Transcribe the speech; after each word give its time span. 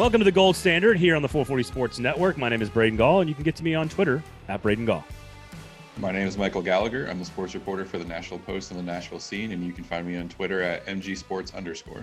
Welcome 0.00 0.20
to 0.20 0.24
the 0.24 0.32
Gold 0.32 0.56
Standard 0.56 0.96
here 0.96 1.14
on 1.14 1.20
the 1.20 1.28
440 1.28 1.62
Sports 1.62 1.98
Network. 1.98 2.38
My 2.38 2.48
name 2.48 2.62
is 2.62 2.70
Braden 2.70 2.96
Gall, 2.96 3.20
and 3.20 3.28
you 3.28 3.34
can 3.34 3.44
get 3.44 3.54
to 3.56 3.62
me 3.62 3.74
on 3.74 3.86
Twitter 3.86 4.22
at 4.48 4.62
Braden 4.62 4.86
Gall. 4.86 5.04
My 5.98 6.10
name 6.10 6.26
is 6.26 6.38
Michael 6.38 6.62
Gallagher. 6.62 7.06
I'm 7.06 7.18
the 7.18 7.24
sports 7.26 7.52
reporter 7.52 7.84
for 7.84 7.98
the 7.98 8.06
Nashville 8.06 8.38
Post 8.38 8.70
and 8.70 8.80
the 8.80 8.82
Nashville 8.82 9.20
Scene, 9.20 9.52
and 9.52 9.62
you 9.62 9.74
can 9.74 9.84
find 9.84 10.06
me 10.06 10.16
on 10.16 10.30
Twitter 10.30 10.62
at 10.62 10.86
mgsports 10.86 11.54
underscore. 11.54 12.02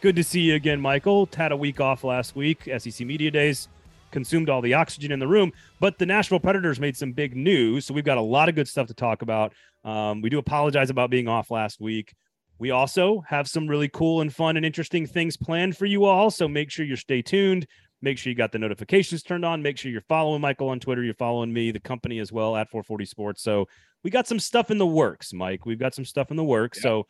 Good 0.00 0.14
to 0.14 0.22
see 0.22 0.42
you 0.42 0.54
again, 0.54 0.80
Michael. 0.80 1.28
Had 1.34 1.50
a 1.50 1.56
week 1.56 1.80
off 1.80 2.04
last 2.04 2.36
week, 2.36 2.70
SEC 2.78 3.04
Media 3.04 3.32
Days, 3.32 3.66
consumed 4.12 4.48
all 4.48 4.60
the 4.60 4.74
oxygen 4.74 5.10
in 5.10 5.18
the 5.18 5.26
room, 5.26 5.52
but 5.80 5.98
the 5.98 6.06
Nashville 6.06 6.38
Predators 6.38 6.78
made 6.78 6.96
some 6.96 7.10
big 7.10 7.34
news, 7.34 7.84
so 7.84 7.94
we've 7.94 8.04
got 8.04 8.16
a 8.16 8.22
lot 8.22 8.48
of 8.48 8.54
good 8.54 8.68
stuff 8.68 8.86
to 8.86 8.94
talk 8.94 9.22
about. 9.22 9.52
Um, 9.82 10.20
we 10.22 10.30
do 10.30 10.38
apologize 10.38 10.88
about 10.88 11.10
being 11.10 11.26
off 11.26 11.50
last 11.50 11.80
week. 11.80 12.14
We 12.58 12.70
also 12.70 13.22
have 13.28 13.48
some 13.48 13.66
really 13.66 13.88
cool 13.88 14.20
and 14.20 14.32
fun 14.32 14.56
and 14.56 14.64
interesting 14.64 15.06
things 15.06 15.36
planned 15.36 15.76
for 15.76 15.86
you 15.86 16.04
all. 16.04 16.30
So 16.30 16.48
make 16.48 16.70
sure 16.70 16.86
you 16.86 16.96
stay 16.96 17.22
tuned. 17.22 17.66
Make 18.00 18.18
sure 18.18 18.30
you 18.30 18.36
got 18.36 18.52
the 18.52 18.58
notifications 18.58 19.22
turned 19.22 19.44
on. 19.44 19.62
Make 19.62 19.78
sure 19.78 19.90
you're 19.90 20.02
following 20.02 20.40
Michael 20.40 20.68
on 20.68 20.78
Twitter. 20.78 21.02
You're 21.02 21.14
following 21.14 21.52
me, 21.52 21.70
the 21.70 21.80
company 21.80 22.18
as 22.18 22.30
well 22.30 22.56
at 22.56 22.70
440 22.70 23.04
Sports. 23.06 23.42
So 23.42 23.66
we 24.02 24.10
got 24.10 24.28
some 24.28 24.38
stuff 24.38 24.70
in 24.70 24.78
the 24.78 24.86
works, 24.86 25.32
Mike. 25.32 25.64
We've 25.66 25.78
got 25.78 25.94
some 25.94 26.04
stuff 26.04 26.30
in 26.30 26.36
the 26.36 26.44
works. 26.44 26.78
Yeah. 26.78 26.82
So 26.82 27.06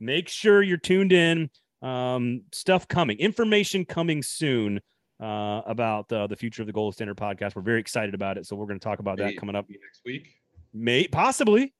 make 0.00 0.28
sure 0.28 0.62
you're 0.62 0.76
tuned 0.76 1.12
in. 1.12 1.50
Um, 1.82 2.42
stuff 2.52 2.88
coming, 2.88 3.18
information 3.18 3.84
coming 3.84 4.22
soon 4.22 4.80
uh, 5.20 5.62
about 5.66 6.10
uh, 6.10 6.26
the 6.26 6.36
future 6.36 6.62
of 6.62 6.66
the 6.66 6.72
Gold 6.72 6.94
Standard 6.94 7.16
podcast. 7.16 7.54
We're 7.54 7.62
very 7.62 7.80
excited 7.80 8.14
about 8.14 8.38
it. 8.38 8.46
So 8.46 8.56
we're 8.56 8.66
going 8.66 8.78
to 8.78 8.84
talk 8.84 8.98
about 8.98 9.18
that 9.18 9.36
coming 9.36 9.54
up 9.54 9.66
next 9.68 10.00
week. 10.04 10.36
May 10.72 11.06
possibly, 11.06 11.74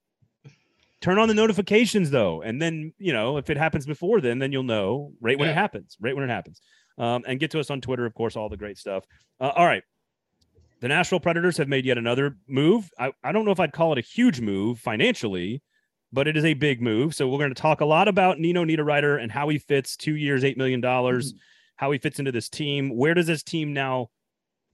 turn 1.00 1.18
on 1.18 1.28
the 1.28 1.34
notifications 1.34 2.10
though 2.10 2.42
and 2.42 2.60
then 2.60 2.92
you 2.98 3.12
know 3.12 3.36
if 3.36 3.50
it 3.50 3.56
happens 3.56 3.86
before 3.86 4.20
then 4.20 4.38
then 4.38 4.50
you'll 4.52 4.62
know 4.62 5.12
right 5.20 5.38
when 5.38 5.48
yeah. 5.48 5.52
it 5.52 5.56
happens 5.56 5.96
right 6.00 6.14
when 6.14 6.24
it 6.24 6.32
happens. 6.32 6.60
Um, 6.98 7.24
and 7.26 7.38
get 7.38 7.50
to 7.50 7.60
us 7.60 7.70
on 7.70 7.80
twitter 7.80 8.06
of 8.06 8.14
course 8.14 8.36
all 8.36 8.48
the 8.48 8.56
great 8.56 8.78
stuff. 8.78 9.04
Uh, 9.38 9.52
all 9.54 9.66
right. 9.66 9.82
The 10.80 10.88
nashville 10.88 11.20
predators 11.20 11.56
have 11.58 11.68
made 11.68 11.84
yet 11.84 11.98
another 11.98 12.36
move. 12.48 12.90
I, 12.98 13.12
I 13.22 13.32
don't 13.32 13.44
know 13.44 13.50
if 13.50 13.60
i'd 13.60 13.72
call 13.72 13.92
it 13.92 13.98
a 13.98 14.02
huge 14.02 14.40
move 14.40 14.78
financially 14.78 15.62
but 16.12 16.28
it 16.28 16.36
is 16.36 16.44
a 16.44 16.54
big 16.54 16.80
move. 16.80 17.14
So 17.14 17.28
we're 17.28 17.38
going 17.38 17.54
to 17.54 17.60
talk 17.60 17.80
a 17.80 17.84
lot 17.84 18.08
about 18.08 18.38
nino 18.38 18.64
niederreiter 18.64 19.20
and 19.20 19.30
how 19.30 19.48
he 19.48 19.58
fits 19.58 19.96
two 19.96 20.16
years 20.16 20.44
eight 20.44 20.56
million 20.56 20.80
dollars 20.80 21.32
mm-hmm. 21.32 21.40
how 21.76 21.90
he 21.90 21.98
fits 21.98 22.18
into 22.18 22.32
this 22.32 22.48
team. 22.48 22.96
Where 22.96 23.14
does 23.14 23.26
this 23.26 23.42
team 23.42 23.72
now 23.72 24.08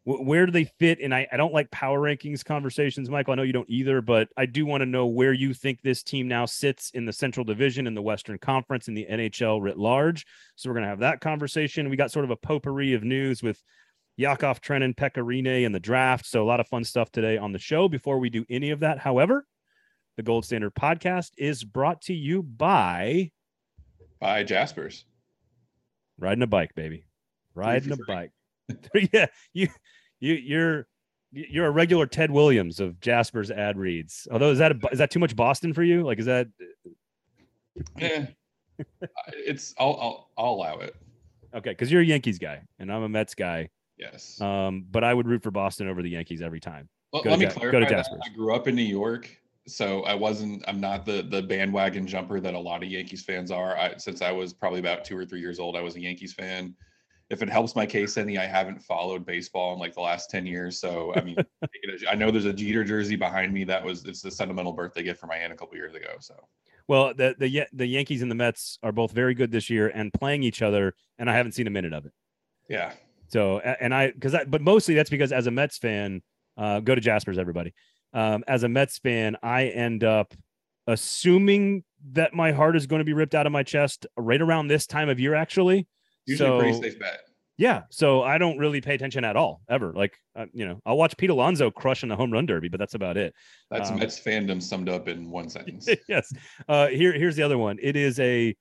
where 0.04 0.46
do 0.46 0.52
they 0.52 0.64
fit? 0.64 0.98
And 1.00 1.14
I, 1.14 1.28
I 1.30 1.36
don't 1.36 1.52
like 1.52 1.70
power 1.70 2.00
rankings 2.00 2.44
conversations, 2.44 3.08
Michael. 3.08 3.32
I 3.32 3.36
know 3.36 3.42
you 3.42 3.52
don't 3.52 3.70
either, 3.70 4.00
but 4.00 4.28
I 4.36 4.46
do 4.46 4.66
want 4.66 4.80
to 4.80 4.86
know 4.86 5.06
where 5.06 5.32
you 5.32 5.54
think 5.54 5.80
this 5.80 6.02
team 6.02 6.26
now 6.26 6.44
sits 6.44 6.90
in 6.90 7.04
the 7.04 7.12
Central 7.12 7.44
Division, 7.44 7.86
in 7.86 7.94
the 7.94 8.02
Western 8.02 8.38
Conference, 8.38 8.88
in 8.88 8.94
the 8.94 9.06
NHL 9.08 9.62
writ 9.62 9.78
large. 9.78 10.26
So 10.56 10.68
we're 10.68 10.74
going 10.74 10.84
to 10.84 10.90
have 10.90 11.00
that 11.00 11.20
conversation. 11.20 11.88
We 11.88 11.96
got 11.96 12.10
sort 12.10 12.24
of 12.24 12.32
a 12.32 12.36
potpourri 12.36 12.94
of 12.94 13.04
news 13.04 13.44
with 13.44 13.62
Yakov 14.16 14.60
Trenin, 14.60 14.94
Pekka 14.94 15.22
Rinne, 15.22 15.64
and 15.64 15.74
the 15.74 15.80
draft. 15.80 16.26
So 16.26 16.42
a 16.42 16.46
lot 16.46 16.58
of 16.58 16.66
fun 16.66 16.82
stuff 16.82 17.12
today 17.12 17.38
on 17.38 17.52
the 17.52 17.60
show. 17.60 17.88
Before 17.88 18.18
we 18.18 18.28
do 18.28 18.44
any 18.50 18.70
of 18.70 18.80
that, 18.80 18.98
however, 18.98 19.46
the 20.16 20.24
Gold 20.24 20.44
Standard 20.44 20.74
podcast 20.74 21.30
is 21.38 21.62
brought 21.62 22.02
to 22.02 22.14
you 22.14 22.42
by 22.42 23.30
by 24.20 24.42
Jaspers. 24.42 25.04
Riding 26.18 26.42
a 26.42 26.46
bike, 26.48 26.74
baby. 26.74 27.04
Riding 27.54 27.92
a 27.92 27.96
bike. 28.06 28.32
yeah, 29.12 29.26
you 29.52 29.68
you 30.20 30.34
you're 30.34 30.86
you're 31.32 31.66
a 31.66 31.70
regular 31.70 32.06
Ted 32.06 32.30
Williams 32.30 32.80
of 32.80 33.00
Jasper's 33.00 33.50
ad 33.50 33.78
reads. 33.78 34.28
Although 34.30 34.50
is 34.50 34.58
that 34.58 34.72
a, 34.72 34.78
is 34.92 34.98
that 34.98 35.10
too 35.10 35.18
much 35.18 35.34
Boston 35.34 35.72
for 35.72 35.82
you? 35.82 36.02
Like 36.02 36.18
is 36.18 36.26
that? 36.26 36.48
Yeah, 37.96 38.26
it's 39.28 39.74
I'll, 39.78 39.98
I'll 40.00 40.30
I'll 40.36 40.52
allow 40.54 40.78
it. 40.78 40.94
Okay, 41.54 41.70
because 41.70 41.90
you're 41.90 42.02
a 42.02 42.04
Yankees 42.04 42.38
guy 42.38 42.62
and 42.78 42.92
I'm 42.92 43.02
a 43.02 43.08
Mets 43.08 43.34
guy. 43.34 43.68
Yes. 43.98 44.40
Um, 44.40 44.86
but 44.90 45.04
I 45.04 45.12
would 45.12 45.26
root 45.26 45.42
for 45.42 45.50
Boston 45.50 45.88
over 45.88 46.02
the 46.02 46.10
Yankees 46.10 46.42
every 46.42 46.60
time. 46.60 46.88
Well, 47.12 47.22
let 47.24 47.38
me 47.38 47.44
ja- 47.44 47.52
clarify. 47.52 47.78
Go 47.78 47.84
to 47.84 47.90
Jasper's. 47.90 48.20
I 48.24 48.34
grew 48.34 48.54
up 48.54 48.66
in 48.66 48.74
New 48.74 48.82
York, 48.82 49.30
so 49.66 50.02
I 50.04 50.14
wasn't. 50.14 50.64
I'm 50.66 50.80
not 50.80 51.04
the 51.04 51.22
the 51.22 51.42
bandwagon 51.42 52.06
jumper 52.06 52.40
that 52.40 52.54
a 52.54 52.58
lot 52.58 52.82
of 52.82 52.88
Yankees 52.88 53.22
fans 53.22 53.50
are. 53.50 53.76
I, 53.76 53.96
since 53.96 54.22
I 54.22 54.32
was 54.32 54.52
probably 54.52 54.80
about 54.80 55.04
two 55.04 55.16
or 55.16 55.24
three 55.24 55.40
years 55.40 55.58
old, 55.58 55.76
I 55.76 55.82
was 55.82 55.96
a 55.96 56.00
Yankees 56.00 56.32
fan 56.32 56.74
if 57.32 57.42
it 57.42 57.48
helps 57.48 57.74
my 57.74 57.86
case 57.86 58.18
any, 58.18 58.36
I 58.36 58.44
haven't 58.44 58.82
followed 58.82 59.24
baseball 59.24 59.72
in 59.72 59.78
like 59.78 59.94
the 59.94 60.02
last 60.02 60.28
10 60.28 60.44
years. 60.44 60.78
So, 60.78 61.14
I 61.16 61.22
mean, 61.22 61.36
I 62.10 62.14
know 62.14 62.30
there's 62.30 62.44
a 62.44 62.52
Jeter 62.52 62.84
jersey 62.84 63.16
behind 63.16 63.54
me. 63.54 63.64
That 63.64 63.82
was, 63.82 64.04
it's 64.04 64.20
the 64.20 64.30
sentimental 64.30 64.72
birthday 64.72 65.02
gift 65.02 65.18
for 65.18 65.26
my 65.26 65.36
aunt 65.36 65.50
a 65.50 65.56
couple 65.56 65.74
years 65.76 65.94
ago. 65.94 66.08
So, 66.20 66.34
well, 66.88 67.14
the, 67.14 67.34
the, 67.38 67.64
the 67.72 67.86
Yankees 67.86 68.20
and 68.20 68.30
the 68.30 68.34
Mets 68.34 68.78
are 68.82 68.92
both 68.92 69.12
very 69.12 69.32
good 69.32 69.50
this 69.50 69.70
year 69.70 69.88
and 69.88 70.12
playing 70.12 70.42
each 70.42 70.60
other. 70.60 70.94
And 71.18 71.30
I 71.30 71.34
haven't 71.34 71.52
seen 71.52 71.66
a 71.66 71.70
minute 71.70 71.94
of 71.94 72.04
it. 72.04 72.12
Yeah. 72.68 72.92
So, 73.28 73.60
and 73.60 73.94
I, 73.94 74.12
cause 74.12 74.34
I, 74.34 74.44
but 74.44 74.60
mostly 74.60 74.94
that's 74.94 75.08
because 75.10 75.32
as 75.32 75.46
a 75.46 75.50
Mets 75.50 75.78
fan, 75.78 76.22
uh, 76.58 76.80
go 76.80 76.94
to 76.94 77.00
Jasper's, 77.00 77.38
everybody. 77.38 77.72
Um, 78.12 78.44
as 78.46 78.62
a 78.62 78.68
Mets 78.68 78.98
fan, 78.98 79.38
I 79.42 79.68
end 79.68 80.04
up 80.04 80.34
assuming 80.86 81.84
that 82.10 82.34
my 82.34 82.52
heart 82.52 82.76
is 82.76 82.86
going 82.86 83.00
to 83.00 83.04
be 83.04 83.14
ripped 83.14 83.34
out 83.34 83.46
of 83.46 83.52
my 83.52 83.62
chest 83.62 84.06
right 84.18 84.42
around 84.42 84.68
this 84.68 84.86
time 84.86 85.08
of 85.08 85.18
year, 85.18 85.34
actually. 85.34 85.86
Usually 86.26 86.48
so, 86.48 86.58
pretty 86.58 86.80
safe 86.80 86.98
bet. 86.98 87.20
Yeah, 87.58 87.82
so 87.90 88.22
I 88.22 88.38
don't 88.38 88.58
really 88.58 88.80
pay 88.80 88.94
attention 88.94 89.24
at 89.24 89.36
all 89.36 89.60
ever. 89.68 89.92
Like, 89.92 90.16
uh, 90.34 90.46
you 90.52 90.66
know, 90.66 90.80
I'll 90.86 90.96
watch 90.96 91.16
Pete 91.16 91.30
Alonso 91.30 91.70
crushing 91.70 92.08
the 92.08 92.16
home 92.16 92.32
run 92.32 92.46
derby, 92.46 92.68
but 92.68 92.80
that's 92.80 92.94
about 92.94 93.16
it. 93.16 93.34
That's 93.70 93.90
um, 93.90 93.98
Mets 93.98 94.18
fandom 94.18 94.62
summed 94.62 94.88
up 94.88 95.06
in 95.06 95.30
one 95.30 95.48
sentence. 95.48 95.88
yes. 96.08 96.32
Uh, 96.66 96.88
here, 96.88 97.12
here's 97.12 97.36
the 97.36 97.42
other 97.42 97.58
one. 97.58 97.78
It 97.80 97.94
is 97.94 98.18
a 98.18 98.56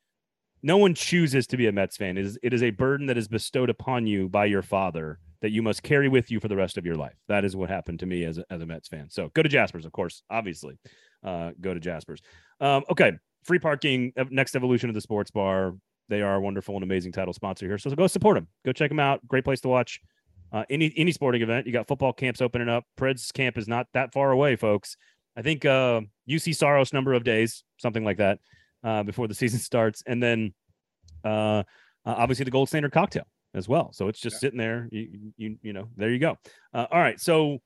no 0.62 0.78
one 0.78 0.94
chooses 0.94 1.48
to 1.48 1.58
be 1.58 1.68
a 1.68 1.72
Mets 1.72 1.98
fan. 1.98 2.18
It 2.18 2.26
is 2.26 2.38
it 2.44 2.54
is 2.54 2.64
a 2.64 2.70
burden 2.72 3.08
that 3.08 3.18
is 3.18 3.28
bestowed 3.28 3.70
upon 3.70 4.08
you 4.08 4.30
by 4.30 4.46
your 4.46 4.62
father 4.62 5.20
that 5.42 5.50
you 5.50 5.64
must 5.64 5.82
carry 5.82 6.08
with 6.08 6.30
you 6.30 6.40
for 6.40 6.48
the 6.48 6.56
rest 6.56 6.78
of 6.78 6.86
your 6.86 6.96
life. 6.96 7.18
That 7.28 7.44
is 7.44 7.56
what 7.56 7.70
happened 7.70 8.00
to 8.02 8.06
me 8.06 8.26
as 8.26 8.38
a, 8.38 8.46
as 8.52 8.62
a 8.62 8.66
Mets 8.66 8.88
fan. 8.88 9.10
So 9.10 9.32
go 9.34 9.42
to 9.42 9.50
Jasper's, 9.50 9.86
of 9.86 9.92
course, 9.92 10.22
obviously. 10.30 10.78
Uh, 11.24 11.52
go 11.60 11.74
to 11.74 11.80
Jasper's. 11.80 12.22
Um, 12.60 12.84
okay, 12.92 13.14
free 13.44 13.58
parking. 13.58 14.14
Next 14.30 14.56
evolution 14.56 14.90
of 14.90 14.94
the 14.94 15.02
sports 15.02 15.32
bar. 15.32 15.74
They 16.12 16.22
are 16.22 16.36
a 16.36 16.42
wonderful 16.42 16.76
and 16.76 16.84
amazing 16.84 17.14
title 17.14 17.34
sponsor 17.34 17.66
here. 17.66 17.78
So 17.78 17.90
go 17.92 18.06
support 18.06 18.36
them. 18.36 18.50
Go 18.66 18.74
check 18.74 18.90
them 18.90 19.00
out. 19.00 19.26
Great 19.30 19.46
place 19.46 19.62
to 19.62 19.70
watch 19.70 20.02
uh, 20.52 20.66
any 20.70 20.94
any 20.98 21.14
sporting 21.14 21.42
event. 21.42 21.66
You 21.66 21.72
got 21.72 21.88
football 21.88 22.12
camps 22.12 22.42
opening 22.42 22.68
up. 22.68 22.84
Preds 23.00 23.32
camp 23.32 23.58
is 23.58 23.66
not 23.66 23.88
that 23.94 24.12
far 24.12 24.32
away, 24.32 24.58
folks. 24.58 24.98
I 25.38 25.42
think 25.42 25.64
uh, 25.64 26.02
Juuse 26.30 26.54
Saros 26.54 26.92
number 26.92 27.14
of 27.14 27.24
days, 27.24 27.64
something 27.78 28.04
like 28.04 28.18
that, 28.18 28.40
uh, 28.84 29.04
before 29.04 29.30
the 29.30 29.34
season 29.42 29.60
starts, 29.60 30.04
and 30.06 30.22
then 30.22 30.54
uh, 31.24 31.28
uh, 31.28 31.64
obviously 32.06 32.44
the 32.44 32.52
gold 32.52 32.68
standard 32.68 32.92
cocktail 32.92 33.26
as 33.54 33.70
well. 33.70 33.94
So 33.94 34.10
it's 34.10 34.20
just 34.20 34.36
yeah. 34.36 34.40
sitting 34.40 34.60
there. 34.60 34.90
You, 34.92 35.32
you 35.38 35.58
you 35.62 35.72
know 35.72 35.88
there 35.96 36.10
you 36.10 36.20
go. 36.20 36.38
Uh, 36.74 36.88
all 36.92 37.00
right, 37.00 37.22
so 37.22 37.60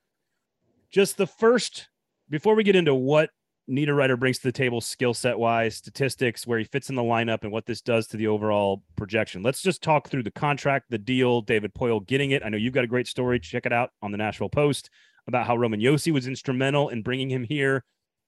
just 0.91 1.17
the 1.17 1.25
first 1.25 1.89
before 2.29 2.53
we 2.53 2.63
get 2.63 2.75
into 2.75 2.93
what 2.93 3.31
Niederreiter 3.69 4.19
brings 4.19 4.37
to 4.37 4.47
the 4.47 4.51
table 4.51 4.79
skill 4.79 5.13
set 5.13 5.39
wise, 5.39 5.75
statistics, 5.75 6.45
where 6.45 6.59
he 6.59 6.65
fits 6.65 6.89
in 6.89 6.95
the 6.95 7.01
lineup, 7.01 7.43
and 7.43 7.51
what 7.51 7.65
this 7.65 7.81
does 7.81 8.07
to 8.07 8.17
the 8.17 8.27
overall 8.27 8.83
projection. 8.95 9.41
Let's 9.41 9.61
just 9.61 9.81
talk 9.81 10.07
through 10.07 10.23
the 10.23 10.31
contract, 10.31 10.85
the 10.89 10.97
deal, 10.97 11.41
David 11.41 11.73
Poile 11.73 12.05
getting 12.05 12.31
it. 12.31 12.43
I 12.45 12.49
know 12.49 12.57
you've 12.57 12.73
got 12.73 12.83
a 12.83 12.87
great 12.87 13.07
story. 13.07 13.39
Check 13.39 13.65
it 13.65 13.73
out 13.73 13.89
on 14.01 14.11
the 14.11 14.17
Nashville 14.17 14.49
Post 14.49 14.89
about 15.27 15.47
how 15.47 15.57
Roman 15.57 15.79
Josi 15.79 16.13
was 16.13 16.27
instrumental 16.27 16.89
in 16.89 17.01
bringing 17.01 17.29
him 17.29 17.43
here, 17.43 17.83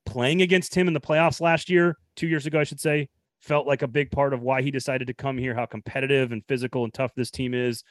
playing 0.05 0.41
against 0.41 0.73
him 0.73 0.87
in 0.87 0.93
the 0.95 1.01
playoffs 1.01 1.39
last 1.39 1.69
year, 1.69 1.97
two 2.15 2.27
years 2.27 2.47
ago, 2.47 2.59
I 2.59 2.63
should 2.63 2.79
say. 2.79 3.09
Felt 3.39 3.67
like 3.67 3.83
a 3.83 3.87
big 3.87 4.09
part 4.09 4.33
of 4.33 4.41
why 4.41 4.63
he 4.63 4.71
decided 4.71 5.05
to 5.07 5.13
come 5.13 5.37
here, 5.37 5.53
how 5.53 5.67
competitive 5.67 6.31
and 6.31 6.43
physical 6.47 6.83
and 6.83 6.93
tough 6.93 7.13
this 7.15 7.29
team 7.29 7.53
is. 7.53 7.83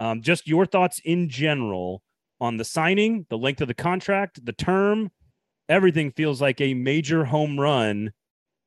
Um, 0.00 0.22
just 0.22 0.48
your 0.48 0.66
thoughts 0.66 1.00
in 1.04 1.28
general 1.28 2.02
on 2.40 2.56
the 2.56 2.64
signing, 2.64 3.26
the 3.30 3.38
length 3.38 3.60
of 3.60 3.68
the 3.68 3.74
contract, 3.74 4.44
the 4.44 4.52
term, 4.52 5.10
everything 5.68 6.10
feels 6.12 6.40
like 6.40 6.60
a 6.60 6.74
major 6.74 7.24
home 7.24 7.58
run. 7.58 8.12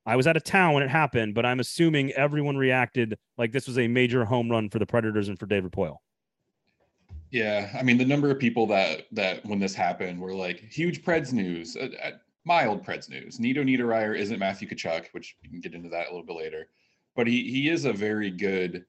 I 0.05 0.15
was 0.15 0.27
out 0.27 0.37
of 0.37 0.43
town 0.43 0.73
when 0.73 0.83
it 0.83 0.89
happened, 0.89 1.35
but 1.35 1.45
I'm 1.45 1.59
assuming 1.59 2.11
everyone 2.11 2.57
reacted 2.57 3.17
like 3.37 3.51
this 3.51 3.67
was 3.67 3.77
a 3.77 3.87
major 3.87 4.25
home 4.25 4.49
run 4.49 4.69
for 4.69 4.79
the 4.79 4.85
Predators 4.85 5.27
and 5.29 5.37
for 5.37 5.45
David 5.45 5.71
Poile. 5.71 5.97
Yeah, 7.29 7.69
I 7.77 7.83
mean 7.83 7.97
the 7.97 8.05
number 8.05 8.29
of 8.29 8.39
people 8.39 8.67
that 8.67 9.03
that 9.11 9.45
when 9.45 9.59
this 9.59 9.73
happened 9.73 10.19
were 10.19 10.33
like 10.33 10.59
huge 10.59 11.03
Preds 11.03 11.31
news, 11.31 11.77
uh, 11.77 11.87
uh, 12.03 12.11
mild 12.45 12.85
Preds 12.85 13.09
news. 13.09 13.39
Nino 13.39 13.63
Niederreiter 13.63 14.17
isn't 14.17 14.39
Matthew 14.39 14.67
Tkachuk, 14.67 15.05
which 15.11 15.37
we 15.41 15.49
can 15.49 15.61
get 15.61 15.73
into 15.73 15.89
that 15.89 16.07
a 16.07 16.11
little 16.11 16.25
bit 16.25 16.35
later, 16.35 16.67
but 17.15 17.27
he 17.27 17.49
he 17.49 17.69
is 17.69 17.85
a 17.85 17.93
very 17.93 18.31
good 18.31 18.85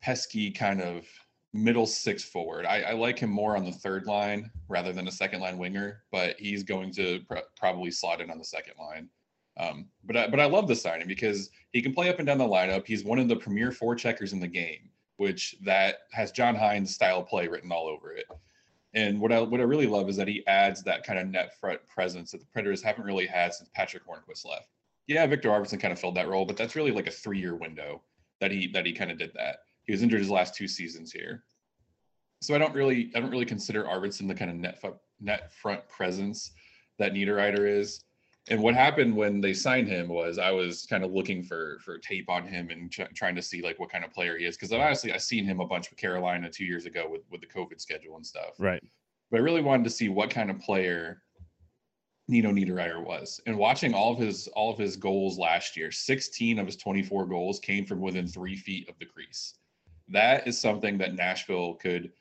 pesky 0.00 0.50
kind 0.50 0.80
of 0.80 1.04
middle 1.52 1.86
six 1.86 2.24
forward. 2.24 2.64
I, 2.64 2.82
I, 2.82 2.92
like 2.92 3.18
him 3.18 3.30
more 3.30 3.56
on 3.56 3.64
the 3.64 3.72
third 3.72 4.06
line 4.06 4.50
rather 4.68 4.92
than 4.92 5.06
a 5.06 5.12
second 5.12 5.40
line 5.40 5.58
winger, 5.58 6.02
but 6.10 6.38
he's 6.38 6.62
going 6.62 6.92
to 6.92 7.20
pr- 7.28 7.38
probably 7.56 7.90
slot 7.90 8.20
in 8.20 8.30
on 8.30 8.38
the 8.38 8.44
second 8.44 8.74
line. 8.78 9.08
Um, 9.58 9.86
but 10.04 10.16
I, 10.16 10.28
but 10.28 10.40
I 10.40 10.46
love 10.46 10.66
the 10.66 10.74
signing 10.74 11.06
because 11.06 11.50
he 11.72 11.82
can 11.82 11.92
play 11.92 12.08
up 12.08 12.18
and 12.18 12.26
down 12.26 12.38
the 12.38 12.44
lineup. 12.44 12.86
He's 12.86 13.04
one 13.04 13.18
of 13.18 13.28
the 13.28 13.36
premier 13.36 13.70
forecheckers 13.70 14.32
in 14.32 14.40
the 14.40 14.48
game, 14.48 14.88
which 15.18 15.56
that 15.62 15.96
has 16.12 16.32
John 16.32 16.56
Hynes 16.56 16.88
style 16.88 17.22
play 17.22 17.48
written 17.48 17.70
all 17.70 17.86
over 17.86 18.12
it. 18.12 18.24
And 18.94 19.20
what 19.20 19.32
I 19.32 19.40
what 19.40 19.60
I 19.60 19.64
really 19.64 19.86
love 19.86 20.08
is 20.08 20.16
that 20.16 20.28
he 20.28 20.46
adds 20.46 20.82
that 20.82 21.04
kind 21.04 21.18
of 21.18 21.26
net 21.26 21.58
front 21.58 21.80
presence 21.86 22.30
that 22.30 22.40
the 22.40 22.46
Predators 22.46 22.82
haven't 22.82 23.04
really 23.04 23.26
had 23.26 23.54
since 23.54 23.70
Patrick 23.74 24.06
Hornqvist 24.06 24.46
left. 24.46 24.68
Yeah, 25.06 25.26
Viktor 25.26 25.48
Arvidsson 25.48 25.80
kind 25.80 25.92
of 25.92 25.98
filled 25.98 26.16
that 26.16 26.28
role, 26.28 26.44
but 26.44 26.56
that's 26.56 26.76
really 26.76 26.92
like 26.92 27.06
a 27.06 27.10
three 27.10 27.38
year 27.38 27.54
window 27.54 28.02
that 28.40 28.50
he 28.50 28.68
that 28.68 28.86
he 28.86 28.92
kind 28.92 29.10
of 29.10 29.18
did 29.18 29.32
that. 29.34 29.60
He 29.86 29.92
was 29.92 30.02
injured 30.02 30.20
his 30.20 30.30
last 30.30 30.54
two 30.54 30.68
seasons 30.68 31.12
here. 31.12 31.44
so 32.40 32.54
I 32.54 32.58
don't 32.58 32.74
really 32.74 33.10
I 33.14 33.20
don't 33.20 33.30
really 33.30 33.44
consider 33.46 33.84
Arvidsson 33.84 34.28
the 34.28 34.34
kind 34.34 34.50
of 34.50 34.56
net 34.56 34.82
net 35.20 35.52
front 35.52 35.86
presence 35.88 36.52
that 36.98 37.12
Niederreiter 37.12 37.68
is. 37.68 38.04
And 38.50 38.60
what 38.60 38.74
happened 38.74 39.14
when 39.14 39.40
they 39.40 39.54
signed 39.54 39.86
him 39.86 40.08
was 40.08 40.38
I 40.38 40.50
was 40.50 40.84
kind 40.90 41.04
of 41.04 41.12
looking 41.12 41.42
for 41.44 41.78
for 41.84 41.98
tape 41.98 42.28
on 42.28 42.46
him 42.46 42.70
and 42.70 42.90
ch- 42.90 43.14
trying 43.14 43.36
to 43.36 43.42
see 43.42 43.62
like 43.62 43.78
what 43.78 43.90
kind 43.90 44.04
of 44.04 44.12
player 44.12 44.36
he 44.36 44.46
is 44.46 44.56
because 44.56 44.72
honestly 44.72 45.12
I 45.12 45.18
seen 45.18 45.44
him 45.44 45.60
a 45.60 45.66
bunch 45.66 45.90
with 45.90 45.98
Carolina 45.98 46.50
two 46.50 46.64
years 46.64 46.84
ago 46.86 47.06
with 47.08 47.22
with 47.30 47.40
the 47.40 47.46
COVID 47.46 47.80
schedule 47.80 48.16
and 48.16 48.26
stuff. 48.26 48.54
Right. 48.58 48.82
But 49.30 49.38
I 49.38 49.40
really 49.40 49.62
wanted 49.62 49.84
to 49.84 49.90
see 49.90 50.08
what 50.08 50.28
kind 50.30 50.50
of 50.50 50.58
player 50.58 51.22
Nino 52.28 52.50
Niederreiter 52.50 53.04
was. 53.04 53.40
And 53.46 53.56
watching 53.58 53.94
all 53.94 54.12
of 54.12 54.18
his 54.18 54.48
all 54.48 54.72
of 54.72 54.78
his 54.78 54.96
goals 54.96 55.38
last 55.38 55.76
year, 55.76 55.90
16 55.90 56.58
of 56.58 56.66
his 56.66 56.76
24 56.76 57.26
goals 57.26 57.60
came 57.60 57.84
from 57.84 58.00
within 58.00 58.26
three 58.26 58.56
feet 58.56 58.88
of 58.88 58.98
the 58.98 59.06
crease. 59.06 59.54
That 60.12 60.46
is 60.46 60.60
something 60.60 60.98
that 60.98 61.14
Nashville 61.14 61.74
could 61.74 62.12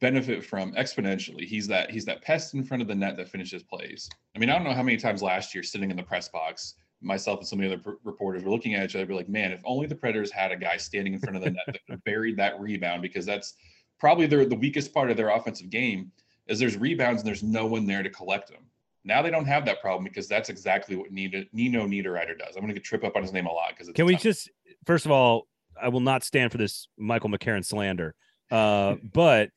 benefit 0.00 0.44
from 0.44 0.72
exponentially. 0.74 1.44
He's 1.44 1.66
that 1.68 1.90
he's 1.90 2.04
that 2.06 2.22
pest 2.22 2.54
in 2.54 2.64
front 2.64 2.82
of 2.82 2.88
the 2.88 2.94
net 2.94 3.16
that 3.16 3.28
finishes 3.28 3.62
plays. 3.62 4.08
I 4.34 4.38
mean, 4.38 4.50
I 4.50 4.54
don't 4.54 4.64
know 4.64 4.72
how 4.72 4.82
many 4.82 4.96
times 4.96 5.22
last 5.22 5.54
year 5.54 5.62
sitting 5.62 5.90
in 5.90 5.96
the 5.96 6.02
press 6.02 6.28
box, 6.28 6.74
myself 7.00 7.40
and 7.40 7.48
some 7.48 7.60
of 7.60 7.68
the 7.68 7.74
other 7.76 7.98
reporters 8.04 8.42
were 8.42 8.50
looking 8.50 8.74
at 8.74 8.84
each 8.84 8.96
other, 8.96 9.06
be 9.06 9.14
like, 9.14 9.28
man, 9.28 9.52
if 9.52 9.60
only 9.64 9.86
the 9.86 9.94
Predators 9.94 10.30
had 10.30 10.52
a 10.52 10.56
guy 10.56 10.76
standing 10.76 11.14
in 11.14 11.20
front 11.20 11.36
of 11.36 11.42
the 11.42 11.50
net 11.50 11.78
that 11.88 12.04
buried 12.04 12.36
that 12.36 12.58
rebound 12.60 13.02
because 13.02 13.24
that's 13.24 13.54
probably 13.98 14.26
their 14.26 14.44
the 14.44 14.56
weakest 14.56 14.92
part 14.92 15.10
of 15.10 15.16
their 15.16 15.30
offensive 15.30 15.70
game 15.70 16.10
is 16.46 16.58
there's 16.58 16.76
rebounds 16.76 17.22
and 17.22 17.28
there's 17.28 17.42
no 17.42 17.66
one 17.66 17.86
there 17.86 18.02
to 18.02 18.10
collect 18.10 18.48
them. 18.48 18.62
Now 19.04 19.22
they 19.22 19.30
don't 19.30 19.46
have 19.46 19.64
that 19.66 19.80
problem 19.80 20.04
because 20.04 20.26
that's 20.26 20.48
exactly 20.48 20.96
what 20.96 21.12
Nino, 21.12 21.44
Nino 21.52 21.86
Niederreiter 21.86 22.36
does. 22.36 22.56
I'm 22.56 22.62
going 22.62 22.74
to 22.74 22.80
trip 22.80 23.04
up 23.04 23.14
on 23.14 23.22
his 23.22 23.32
name 23.32 23.46
a 23.46 23.52
lot 23.52 23.70
because 23.70 23.92
can 23.94 24.04
we 24.06 24.16
just 24.16 24.50
first 24.84 25.06
of 25.06 25.12
all, 25.12 25.46
I 25.80 25.88
will 25.88 26.00
not 26.00 26.24
stand 26.24 26.52
for 26.52 26.58
this 26.58 26.88
Michael 26.98 27.30
McCarron 27.30 27.64
slander, 27.64 28.14
uh, 28.50 28.96
but 29.12 29.50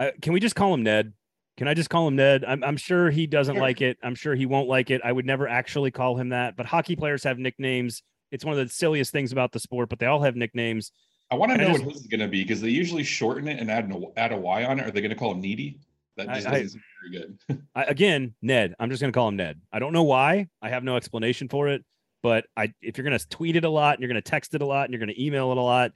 uh, 0.00 0.10
can 0.20 0.32
we 0.32 0.40
just 0.40 0.54
call 0.54 0.74
him 0.74 0.82
Ned? 0.82 1.12
Can 1.56 1.68
I 1.68 1.74
just 1.74 1.90
call 1.90 2.08
him 2.08 2.16
Ned? 2.16 2.44
I'm, 2.46 2.64
I'm 2.64 2.76
sure 2.76 3.10
he 3.10 3.26
doesn't 3.26 3.56
sure. 3.56 3.62
like 3.62 3.82
it. 3.82 3.98
I'm 4.02 4.14
sure 4.14 4.34
he 4.34 4.46
won't 4.46 4.68
like 4.68 4.90
it. 4.90 5.02
I 5.04 5.12
would 5.12 5.26
never 5.26 5.46
actually 5.46 5.90
call 5.90 6.16
him 6.16 6.30
that. 6.30 6.56
But 6.56 6.66
hockey 6.66 6.96
players 6.96 7.24
have 7.24 7.38
nicknames. 7.38 8.02
It's 8.30 8.44
one 8.44 8.58
of 8.58 8.66
the 8.66 8.72
silliest 8.72 9.12
things 9.12 9.32
about 9.32 9.52
the 9.52 9.60
sport, 9.60 9.90
but 9.90 9.98
they 9.98 10.06
all 10.06 10.22
have 10.22 10.34
nicknames. 10.34 10.92
I 11.30 11.34
want 11.34 11.52
to 11.52 11.58
know 11.58 11.68
just, 11.68 11.84
what 11.84 11.92
his 11.92 12.02
is 12.02 12.06
going 12.08 12.20
to 12.20 12.28
be 12.28 12.42
because 12.42 12.60
they 12.60 12.70
usually 12.70 13.04
shorten 13.04 13.48
it 13.48 13.60
and 13.60 13.70
add 13.70 13.84
an, 13.84 14.06
add 14.16 14.32
a 14.32 14.36
Y 14.36 14.64
on 14.64 14.78
it. 14.78 14.86
Are 14.86 14.90
they 14.90 15.00
going 15.00 15.10
to 15.10 15.16
call 15.16 15.32
him 15.32 15.40
Needy? 15.40 15.78
That 16.16 16.28
just 16.28 16.46
I, 16.46 16.58
isn't 16.58 16.82
very 17.10 17.22
good. 17.22 17.62
I, 17.74 17.84
again, 17.84 18.34
Ned. 18.42 18.74
I'm 18.78 18.90
just 18.90 19.00
going 19.00 19.12
to 19.12 19.16
call 19.16 19.28
him 19.28 19.36
Ned. 19.36 19.60
I 19.72 19.78
don't 19.78 19.92
know 19.92 20.02
why. 20.02 20.48
I 20.60 20.68
have 20.68 20.84
no 20.84 20.96
explanation 20.96 21.48
for 21.48 21.68
it. 21.68 21.84
But 22.22 22.46
I, 22.56 22.72
if 22.80 22.96
you're 22.96 23.04
going 23.04 23.18
to 23.18 23.28
tweet 23.28 23.56
it 23.56 23.64
a 23.64 23.70
lot 23.70 23.94
and 23.94 24.00
you're 24.00 24.08
going 24.08 24.22
to 24.22 24.30
text 24.30 24.54
it 24.54 24.62
a 24.62 24.66
lot 24.66 24.84
and 24.84 24.92
you're 24.92 25.04
going 25.04 25.14
to 25.14 25.22
email 25.22 25.50
it 25.50 25.58
a 25.58 25.62
lot, 25.62 25.92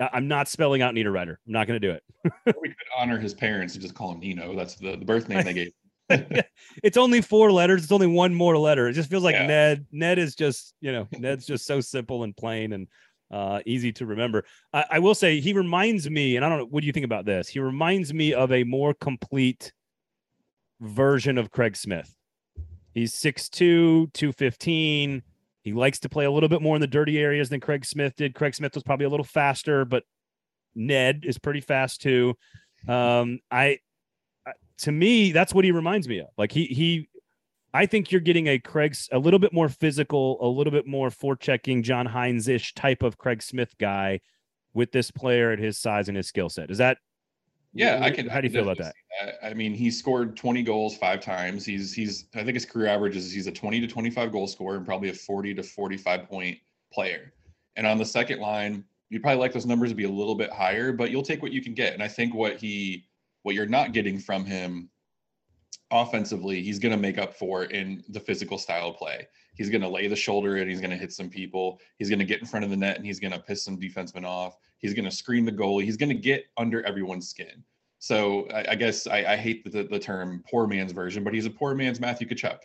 I'm 0.00 0.28
not 0.28 0.48
spelling 0.48 0.82
out 0.82 0.94
Niederreiter. 0.94 1.36
I'm 1.46 1.52
not 1.52 1.66
going 1.66 1.80
to 1.80 1.86
do 1.88 1.92
it. 1.92 2.02
we 2.60 2.68
could 2.68 2.76
honor 2.96 3.18
his 3.18 3.34
parents 3.34 3.74
and 3.74 3.82
just 3.82 3.94
call 3.94 4.12
him 4.12 4.20
Nino. 4.20 4.54
That's 4.54 4.76
the, 4.76 4.96
the 4.96 5.04
birth 5.04 5.28
name 5.28 5.44
they 5.44 5.54
gave. 5.54 5.72
it's 6.82 6.96
only 6.96 7.20
four 7.20 7.52
letters. 7.52 7.82
It's 7.82 7.92
only 7.92 8.06
one 8.06 8.34
more 8.34 8.56
letter. 8.56 8.88
It 8.88 8.94
just 8.94 9.10
feels 9.10 9.24
like 9.24 9.34
yeah. 9.34 9.46
Ned. 9.46 9.86
Ned 9.92 10.18
is 10.18 10.34
just, 10.34 10.74
you 10.80 10.92
know, 10.92 11.06
Ned's 11.12 11.46
just 11.46 11.66
so 11.66 11.80
simple 11.80 12.22
and 12.22 12.36
plain 12.36 12.72
and 12.72 12.88
uh, 13.30 13.60
easy 13.66 13.92
to 13.92 14.06
remember. 14.06 14.44
I, 14.72 14.84
I, 14.92 14.98
will 15.00 15.14
say 15.14 15.38
he 15.40 15.52
reminds 15.52 16.08
me, 16.08 16.36
and 16.36 16.44
I 16.44 16.48
don't 16.48 16.58
know, 16.58 16.66
what 16.66 16.80
do 16.80 16.86
you 16.86 16.94
think 16.94 17.04
about 17.04 17.26
this? 17.26 17.46
He 17.46 17.60
reminds 17.60 18.14
me 18.14 18.32
of 18.32 18.52
a 18.52 18.64
more 18.64 18.94
complete 18.94 19.72
version 20.80 21.36
of 21.36 21.50
Craig 21.50 21.76
Smith. 21.76 22.14
He's 22.94 23.14
6'2, 23.14 24.12
215 24.14 25.22
he 25.68 25.74
likes 25.74 25.98
to 26.00 26.08
play 26.08 26.24
a 26.24 26.30
little 26.30 26.48
bit 26.48 26.62
more 26.62 26.76
in 26.76 26.80
the 26.80 26.86
dirty 26.86 27.18
areas 27.18 27.50
than 27.50 27.60
Craig 27.60 27.84
Smith 27.84 28.16
did. 28.16 28.34
Craig 28.34 28.54
Smith 28.54 28.74
was 28.74 28.82
probably 28.82 29.04
a 29.04 29.10
little 29.10 29.24
faster, 29.24 29.84
but 29.84 30.04
Ned 30.74 31.24
is 31.26 31.38
pretty 31.38 31.60
fast 31.60 32.00
too. 32.00 32.34
Um, 32.88 33.40
I, 33.50 33.78
to 34.78 34.92
me, 34.92 35.32
that's 35.32 35.52
what 35.52 35.64
he 35.64 35.72
reminds 35.72 36.08
me 36.08 36.20
of. 36.20 36.28
Like 36.38 36.52
he 36.52 36.64
he, 36.66 37.08
I 37.74 37.84
think 37.84 38.10
you're 38.10 38.20
getting 38.20 38.46
a 38.46 38.58
Craig's 38.58 39.08
a 39.12 39.18
little 39.18 39.38
bit 39.38 39.52
more 39.52 39.68
physical, 39.68 40.38
a 40.40 40.48
little 40.48 40.70
bit 40.70 40.86
more 40.86 41.10
forechecking 41.10 41.82
John 41.82 42.06
Hynes 42.06 42.48
ish 42.48 42.72
type 42.74 43.02
of 43.02 43.18
Craig 43.18 43.42
Smith 43.42 43.74
guy 43.78 44.20
with 44.72 44.92
this 44.92 45.10
player 45.10 45.52
at 45.52 45.58
his 45.58 45.78
size 45.78 46.08
and 46.08 46.16
his 46.16 46.28
skill 46.28 46.48
set. 46.48 46.70
Is 46.70 46.78
that 46.78 46.98
yeah, 47.72 48.00
I 48.02 48.10
can. 48.10 48.26
How 48.28 48.40
do 48.40 48.48
you 48.48 48.52
feel 48.52 48.62
about 48.62 48.78
that? 48.78 48.94
that? 49.20 49.34
I 49.42 49.54
mean, 49.54 49.74
he 49.74 49.90
scored 49.90 50.36
20 50.36 50.62
goals 50.62 50.96
five 50.96 51.20
times. 51.20 51.64
He's 51.64 51.92
he's 51.92 52.26
I 52.34 52.42
think 52.42 52.54
his 52.54 52.64
career 52.64 52.86
average 52.88 53.16
is 53.16 53.32
he's 53.32 53.46
a 53.46 53.52
20 53.52 53.80
to 53.80 53.86
25 53.86 54.32
goal 54.32 54.46
scorer 54.46 54.76
and 54.76 54.86
probably 54.86 55.10
a 55.10 55.14
40 55.14 55.54
to 55.54 55.62
45 55.62 56.28
point 56.28 56.58
player. 56.92 57.32
And 57.76 57.86
on 57.86 57.98
the 57.98 58.04
second 58.04 58.40
line, 58.40 58.84
you'd 59.10 59.22
probably 59.22 59.38
like 59.38 59.52
those 59.52 59.66
numbers 59.66 59.90
to 59.90 59.94
be 59.94 60.04
a 60.04 60.10
little 60.10 60.34
bit 60.34 60.50
higher, 60.50 60.92
but 60.92 61.10
you'll 61.10 61.22
take 61.22 61.42
what 61.42 61.52
you 61.52 61.62
can 61.62 61.74
get. 61.74 61.94
And 61.94 62.02
I 62.02 62.08
think 62.08 62.34
what 62.34 62.56
he 62.56 63.06
what 63.42 63.54
you're 63.54 63.66
not 63.66 63.92
getting 63.92 64.18
from 64.18 64.44
him 64.44 64.90
offensively, 65.90 66.62
he's 66.62 66.78
going 66.78 66.92
to 66.92 66.98
make 67.00 67.18
up 67.18 67.34
for 67.34 67.64
in 67.64 68.02
the 68.08 68.20
physical 68.20 68.58
style 68.58 68.88
of 68.88 68.96
play. 68.96 69.26
He's 69.54 69.70
going 69.70 69.80
to 69.80 69.88
lay 69.88 70.06
the 70.06 70.16
shoulder 70.16 70.56
and 70.56 70.70
He's 70.70 70.80
going 70.80 70.90
to 70.90 70.96
hit 70.96 71.12
some 71.12 71.28
people. 71.28 71.80
He's 71.96 72.08
going 72.08 72.20
to 72.20 72.24
get 72.24 72.40
in 72.40 72.46
front 72.46 72.64
of 72.64 72.70
the 72.70 72.76
net 72.76 72.96
and 72.96 73.04
he's 73.04 73.18
going 73.18 73.32
to 73.32 73.38
piss 73.38 73.64
some 73.64 73.78
defensemen 73.78 74.24
off. 74.24 74.56
He's 74.78 74.94
going 74.94 75.04
to 75.04 75.10
screen 75.10 75.44
the 75.44 75.52
goalie. 75.52 75.84
He's 75.84 75.96
going 75.96 76.10
to 76.10 76.14
get 76.14 76.44
under 76.56 76.86
everyone's 76.86 77.28
skin. 77.28 77.64
So 77.98 78.46
I, 78.54 78.72
I 78.72 78.74
guess 78.76 79.06
I, 79.06 79.24
I 79.32 79.36
hate 79.36 79.70
the, 79.70 79.82
the, 79.82 79.98
term 79.98 80.44
poor 80.48 80.68
man's 80.68 80.92
version, 80.92 81.24
but 81.24 81.34
he's 81.34 81.46
a 81.46 81.50
poor 81.50 81.74
man's 81.74 81.98
Matthew 81.98 82.28
Tkachuk. 82.28 82.58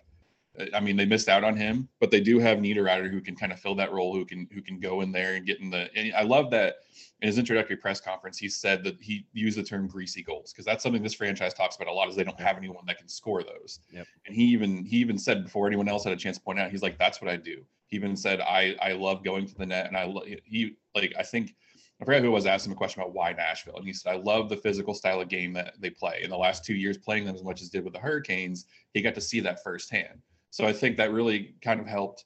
I 0.73 0.79
mean, 0.79 0.95
they 0.95 1.05
missed 1.05 1.29
out 1.29 1.43
on 1.43 1.57
him, 1.57 1.89
but 1.99 2.11
they 2.11 2.21
do 2.21 2.37
have 2.37 2.59
Niederreiter 2.59 3.09
who 3.09 3.21
can 3.21 3.35
kind 3.35 3.51
of 3.51 3.59
fill 3.59 3.73
that 3.75 3.91
role, 3.91 4.13
who 4.13 4.23
can 4.23 4.47
who 4.53 4.61
can 4.61 4.79
go 4.79 5.01
in 5.01 5.11
there 5.11 5.33
and 5.33 5.47
get 5.47 5.59
in 5.59 5.71
the. 5.71 5.89
And 5.95 6.13
I 6.13 6.21
love 6.21 6.51
that 6.51 6.75
in 7.21 7.27
his 7.27 7.39
introductory 7.39 7.75
press 7.75 7.99
conference, 7.99 8.37
he 8.37 8.47
said 8.47 8.83
that 8.83 9.01
he 9.01 9.25
used 9.33 9.57
the 9.57 9.63
term 9.63 9.87
"greasy 9.87 10.21
goals" 10.21 10.53
because 10.53 10.65
that's 10.65 10.83
something 10.83 11.01
this 11.01 11.15
franchise 11.15 11.55
talks 11.55 11.75
about 11.75 11.87
a 11.87 11.91
lot. 11.91 12.07
Is 12.07 12.15
they 12.15 12.23
don't 12.23 12.39
have 12.39 12.57
anyone 12.57 12.85
that 12.85 12.99
can 12.99 13.09
score 13.09 13.41
those. 13.41 13.79
Yep. 13.91 14.05
And 14.27 14.35
he 14.35 14.43
even 14.45 14.85
he 14.85 14.97
even 14.97 15.17
said 15.17 15.43
before 15.43 15.65
anyone 15.65 15.89
else 15.89 16.03
had 16.03 16.13
a 16.13 16.17
chance 16.17 16.37
to 16.37 16.43
point 16.43 16.59
out, 16.59 16.69
he's 16.69 16.83
like, 16.83 16.99
"That's 16.99 17.19
what 17.19 17.31
I 17.31 17.35
do." 17.35 17.65
He 17.87 17.95
even 17.95 18.15
said, 18.15 18.39
"I 18.39 18.75
I 18.79 18.91
love 18.91 19.23
going 19.23 19.47
to 19.47 19.55
the 19.55 19.65
net, 19.65 19.87
and 19.87 19.97
I 19.97 20.03
love 20.05 20.25
he 20.43 20.75
like 20.93 21.13
I 21.17 21.23
think." 21.23 21.55
I 22.01 22.05
forgot 22.05 22.21
who 22.21 22.31
was 22.31 22.45
asking 22.45 22.71
him 22.71 22.75
a 22.75 22.77
question 22.77 23.01
about 23.01 23.13
why 23.13 23.31
Nashville, 23.31 23.77
and 23.77 23.85
he 23.85 23.93
said, 23.93 24.11
"I 24.11 24.17
love 24.17 24.49
the 24.49 24.57
physical 24.57 24.93
style 24.93 25.21
of 25.21 25.29
game 25.29 25.53
that 25.53 25.75
they 25.79 25.89
play. 25.89 26.21
In 26.21 26.29
the 26.29 26.37
last 26.37 26.65
two 26.65 26.73
years, 26.73 26.97
playing 26.97 27.25
them 27.25 27.35
as 27.35 27.43
much 27.43 27.61
as 27.61 27.69
did 27.69 27.83
with 27.83 27.93
the 27.93 27.99
Hurricanes, 27.99 28.65
he 28.93 29.01
got 29.01 29.15
to 29.15 29.21
see 29.21 29.39
that 29.39 29.63
firsthand." 29.63 30.21
So 30.53 30.67
I 30.67 30.71
think 30.71 30.97
that 30.97 31.11
really 31.11 31.55
kind 31.63 31.79
of 31.79 31.87
helped. 31.87 32.25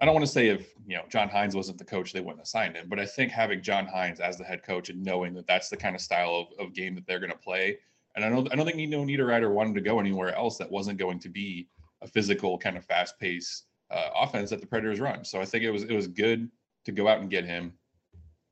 I 0.00 0.04
don't 0.04 0.14
want 0.14 0.24
to 0.24 0.30
say 0.30 0.46
if 0.46 0.72
you 0.86 0.96
know 0.96 1.02
John 1.08 1.28
Hynes 1.28 1.56
wasn't 1.56 1.78
the 1.78 1.84
coach, 1.84 2.12
they 2.12 2.20
wouldn't 2.20 2.38
have 2.38 2.46
signed 2.46 2.76
him, 2.76 2.88
but 2.88 3.00
I 3.00 3.04
think 3.04 3.32
having 3.32 3.62
John 3.62 3.84
Hynes 3.84 4.20
as 4.20 4.38
the 4.38 4.44
head 4.44 4.62
coach 4.62 4.90
and 4.90 5.02
knowing 5.02 5.34
that 5.34 5.48
that's 5.48 5.70
the 5.70 5.76
kind 5.76 5.96
of 5.96 6.00
style 6.00 6.36
of, 6.36 6.66
of 6.66 6.72
game 6.72 6.94
that 6.94 7.04
they're 7.04 7.18
going 7.18 7.32
to 7.32 7.36
play, 7.36 7.76
and 8.14 8.24
I 8.24 8.28
don't 8.28 8.46
I 8.52 8.54
don't 8.54 8.64
think 8.64 8.76
Nino 8.76 9.04
Niederreiter 9.04 9.52
wanted 9.52 9.74
to 9.74 9.80
go 9.80 9.98
anywhere 9.98 10.32
else 10.36 10.56
that 10.58 10.70
wasn't 10.70 11.00
going 11.00 11.18
to 11.18 11.28
be 11.28 11.66
a 12.00 12.06
physical 12.06 12.56
kind 12.58 12.76
of 12.76 12.84
fast 12.84 13.18
paced 13.18 13.64
uh, 13.90 14.10
offense 14.14 14.50
that 14.50 14.60
the 14.60 14.68
Predators 14.68 15.00
run. 15.00 15.24
So 15.24 15.40
I 15.40 15.44
think 15.44 15.64
it 15.64 15.72
was 15.72 15.82
it 15.82 15.94
was 15.94 16.06
good 16.06 16.48
to 16.84 16.92
go 16.92 17.08
out 17.08 17.22
and 17.22 17.28
get 17.28 17.44
him. 17.44 17.72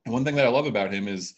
And 0.04 0.12
one 0.12 0.24
thing 0.24 0.34
that 0.34 0.46
I 0.46 0.50
love 0.50 0.66
about 0.66 0.92
him 0.92 1.06
is 1.06 1.34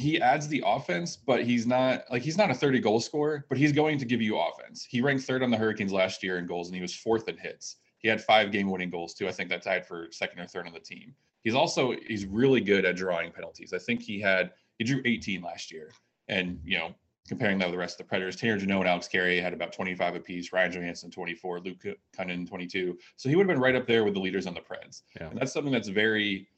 he 0.00 0.20
adds 0.20 0.48
the 0.48 0.62
offense, 0.66 1.14
but 1.16 1.44
he's 1.44 1.66
not 1.66 2.04
like 2.10 2.22
he's 2.22 2.38
not 2.38 2.50
a 2.50 2.54
30 2.54 2.80
goal 2.80 3.00
scorer, 3.00 3.44
but 3.48 3.58
he's 3.58 3.72
going 3.72 3.98
to 3.98 4.04
give 4.04 4.22
you 4.22 4.38
offense. 4.38 4.86
He 4.88 5.00
ranked 5.00 5.24
third 5.24 5.42
on 5.42 5.50
the 5.50 5.58
Hurricanes 5.58 5.92
last 5.92 6.22
year 6.22 6.38
in 6.38 6.46
goals, 6.46 6.68
and 6.68 6.74
he 6.74 6.80
was 6.80 6.94
fourth 6.94 7.28
in 7.28 7.36
hits. 7.36 7.76
He 7.98 8.08
had 8.08 8.22
five 8.22 8.50
game 8.50 8.70
winning 8.70 8.88
goals 8.90 9.12
too. 9.12 9.28
I 9.28 9.32
think 9.32 9.50
that 9.50 9.62
tied 9.62 9.86
for 9.86 10.08
second 10.10 10.40
or 10.40 10.46
third 10.46 10.66
on 10.66 10.72
the 10.72 10.80
team. 10.80 11.14
He's 11.42 11.54
also 11.54 11.94
he's 12.06 12.24
really 12.24 12.62
good 12.62 12.86
at 12.86 12.96
drawing 12.96 13.30
penalties. 13.30 13.74
I 13.74 13.78
think 13.78 14.02
he 14.02 14.20
had 14.20 14.52
he 14.78 14.84
drew 14.84 15.02
18 15.04 15.42
last 15.42 15.70
year, 15.70 15.92
and 16.28 16.58
you 16.64 16.78
know 16.78 16.94
comparing 17.28 17.58
that 17.58 17.66
with 17.66 17.74
the 17.74 17.78
rest 17.78 18.00
of 18.00 18.06
the 18.06 18.08
Predators, 18.08 18.34
Tanner 18.34 18.56
Jeannot 18.56 18.80
and 18.80 18.88
Alex 18.88 19.06
Carrier 19.06 19.40
had 19.40 19.52
about 19.52 19.72
25 19.72 20.16
apiece. 20.16 20.52
Ryan 20.52 20.72
Johansen 20.72 21.12
24, 21.12 21.60
Luke 21.60 21.76
Kunin 22.18 22.48
22. 22.48 22.98
So 23.16 23.28
he 23.28 23.36
would 23.36 23.46
have 23.46 23.54
been 23.54 23.62
right 23.62 23.76
up 23.76 23.86
there 23.86 24.02
with 24.02 24.14
the 24.14 24.20
leaders 24.20 24.46
on 24.46 24.54
the 24.54 24.60
Preds. 24.60 25.02
Yeah. 25.20 25.28
And 25.28 25.38
that's 25.38 25.52
something 25.52 25.72
that's 25.72 25.88
very 25.88 26.48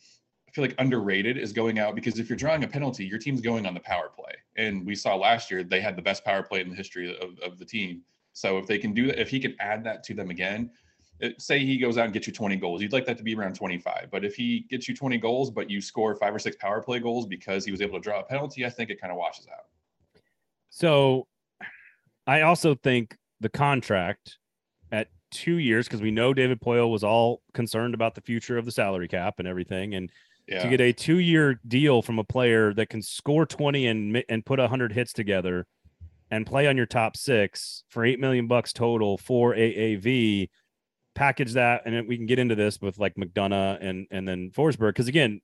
feel 0.53 0.63
like 0.63 0.75
underrated 0.79 1.39
is 1.39 1.53
going 1.53 1.79
out 1.79 1.95
because 1.95 2.19
if 2.19 2.29
you're 2.29 2.37
drawing 2.37 2.63
a 2.65 2.69
penalty, 2.69 3.05
your 3.05 3.19
team's 3.19 3.41
going 3.41 3.67
on 3.67 3.75
the 3.75 3.81
power 3.81 4.11
play. 4.15 4.35
And 4.57 4.87
we 4.87 4.95
saw 4.95 5.17
last 5.17 5.51
year 5.51 5.63
they 5.63 5.81
had 5.81 5.97
the 5.97 6.03
best 6.03 6.25
power 6.25 6.43
play 6.43 6.61
in 6.61 6.69
the 6.69 6.77
history 6.77 7.17
of, 7.19 7.39
of 7.41 7.59
the 7.59 7.65
team. 7.65 8.03
So 8.35 8.59
if 8.59 8.67
they 8.67 8.79
can 8.79 8.93
do 8.93 9.07
that, 9.07 9.21
if 9.21 9.31
he 9.31 9.41
can 9.41 9.57
add 9.61 9.83
that 9.85 10.05
to 10.05 10.15
them 10.15 10.31
again, 10.31 10.71
it, 11.21 11.41
say 11.41 11.61
he 11.61 11.79
goes 11.79 11.97
out 11.97 12.05
and 12.05 12.13
gets 12.13 12.27
you 12.27 12.33
20 12.33 12.57
goals, 12.57 12.83
you'd 12.83 12.93
like 12.93 13.07
that 13.07 13.17
to 13.17 13.23
be 13.23 13.35
around 13.35 13.55
25. 13.55 14.09
But 14.11 14.25
if 14.25 14.35
he 14.35 14.67
gets 14.69 14.89
you 14.89 14.95
20 14.95 15.17
goals, 15.19 15.51
but 15.51 15.71
you 15.71 15.81
score 15.81 16.15
five 16.17 16.35
or 16.35 16.39
six 16.39 16.57
power 16.57 16.83
play 16.83 16.99
goals 16.99 17.27
because 17.27 17.65
he 17.65 17.71
was 17.71 17.81
able 17.81 17.99
to 17.99 18.03
draw 18.03 18.21
a 18.21 18.25
penalty, 18.25 18.67
I 18.67 18.71
think 18.71 18.91
it 18.91 19.01
kind 19.01 19.13
of 19.13 19.19
washes 19.19 19.47
out. 19.47 19.67
So 20.69 21.27
I 22.27 22.43
also 22.43 22.75
think 22.75 23.17
the 23.41 23.49
contract 23.49 24.39
at 24.91 25.09
two 25.31 25.57
years, 25.57 25.87
because 25.87 26.03
we 26.03 26.11
know 26.11 26.35
David 26.35 26.61
Poile 26.61 26.91
was 26.91 27.05
all 27.05 27.41
concerned 27.55 27.95
about 27.95 28.15
the 28.15 28.21
future 28.21 28.59
of 28.59 28.65
the 28.65 28.73
salary 28.73 29.09
cap 29.09 29.35
and 29.39 29.49
everything. 29.49 29.95
And 29.95 30.11
yeah. 30.47 30.63
to 30.63 30.69
get 30.69 30.81
a 30.81 30.93
two 30.93 31.19
year 31.19 31.61
deal 31.67 32.03
from 32.03 32.19
a 32.19 32.25
player 32.25 32.75
that 32.75 32.89
can 32.89 33.03
score 33.03 33.47
20 33.47 33.87
and 33.87 34.25
and 34.29 34.45
put 34.45 34.59
100 34.59 34.93
hits 34.93 35.13
together 35.13 35.67
and 36.31 36.47
play 36.47 36.67
on 36.67 36.77
your 36.77 36.87
top 36.87 37.17
six 37.17 37.85
for 37.89 38.05
8 38.05 38.19
million 38.19 38.47
bucks 38.47 38.73
total 38.73 39.19
for 39.19 39.55
AAV 39.55 40.49
package 41.15 41.53
that 41.53 41.83
and 41.85 42.09
we 42.09 42.17
can 42.17 42.27
get 42.27 42.39
into 42.39 42.55
this 42.55 42.81
with 42.81 42.99
like 42.99 43.15
McDonagh 43.17 43.79
and 43.81 44.07
and 44.11 44.27
then 44.27 44.51
Forsberg 44.51 44.91
because 44.91 45.09
again 45.09 45.41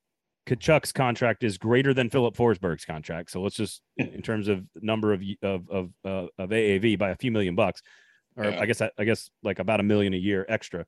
Tkachuk's 0.48 0.92
contract 0.92 1.44
is 1.44 1.58
greater 1.58 1.92
than 1.92 2.08
Filip 2.08 2.34
Forsberg's 2.34 2.84
contract. 2.84 3.30
So 3.30 3.42
let's 3.42 3.56
just 3.56 3.82
in 3.96 4.22
terms 4.22 4.48
of 4.48 4.64
number 4.76 5.12
of 5.12 5.22
of 5.42 5.68
of 5.68 5.90
uh, 6.04 6.26
of 6.38 6.50
AAV 6.50 6.98
by 6.98 7.10
a 7.10 7.16
few 7.16 7.30
million 7.30 7.54
bucks, 7.54 7.82
or 8.36 8.44
Yeah. 8.44 8.60
I 8.60 8.66
guess 8.66 8.80
I, 8.80 8.90
I 8.98 9.04
guess 9.04 9.30
like 9.42 9.58
about 9.58 9.80
a 9.80 9.82
million 9.82 10.14
a 10.14 10.16
year 10.16 10.46
extra. 10.48 10.86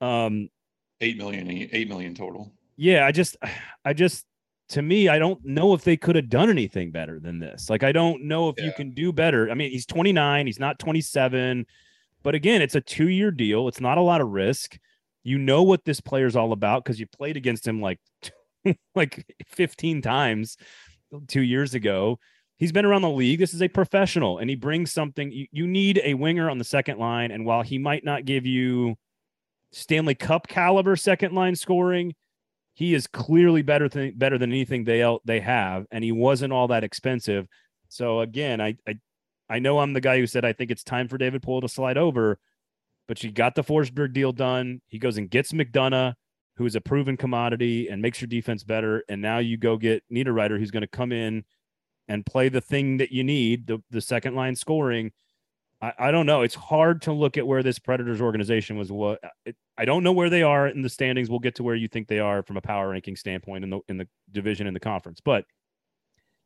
Um, 0.00 0.48
Eight 1.00 1.16
million, 1.18 1.50
eight 1.50 1.88
million 1.88 2.14
total. 2.14 2.52
Yeah, 2.76 3.06
I 3.06 3.12
just, 3.12 3.36
I 3.84 3.92
just, 3.92 4.26
to 4.70 4.82
me, 4.82 5.08
I 5.08 5.18
don't 5.18 5.44
know 5.44 5.74
if 5.74 5.84
they 5.84 5.96
could 5.96 6.16
have 6.16 6.30
done 6.30 6.48
anything 6.48 6.90
better 6.90 7.20
than 7.20 7.38
this. 7.38 7.68
Like, 7.68 7.82
I 7.82 7.92
don't 7.92 8.24
know 8.24 8.48
if 8.48 8.58
you 8.58 8.72
can 8.72 8.92
do 8.92 9.12
better. 9.12 9.50
I 9.50 9.54
mean, 9.54 9.70
he's 9.70 9.84
29, 9.84 10.46
he's 10.46 10.58
not 10.58 10.78
27, 10.78 11.66
but 12.22 12.34
again, 12.34 12.62
it's 12.62 12.74
a 12.74 12.80
two 12.80 13.08
year 13.08 13.30
deal. 13.30 13.68
It's 13.68 13.80
not 13.80 13.98
a 13.98 14.02
lot 14.02 14.20
of 14.20 14.28
risk. 14.28 14.78
You 15.24 15.38
know 15.38 15.62
what 15.62 15.84
this 15.84 16.00
player's 16.00 16.36
all 16.36 16.52
about 16.52 16.84
because 16.84 16.98
you 16.98 17.06
played 17.06 17.36
against 17.36 17.66
him 17.66 17.82
like, 17.82 18.00
like 18.94 19.26
15 19.46 20.00
times 20.00 20.56
two 21.28 21.42
years 21.42 21.74
ago. 21.74 22.18
He's 22.56 22.72
been 22.72 22.84
around 22.84 23.02
the 23.02 23.10
league. 23.10 23.40
This 23.40 23.54
is 23.54 23.62
a 23.62 23.68
professional, 23.68 24.38
and 24.38 24.48
he 24.48 24.54
brings 24.54 24.92
something. 24.92 25.32
You, 25.32 25.46
you 25.50 25.66
need 25.66 26.00
a 26.04 26.14
winger 26.14 26.48
on 26.48 26.58
the 26.58 26.64
second 26.64 26.98
line, 26.98 27.32
and 27.32 27.44
while 27.44 27.62
he 27.62 27.76
might 27.76 28.04
not 28.04 28.24
give 28.24 28.46
you 28.46 28.94
Stanley 29.72 30.14
Cup 30.14 30.46
caliber 30.46 30.94
second 30.94 31.34
line 31.34 31.56
scoring, 31.56 32.14
he 32.74 32.94
is 32.94 33.06
clearly 33.06 33.62
better 33.62 33.88
than 33.88 34.16
better 34.16 34.38
than 34.38 34.50
anything 34.50 34.84
they 34.84 35.18
they 35.24 35.40
have, 35.40 35.86
and 35.90 36.02
he 36.02 36.12
wasn't 36.12 36.52
all 36.52 36.68
that 36.68 36.84
expensive. 36.84 37.46
So 37.88 38.20
again, 38.20 38.60
I 38.60 38.76
I 38.86 38.98
I 39.48 39.58
know 39.58 39.78
I'm 39.78 39.92
the 39.92 40.00
guy 40.00 40.18
who 40.18 40.26
said 40.26 40.44
I 40.44 40.52
think 40.52 40.70
it's 40.70 40.84
time 40.84 41.08
for 41.08 41.18
David 41.18 41.42
Poile 41.42 41.60
to 41.60 41.68
slide 41.68 41.98
over, 41.98 42.38
but 43.08 43.22
you 43.22 43.30
got 43.30 43.54
the 43.54 43.64
Forsberg 43.64 44.12
deal 44.12 44.32
done. 44.32 44.80
He 44.88 44.98
goes 44.98 45.18
and 45.18 45.30
gets 45.30 45.52
McDonagh, 45.52 46.14
who 46.56 46.66
is 46.66 46.74
a 46.74 46.80
proven 46.80 47.16
commodity 47.16 47.88
and 47.88 48.00
makes 48.00 48.20
your 48.20 48.28
defense 48.28 48.64
better, 48.64 49.04
and 49.08 49.20
now 49.20 49.38
you 49.38 49.56
go 49.56 49.76
get 49.76 50.02
Niederreiter, 50.10 50.58
who's 50.58 50.70
going 50.70 50.82
to 50.82 50.86
come 50.86 51.12
in 51.12 51.44
and 52.08 52.26
play 52.26 52.48
the 52.48 52.60
thing 52.60 52.96
that 52.98 53.12
you 53.12 53.24
need, 53.24 53.66
the 53.66 53.82
the 53.90 54.00
second 54.00 54.34
line 54.34 54.56
scoring. 54.56 55.12
I, 55.82 55.92
I 55.98 56.10
don't 56.12 56.26
know. 56.26 56.42
It's 56.42 56.54
hard 56.54 57.02
to 57.02 57.12
look 57.12 57.36
at 57.36 57.46
where 57.46 57.62
this 57.62 57.78
Predators 57.78 58.20
organization 58.20 58.78
was. 58.78 58.90
What 58.90 59.20
it, 59.44 59.56
I 59.76 59.84
don't 59.84 60.04
know 60.04 60.12
where 60.12 60.30
they 60.30 60.42
are 60.42 60.68
in 60.68 60.82
the 60.82 60.88
standings. 60.88 61.28
We'll 61.28 61.40
get 61.40 61.56
to 61.56 61.62
where 61.62 61.74
you 61.74 61.88
think 61.88 62.08
they 62.08 62.20
are 62.20 62.42
from 62.42 62.56
a 62.56 62.62
power 62.62 62.90
ranking 62.90 63.16
standpoint 63.16 63.64
in 63.64 63.70
the 63.70 63.80
in 63.88 63.98
the 63.98 64.08
division 64.30 64.66
in 64.66 64.74
the 64.74 64.80
conference, 64.80 65.20
but 65.20 65.44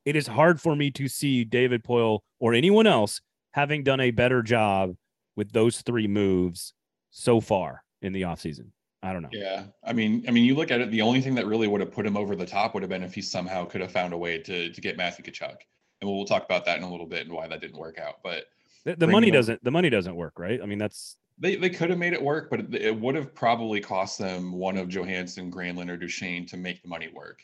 it 0.04 0.16
is 0.16 0.26
hard 0.26 0.60
for 0.60 0.74
me 0.74 0.90
to 0.92 1.08
see 1.08 1.44
David 1.44 1.84
Poile 1.84 2.20
or 2.38 2.54
anyone 2.54 2.86
else 2.86 3.20
having 3.52 3.82
done 3.82 4.00
a 4.00 4.10
better 4.10 4.42
job 4.42 4.94
with 5.34 5.52
those 5.52 5.82
three 5.82 6.06
moves 6.06 6.72
so 7.10 7.40
far 7.40 7.82
in 8.02 8.12
the 8.12 8.22
offseason. 8.22 8.70
I 9.02 9.12
don't 9.12 9.22
know. 9.22 9.28
Yeah, 9.32 9.64
I 9.84 9.92
mean, 9.92 10.24
I 10.26 10.30
mean, 10.30 10.44
you 10.44 10.54
look 10.54 10.70
at 10.70 10.80
it. 10.80 10.90
The 10.90 11.02
only 11.02 11.20
thing 11.20 11.34
that 11.34 11.46
really 11.46 11.68
would 11.68 11.80
have 11.80 11.92
put 11.92 12.06
him 12.06 12.16
over 12.16 12.34
the 12.34 12.46
top 12.46 12.74
would 12.74 12.82
have 12.82 12.90
been 12.90 13.02
if 13.02 13.14
he 13.14 13.22
somehow 13.22 13.64
could 13.64 13.80
have 13.80 13.92
found 13.92 14.14
a 14.14 14.18
way 14.18 14.38
to 14.38 14.72
to 14.72 14.80
get 14.80 14.96
Matthew 14.96 15.24
Tkachuk, 15.24 15.56
and 16.00 16.08
we'll, 16.08 16.16
we'll 16.16 16.24
talk 16.24 16.44
about 16.44 16.64
that 16.64 16.78
in 16.78 16.84
a 16.84 16.90
little 16.90 17.06
bit 17.06 17.26
and 17.26 17.32
why 17.32 17.46
that 17.46 17.60
didn't 17.60 17.78
work 17.78 17.98
out. 17.98 18.16
But 18.22 18.46
The, 18.86 18.94
the 18.94 19.06
money 19.08 19.32
doesn't 19.32 19.62
the 19.64 19.70
money 19.72 19.90
doesn't 19.90 20.14
work, 20.14 20.38
right? 20.38 20.62
I 20.62 20.66
mean, 20.66 20.78
that's 20.78 21.16
they 21.38 21.56
they 21.56 21.70
could 21.70 21.90
have 21.90 21.98
made 21.98 22.12
it 22.12 22.22
work, 22.22 22.50
but 22.50 22.60
it, 22.60 22.74
it 22.74 23.00
would 23.00 23.16
have 23.16 23.34
probably 23.34 23.80
cost 23.80 24.16
them 24.16 24.52
one 24.52 24.76
of 24.76 24.88
Johansen, 24.88 25.50
Granlund, 25.50 25.90
or 25.90 25.96
Duchene 25.96 26.46
to 26.46 26.56
make 26.56 26.80
the 26.82 26.88
money 26.88 27.10
work. 27.12 27.40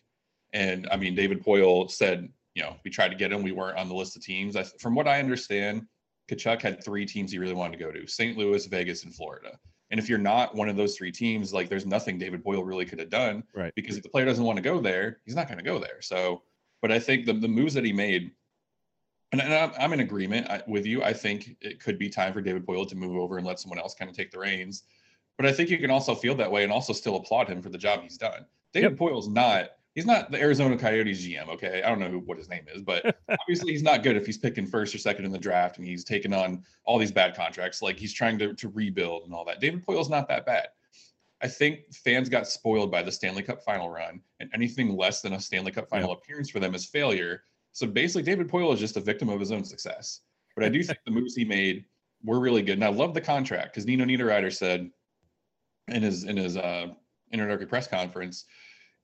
And 0.52 0.88
I 0.92 0.96
mean, 0.96 1.16
David 1.16 1.44
Poile 1.44 1.90
said, 1.90 2.28
you 2.54 2.62
know, 2.62 2.76
we 2.84 2.92
tried 2.92 3.08
to 3.08 3.16
get 3.16 3.32
him. 3.32 3.42
We 3.42 3.50
weren't 3.50 3.76
on 3.76 3.88
the 3.88 3.94
list 3.94 4.14
of 4.14 4.22
teams. 4.22 4.54
I, 4.54 4.62
from 4.62 4.94
what 4.94 5.08
I 5.08 5.18
understand, 5.18 5.86
Tkachuk 6.30 6.62
had 6.62 6.84
three 6.84 7.04
teams 7.04 7.32
he 7.32 7.38
really 7.38 7.54
wanted 7.54 7.76
to 7.76 7.84
go 7.84 7.90
to: 7.90 8.06
St. 8.06 8.38
Louis, 8.38 8.64
Vegas, 8.66 9.02
and 9.02 9.12
Florida. 9.12 9.58
And 9.90 9.98
if 9.98 10.08
you're 10.08 10.18
not 10.18 10.54
one 10.54 10.68
of 10.68 10.76
those 10.76 10.96
three 10.96 11.12
teams, 11.12 11.52
like 11.52 11.68
there's 11.68 11.84
nothing 11.84 12.18
David 12.18 12.44
Poile 12.44 12.64
really 12.64 12.86
could 12.86 13.00
have 13.00 13.10
done. 13.10 13.42
Right. 13.54 13.74
Because 13.74 13.96
if 13.96 14.04
the 14.04 14.08
player 14.08 14.24
doesn't 14.24 14.44
want 14.44 14.56
to 14.56 14.62
go 14.62 14.80
there, 14.80 15.18
he's 15.26 15.34
not 15.34 15.48
going 15.48 15.58
to 15.58 15.64
go 15.64 15.78
there. 15.78 16.00
So, 16.00 16.42
but 16.80 16.92
I 16.92 16.98
think 16.98 17.26
the, 17.26 17.34
the 17.34 17.48
moves 17.48 17.74
that 17.74 17.84
he 17.84 17.92
made, 17.92 18.30
and, 19.32 19.40
and 19.40 19.52
I'm, 19.52 19.72
I'm 19.78 19.92
in 19.92 20.00
agreement 20.00 20.48
with 20.68 20.86
you. 20.86 21.02
I 21.02 21.12
think 21.12 21.56
it 21.60 21.80
could 21.80 21.98
be 21.98 22.08
time 22.08 22.32
for 22.32 22.40
David 22.40 22.66
Poile 22.66 22.88
to 22.88 22.96
move 22.96 23.16
over 23.16 23.38
and 23.38 23.46
let 23.46 23.58
someone 23.58 23.78
else 23.78 23.94
kind 23.94 24.10
of 24.10 24.16
take 24.16 24.30
the 24.30 24.38
reins. 24.38 24.84
But 25.38 25.46
I 25.46 25.52
think 25.52 25.70
you 25.70 25.78
can 25.78 25.90
also 25.90 26.14
feel 26.14 26.34
that 26.36 26.50
way 26.50 26.62
and 26.62 26.72
also 26.72 26.92
still 26.92 27.16
applaud 27.16 27.48
him 27.48 27.62
for 27.62 27.70
the 27.70 27.78
job 27.78 28.02
he's 28.02 28.18
done. 28.18 28.44
David 28.72 28.96
Poile's 28.98 29.28
not. 29.28 29.70
He's 29.94 30.06
not 30.06 30.30
the 30.30 30.40
Arizona 30.40 30.78
Coyotes 30.78 31.26
GM. 31.26 31.48
Okay, 31.48 31.82
I 31.82 31.88
don't 31.88 31.98
know 31.98 32.08
who, 32.08 32.20
what 32.20 32.38
his 32.38 32.48
name 32.48 32.64
is, 32.74 32.82
but 32.82 33.18
obviously 33.28 33.72
he's 33.72 33.82
not 33.82 34.02
good 34.02 34.16
if 34.16 34.24
he's 34.24 34.38
picking 34.38 34.66
first 34.66 34.94
or 34.94 34.98
second 34.98 35.24
in 35.24 35.32
the 35.32 35.38
draft 35.38 35.78
and 35.78 35.86
he's 35.86 36.04
taking 36.04 36.32
on 36.32 36.62
all 36.84 36.98
these 36.98 37.12
bad 37.12 37.34
contracts. 37.34 37.82
Like 37.82 37.98
he's 37.98 38.12
trying 38.12 38.38
to, 38.38 38.54
to 38.54 38.68
rebuild 38.68 39.24
and 39.24 39.34
all 39.34 39.44
that. 39.46 39.60
David 39.60 39.84
Poile's 39.84 40.08
not 40.08 40.28
that 40.28 40.46
bad. 40.46 40.68
I 41.42 41.48
think 41.48 41.92
fans 41.92 42.28
got 42.28 42.46
spoiled 42.46 42.90
by 42.90 43.02
the 43.02 43.10
Stanley 43.10 43.42
Cup 43.42 43.64
final 43.64 43.90
run, 43.90 44.20
and 44.38 44.48
anything 44.54 44.96
less 44.96 45.22
than 45.22 45.32
a 45.32 45.40
Stanley 45.40 45.72
Cup 45.72 45.88
final 45.88 46.12
appearance 46.12 46.48
for 46.48 46.60
them 46.60 46.74
is 46.74 46.86
failure. 46.86 47.42
So 47.72 47.86
basically, 47.86 48.22
David 48.22 48.48
Poile 48.48 48.72
is 48.72 48.80
just 48.80 48.96
a 48.96 49.00
victim 49.00 49.28
of 49.28 49.40
his 49.40 49.50
own 49.52 49.64
success. 49.64 50.20
But 50.54 50.64
I 50.64 50.68
do 50.68 50.82
think 50.82 50.98
the 51.04 51.10
moves 51.10 51.34
he 51.34 51.44
made 51.44 51.84
were 52.22 52.38
really 52.38 52.62
good, 52.62 52.74
and 52.74 52.84
I 52.84 52.88
love 52.88 53.14
the 53.14 53.20
contract 53.20 53.72
because 53.72 53.86
Nino 53.86 54.04
Niederreiter 54.04 54.52
said 54.52 54.90
in 55.88 56.02
his 56.02 56.24
in 56.24 56.36
his 56.36 56.56
uh, 56.56 56.88
introductory 57.32 57.66
press 57.66 57.88
conference, 57.88 58.44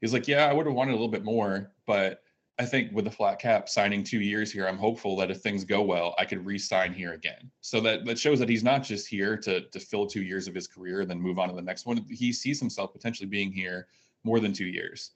he's 0.01 0.13
like, 0.13 0.29
"Yeah, 0.29 0.47
I 0.47 0.53
would 0.53 0.67
have 0.67 0.75
wanted 0.75 0.93
a 0.93 0.95
little 0.95 1.09
bit 1.09 1.25
more, 1.25 1.73
but 1.87 2.23
I 2.59 2.67
think 2.67 2.93
with 2.93 3.05
the 3.07 3.11
flat 3.11 3.39
cap 3.39 3.69
signing 3.69 4.05
two 4.05 4.21
years 4.21 4.53
here, 4.53 4.69
I'm 4.69 4.77
hopeful 4.77 5.17
that 5.17 5.31
if 5.31 5.39
things 5.39 5.65
go 5.65 5.81
well, 5.81 6.15
I 6.19 6.25
could 6.25 6.45
re-sign 6.45 6.93
here 6.93 7.13
again. 7.13 7.51
So 7.63 7.81
that 7.81 8.05
that 8.05 8.19
shows 8.19 8.39
that 8.41 8.49
he's 8.49 8.65
not 8.65 8.83
just 8.83 9.09
here 9.09 9.37
to 9.39 9.63
to 9.63 9.81
fill 9.81 10.07
two 10.07 10.23
years 10.23 10.47
of 10.47 10.55
his 10.55 10.67
career 10.67 11.01
and 11.01 11.11
then 11.11 11.21
move 11.21 11.39
on 11.39 11.49
to 11.49 11.55
the 11.55 11.63
next 11.63 11.87
one. 11.87 12.05
He 12.11 12.33
sees 12.33 12.61
himself 12.61 12.93
potentially 12.93 13.29
being 13.29 13.51
here 13.51 13.87
more 14.25 14.39
than 14.39 14.53
two 14.53 14.67
years. 14.67 15.13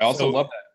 I 0.00 0.04
also 0.04 0.18
So- 0.18 0.30
love 0.30 0.46
that 0.46 0.65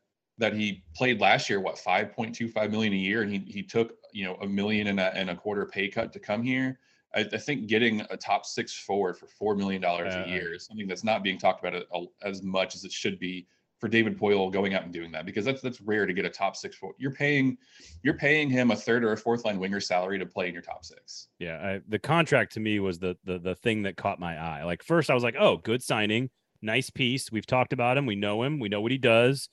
that 0.41 0.53
he 0.53 0.83
played 0.95 1.21
last 1.21 1.49
year, 1.49 1.59
what 1.61 1.75
5.25 1.75 2.71
million 2.71 2.93
a 2.93 2.97
year, 2.97 3.21
and 3.21 3.31
he 3.31 3.39
he 3.47 3.63
took 3.63 3.93
you 4.11 4.25
know 4.25 4.35
a 4.41 4.47
million 4.47 4.87
and 4.87 4.99
a, 4.99 5.15
and 5.15 5.29
a 5.29 5.35
quarter 5.35 5.65
pay 5.65 5.87
cut 5.87 6.11
to 6.13 6.19
come 6.19 6.43
here. 6.43 6.79
I, 7.13 7.21
I 7.21 7.37
think 7.37 7.67
getting 7.67 8.01
a 8.09 8.17
top 8.17 8.45
six 8.45 8.73
forward 8.73 9.17
for 9.17 9.27
four 9.27 9.55
million 9.55 9.81
dollars 9.81 10.13
Uh, 10.13 10.23
a 10.25 10.29
year 10.29 10.53
is 10.53 10.65
something 10.65 10.87
that's 10.87 11.03
not 11.03 11.23
being 11.23 11.37
talked 11.37 11.63
about 11.63 11.75
a- 11.75 11.87
a- 11.97 12.07
as 12.27 12.41
much 12.41 12.75
as 12.75 12.83
it 12.85 12.91
should 12.91 13.19
be 13.19 13.47
for 13.79 13.87
David 13.89 14.17
Poile 14.17 14.51
going 14.51 14.73
out 14.75 14.83
and 14.83 14.93
doing 14.93 15.11
that 15.11 15.25
because 15.25 15.43
that's 15.45 15.61
that's 15.61 15.81
rare 15.81 16.05
to 16.05 16.13
get 16.13 16.23
a 16.25 16.29
top 16.29 16.55
six. 16.55 16.75
For, 16.75 16.93
you're 16.97 17.11
paying 17.13 17.57
you're 18.03 18.17
paying 18.17 18.49
him 18.49 18.71
a 18.71 18.75
third 18.75 19.03
or 19.03 19.11
a 19.11 19.17
fourth 19.17 19.43
line 19.45 19.59
winger 19.59 19.79
salary 19.79 20.19
to 20.19 20.25
play 20.25 20.47
in 20.47 20.53
your 20.53 20.61
top 20.63 20.85
six. 20.85 21.27
Yeah, 21.39 21.57
I, 21.57 21.81
the 21.87 21.99
contract 21.99 22.53
to 22.53 22.59
me 22.59 22.79
was 22.79 22.99
the 22.99 23.15
the 23.23 23.37
the 23.39 23.55
thing 23.55 23.83
that 23.83 23.95
caught 23.97 24.19
my 24.19 24.37
eye. 24.37 24.63
Like 24.63 24.81
first, 24.83 25.09
I 25.09 25.13
was 25.13 25.23
like, 25.23 25.35
"Oh, 25.37 25.57
good 25.57 25.83
signing, 25.83 26.29
nice 26.61 26.89
piece." 26.89 27.31
We've 27.31 27.45
talked 27.45 27.73
about 27.73 27.97
him. 27.97 28.05
We 28.05 28.15
know 28.15 28.43
him. 28.43 28.59
We 28.59 28.69
know 28.69 28.81
what 28.81 28.91
he 28.91 28.97
does. 28.97 29.49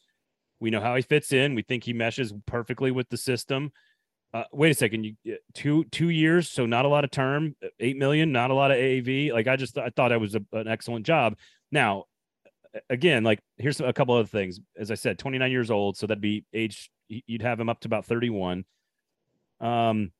We 0.61 0.71
know 0.71 0.81
how 0.81 0.97
he 0.97 1.03
fits 1.03 1.33
in. 1.33 1.55
We 1.55 1.62
think 1.62 1.85
he 1.85 1.93
meshes 1.93 2.33
perfectly 2.47 2.91
with 2.91 3.09
the 3.09 3.17
system. 3.17 3.73
Uh, 4.35 4.45
wait 4.53 4.71
a 4.71 4.75
second, 4.75 5.05
you 5.05 5.15
uh, 5.33 5.37
two 5.55 5.85
two 5.85 6.11
years, 6.11 6.50
so 6.50 6.67
not 6.67 6.85
a 6.85 6.88
lot 6.88 7.03
of 7.03 7.11
term, 7.11 7.57
uh, 7.65 7.69
eight 7.81 7.97
million, 7.97 8.31
not 8.31 8.50
a 8.50 8.55
lot 8.55 8.71
of 8.71 8.77
AAV. 8.77 9.33
Like 9.33 9.49
I 9.49 9.57
just 9.57 9.79
I 9.79 9.88
thought 9.88 10.12
I 10.12 10.19
was 10.19 10.35
a, 10.35 10.43
an 10.53 10.69
excellent 10.69 11.07
job. 11.07 11.37
Now, 11.73 12.05
again, 12.91 13.25
like 13.25 13.41
here's 13.57 13.81
a 13.81 13.93
couple 13.93 14.15
other 14.15 14.29
things. 14.29 14.61
As 14.77 14.91
I 14.91 14.95
said, 14.97 15.19
29 15.19 15.50
years 15.50 15.71
old, 15.71 15.97
so 15.97 16.07
that'd 16.07 16.21
be 16.21 16.45
age. 16.53 16.91
You'd 17.09 17.41
have 17.41 17.59
him 17.59 17.71
up 17.71 17.81
to 17.81 17.88
about 17.88 18.05
31. 18.05 18.67
Um, 19.61 20.12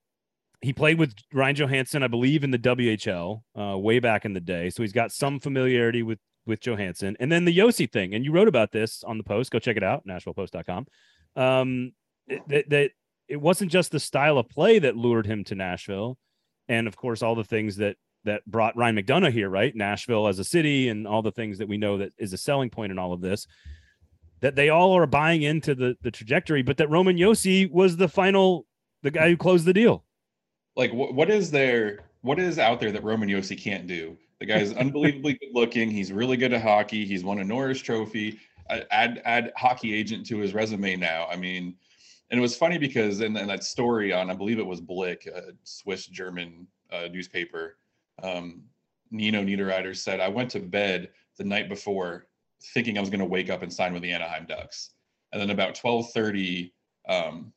he 0.63 0.73
played 0.73 0.99
with 0.99 1.15
Ryan 1.33 1.57
Johansen, 1.57 2.03
I 2.03 2.09
believe, 2.09 2.45
in 2.45 2.51
the 2.51 2.59
WHL 2.59 3.43
uh, 3.55 3.79
way 3.79 4.01
back 4.01 4.25
in 4.25 4.33
the 4.33 4.41
day. 4.41 4.71
So 4.71 4.83
he's 4.83 4.93
got 4.93 5.13
some 5.13 5.39
familiarity 5.39 6.03
with 6.03 6.19
with 6.49 6.61
Johansen. 6.61 7.15
And 7.21 7.31
then 7.31 7.45
the 7.45 7.57
Josi 7.57 7.91
thing, 7.91 8.15
and 8.15 8.25
you 8.25 8.33
wrote 8.33 8.49
about 8.49 8.73
this 8.73 9.05
on 9.05 9.19
the 9.19 9.25
post. 9.25 9.53
Go 9.53 9.59
check 9.59 9.77
it 9.77 9.85
out, 9.85 10.07
NashvillePost.com. 10.07 10.87
Um, 11.37 11.93
that, 12.49 12.69
that 12.71 12.91
it 13.29 13.37
wasn't 13.41 13.71
just 13.71 13.93
the 13.93 14.01
style 14.01 14.39
of 14.39 14.49
play 14.49 14.79
that 14.79 14.97
lured 14.97 15.27
him 15.27 15.45
to 15.45 15.55
Nashville, 15.55 16.19
and 16.67 16.89
of 16.89 16.97
course 16.97 17.23
all 17.23 17.35
the 17.35 17.45
things 17.45 17.77
that 17.77 17.97
that 18.25 18.45
brought 18.47 18.77
Ryan 18.77 18.97
McDonagh 18.97 19.33
here, 19.33 19.49
right? 19.49 19.75
Nashville 19.75 20.27
as 20.27 20.39
a 20.39 20.45
city, 20.45 20.89
and 20.89 21.07
all 21.07 21.23
the 21.23 21.31
things 21.31 21.59
that 21.59 21.69
we 21.69 21.77
know 21.77 21.99
that 21.99 22.13
is 22.19 22.33
a 22.33 22.39
selling 22.39 22.71
point 22.71 22.91
in 22.91 22.99
all 22.99 23.13
of 23.13 23.21
this. 23.21 23.47
That 24.41 24.55
they 24.55 24.69
all 24.69 24.97
are 24.97 25.07
buying 25.07 25.43
into 25.43 25.75
the 25.75 25.97
the 26.03 26.11
trajectory, 26.11 26.63
but 26.63 26.79
that 26.79 26.91
Roman 26.91 27.17
Josi 27.17 27.71
was 27.71 27.97
the 27.97 28.09
final, 28.09 28.67
the 29.03 29.11
guy 29.11 29.29
who 29.29 29.37
closed 29.37 29.65
the 29.65 29.73
deal. 29.73 30.05
Like 30.77 30.93
what 30.93 31.31
is 31.31 31.51
there? 31.51 32.08
What 32.23 32.39
is 32.39 32.59
out 32.59 32.81
there 32.81 32.93
that 32.93 33.05
Roman 33.05 33.29
Josi 33.29 33.61
can't 33.61 33.87
do? 33.87 34.17
The 34.41 34.47
guy's 34.47 34.73
unbelievably 34.73 35.35
good 35.35 35.51
looking. 35.53 35.91
He's 35.91 36.13
really 36.13 36.37
good 36.37 36.53
at 36.53 36.63
hockey. 36.63 37.05
He's 37.05 37.25
won 37.25 37.39
a 37.39 37.45
Norris 37.45 37.81
Trophy. 37.81 38.39
Add 38.69 39.23
add 39.25 39.53
hockey 39.57 39.95
agent 39.95 40.27
to 40.27 40.39
his 40.39 40.53
resume 40.53 40.97
now. 40.97 41.27
I 41.31 41.37
mean, 41.37 41.75
and 42.31 42.39
it 42.39 42.41
was 42.41 42.57
funny 42.57 42.79
because 42.79 43.21
in, 43.21 43.37
in 43.37 43.49
that 43.49 43.65
story 43.65 44.13
on 44.13 44.31
I 44.31 44.35
believe 44.35 44.59
it 44.59 44.67
was 44.67 44.81
Blick, 44.81 45.27
a 45.27 45.53
Swiss 45.65 46.07
German 46.07 46.67
uh, 46.93 47.09
newspaper, 47.11 47.79
um, 48.23 48.63
Nino 49.11 49.43
Niederreiter 49.43 49.97
said, 49.97 50.21
"I 50.21 50.29
went 50.29 50.51
to 50.51 50.61
bed 50.61 51.11
the 51.39 51.45
night 51.45 51.69
before 51.69 52.27
thinking 52.75 52.99
I 52.99 53.01
was 53.01 53.11
going 53.11 53.21
to 53.21 53.27
wake 53.27 53.49
up 53.49 53.63
and 53.63 53.73
sign 53.73 53.93
with 53.93 54.03
the 54.03 54.13
Anaheim 54.13 54.45
Ducks, 54.47 54.91
and 55.33 55.41
then 55.41 55.51
about 55.51 55.75
twelve 55.75 56.11
thirty, 56.13 56.75
um, 57.09 57.53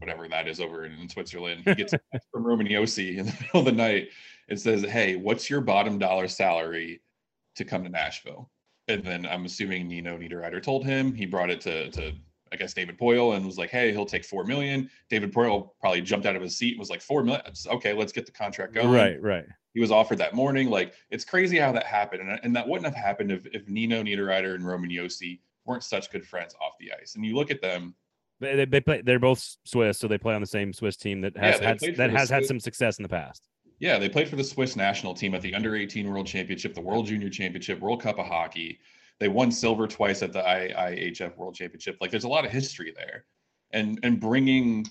whatever 0.00 0.28
that 0.28 0.48
is 0.48 0.60
over 0.60 0.84
in, 0.84 0.92
in 0.92 1.08
Switzerland, 1.08 1.62
he 1.64 1.74
gets 1.74 1.94
from 2.32 2.46
Roman 2.46 2.66
Josi 2.66 3.18
in 3.18 3.26
the 3.26 3.32
middle 3.40 3.60
of 3.60 3.64
the 3.64 3.72
night. 3.72 4.08
and 4.48 4.60
says, 4.60 4.82
"Hey, 4.82 5.16
what's 5.16 5.48
your 5.48 5.60
bottom 5.60 5.98
dollar 5.98 6.28
salary 6.28 7.00
to 7.56 7.64
come 7.64 7.84
to 7.84 7.90
Nashville?" 7.90 8.50
and 8.90 9.04
then 9.04 9.26
I'm 9.26 9.44
assuming 9.44 9.88
Nino 9.88 10.18
Niederreiter 10.18 10.62
told 10.62 10.84
him 10.84 11.14
he 11.14 11.24
brought 11.24 11.50
it 11.50 11.60
to 11.62 11.90
to 11.92 12.12
I 12.52 12.56
guess 12.56 12.74
David 12.74 12.98
Poile 12.98 13.36
and 13.36 13.46
was 13.46 13.58
like, 13.58 13.70
hey, 13.70 13.92
he'll 13.92 14.04
take 14.04 14.24
four 14.24 14.42
million. 14.42 14.90
David 15.08 15.32
Poile 15.32 15.70
probably 15.80 16.00
jumped 16.00 16.26
out 16.26 16.34
of 16.34 16.42
his 16.42 16.58
seat 16.58 16.72
and 16.72 16.80
was 16.80 16.90
like, 16.90 17.00
four 17.00 17.22
million. 17.22 17.44
Okay, 17.64 17.92
let's 17.92 18.10
get 18.10 18.26
the 18.26 18.32
contract 18.32 18.74
going. 18.74 18.90
Right, 18.90 19.22
right. 19.22 19.44
He 19.72 19.80
was 19.80 19.92
offered 19.92 20.18
that 20.18 20.34
morning. 20.34 20.68
Like 20.68 20.94
it's 21.10 21.24
crazy 21.24 21.58
how 21.58 21.70
that 21.72 21.86
happened, 21.86 22.28
and, 22.28 22.40
and 22.42 22.56
that 22.56 22.66
wouldn't 22.66 22.92
have 22.92 23.04
happened 23.04 23.30
if, 23.30 23.46
if 23.46 23.68
Nino 23.68 24.02
Niederreiter 24.02 24.56
and 24.56 24.66
Roman 24.66 24.90
Josi 24.90 25.38
weren't 25.64 25.84
such 25.84 26.10
good 26.10 26.26
friends 26.26 26.54
off 26.60 26.72
the 26.80 26.90
ice. 27.00 27.14
And 27.14 27.24
you 27.24 27.36
look 27.36 27.52
at 27.52 27.62
them. 27.62 27.94
They, 28.40 28.64
they 28.64 28.80
play. 28.80 29.02
They're 29.02 29.18
both 29.18 29.56
Swiss, 29.64 29.98
so 29.98 30.08
they 30.08 30.18
play 30.18 30.34
on 30.34 30.40
the 30.40 30.46
same 30.46 30.72
Swiss 30.72 30.96
team 30.96 31.20
that 31.20 31.36
has 31.36 31.60
Yeah, 31.60 31.66
had, 31.68 31.96
that 31.96 32.10
has 32.10 32.30
had 32.30 32.46
some 32.46 32.58
success 32.58 32.98
in 32.98 33.02
the 33.02 33.08
past. 33.08 33.42
Yeah, 33.78 33.98
they 33.98 34.08
played 34.08 34.28
for 34.28 34.36
the 34.36 34.44
Swiss 34.44 34.76
national 34.76 35.14
team 35.14 35.34
at 35.34 35.42
the 35.42 35.54
Under 35.54 35.74
18 35.74 36.10
World 36.10 36.26
Championship, 36.26 36.74
the 36.74 36.80
World 36.80 37.06
Junior 37.06 37.30
Championship, 37.30 37.80
World 37.80 38.02
Cup 38.02 38.18
of 38.18 38.26
Hockey. 38.26 38.78
They 39.20 39.28
won 39.28 39.50
silver 39.52 39.86
twice 39.86 40.22
at 40.22 40.32
the 40.32 40.40
IIHF 40.42 41.36
World 41.36 41.54
Championship. 41.54 41.96
Like 42.00 42.10
there's 42.10 42.24
a 42.24 42.28
lot 42.28 42.44
of 42.44 42.50
history 42.50 42.92
there. 42.96 43.24
And 43.72 43.98
and 44.02 44.18
bringing 44.20 44.86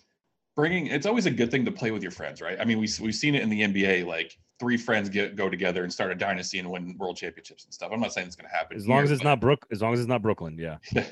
bringing 0.56 0.88
it's 0.88 1.06
always 1.06 1.25
a 1.25 1.32
good 1.32 1.51
thing 1.51 1.65
to 1.65 1.72
play 1.72 1.91
with 1.91 2.01
your 2.03 2.12
friends, 2.12 2.41
right? 2.41 2.58
I 2.60 2.65
mean, 2.65 2.77
we 2.79 2.88
we've 3.01 3.15
seen 3.15 3.36
it 3.36 3.41
in 3.41 3.50
the 3.50 3.62
NBA 3.62 4.06
like 4.06 4.38
three 4.60 4.77
friends 4.77 5.08
get 5.10 5.36
go 5.36 5.50
together 5.50 5.84
and 5.84 5.91
start 5.94 6.12
a 6.12 6.15
dynasty 6.15 6.60
and 6.60 6.70
win 6.70 6.96
world 6.98 7.18
championships 7.18 7.65
and 7.65 7.74
stuff. 7.74 7.91
I'm 7.94 8.00
not 8.00 8.13
saying 8.13 8.27
it's 8.27 8.36
going 8.36 8.50
to 8.50 8.56
happen 8.56 8.75
As 8.77 8.88
long 8.88 8.98
here, 8.98 9.06
as 9.06 9.12
it's 9.12 9.22
but- 9.24 9.29
not 9.29 9.39
Brook, 9.41 9.65
as 9.72 9.82
long 9.82 9.94
as 9.94 10.00
it's 10.00 10.10
not 10.10 10.22
Brooklyn, 10.22 10.58
yeah. 10.58 10.77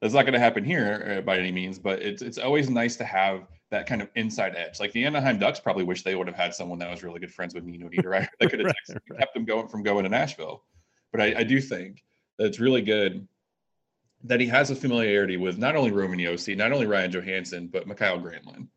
that's 0.00 0.14
not 0.14 0.22
going 0.22 0.32
to 0.32 0.40
happen 0.40 0.64
here 0.64 1.18
uh, 1.18 1.20
by 1.20 1.38
any 1.38 1.52
means, 1.52 1.78
but 1.78 2.00
it's 2.00 2.22
it's 2.22 2.38
always 2.38 2.70
nice 2.70 2.96
to 2.96 3.04
have 3.04 3.46
that 3.70 3.86
kind 3.86 4.00
of 4.02 4.08
inside 4.16 4.54
edge. 4.56 4.80
Like 4.80 4.92
the 4.92 5.04
Anaheim 5.04 5.38
Ducks 5.38 5.60
probably 5.60 5.84
wish 5.84 6.02
they 6.02 6.14
would 6.14 6.26
have 6.26 6.36
had 6.36 6.54
someone 6.54 6.78
that 6.78 6.90
was 6.90 7.02
really 7.02 7.20
good 7.20 7.32
friends 7.32 7.54
with 7.54 7.64
Nino 7.64 7.88
Niederreiter 7.88 8.28
that 8.40 8.50
could 8.50 8.60
have 8.60 8.74
Right, 8.88 8.98
right. 9.10 9.18
kept 9.20 9.34
them 9.34 9.44
going 9.44 9.68
from 9.68 9.82
going 9.82 10.04
to 10.04 10.10
Nashville. 10.10 10.64
But 11.12 11.20
I, 11.20 11.40
I 11.40 11.44
do 11.44 11.60
think 11.60 12.02
that 12.38 12.46
it's 12.46 12.60
really 12.60 12.82
good 12.82 13.26
that 14.24 14.40
he 14.40 14.46
has 14.46 14.70
a 14.70 14.76
familiarity 14.76 15.36
with 15.36 15.58
not 15.58 15.76
only 15.76 15.92
Roman 15.92 16.18
Josi, 16.18 16.56
not 16.56 16.72
only 16.72 16.86
Ryan 16.86 17.10
Johansen, 17.10 17.70
but 17.70 17.86
Mikael 17.86 18.20
Granlund. 18.20 18.68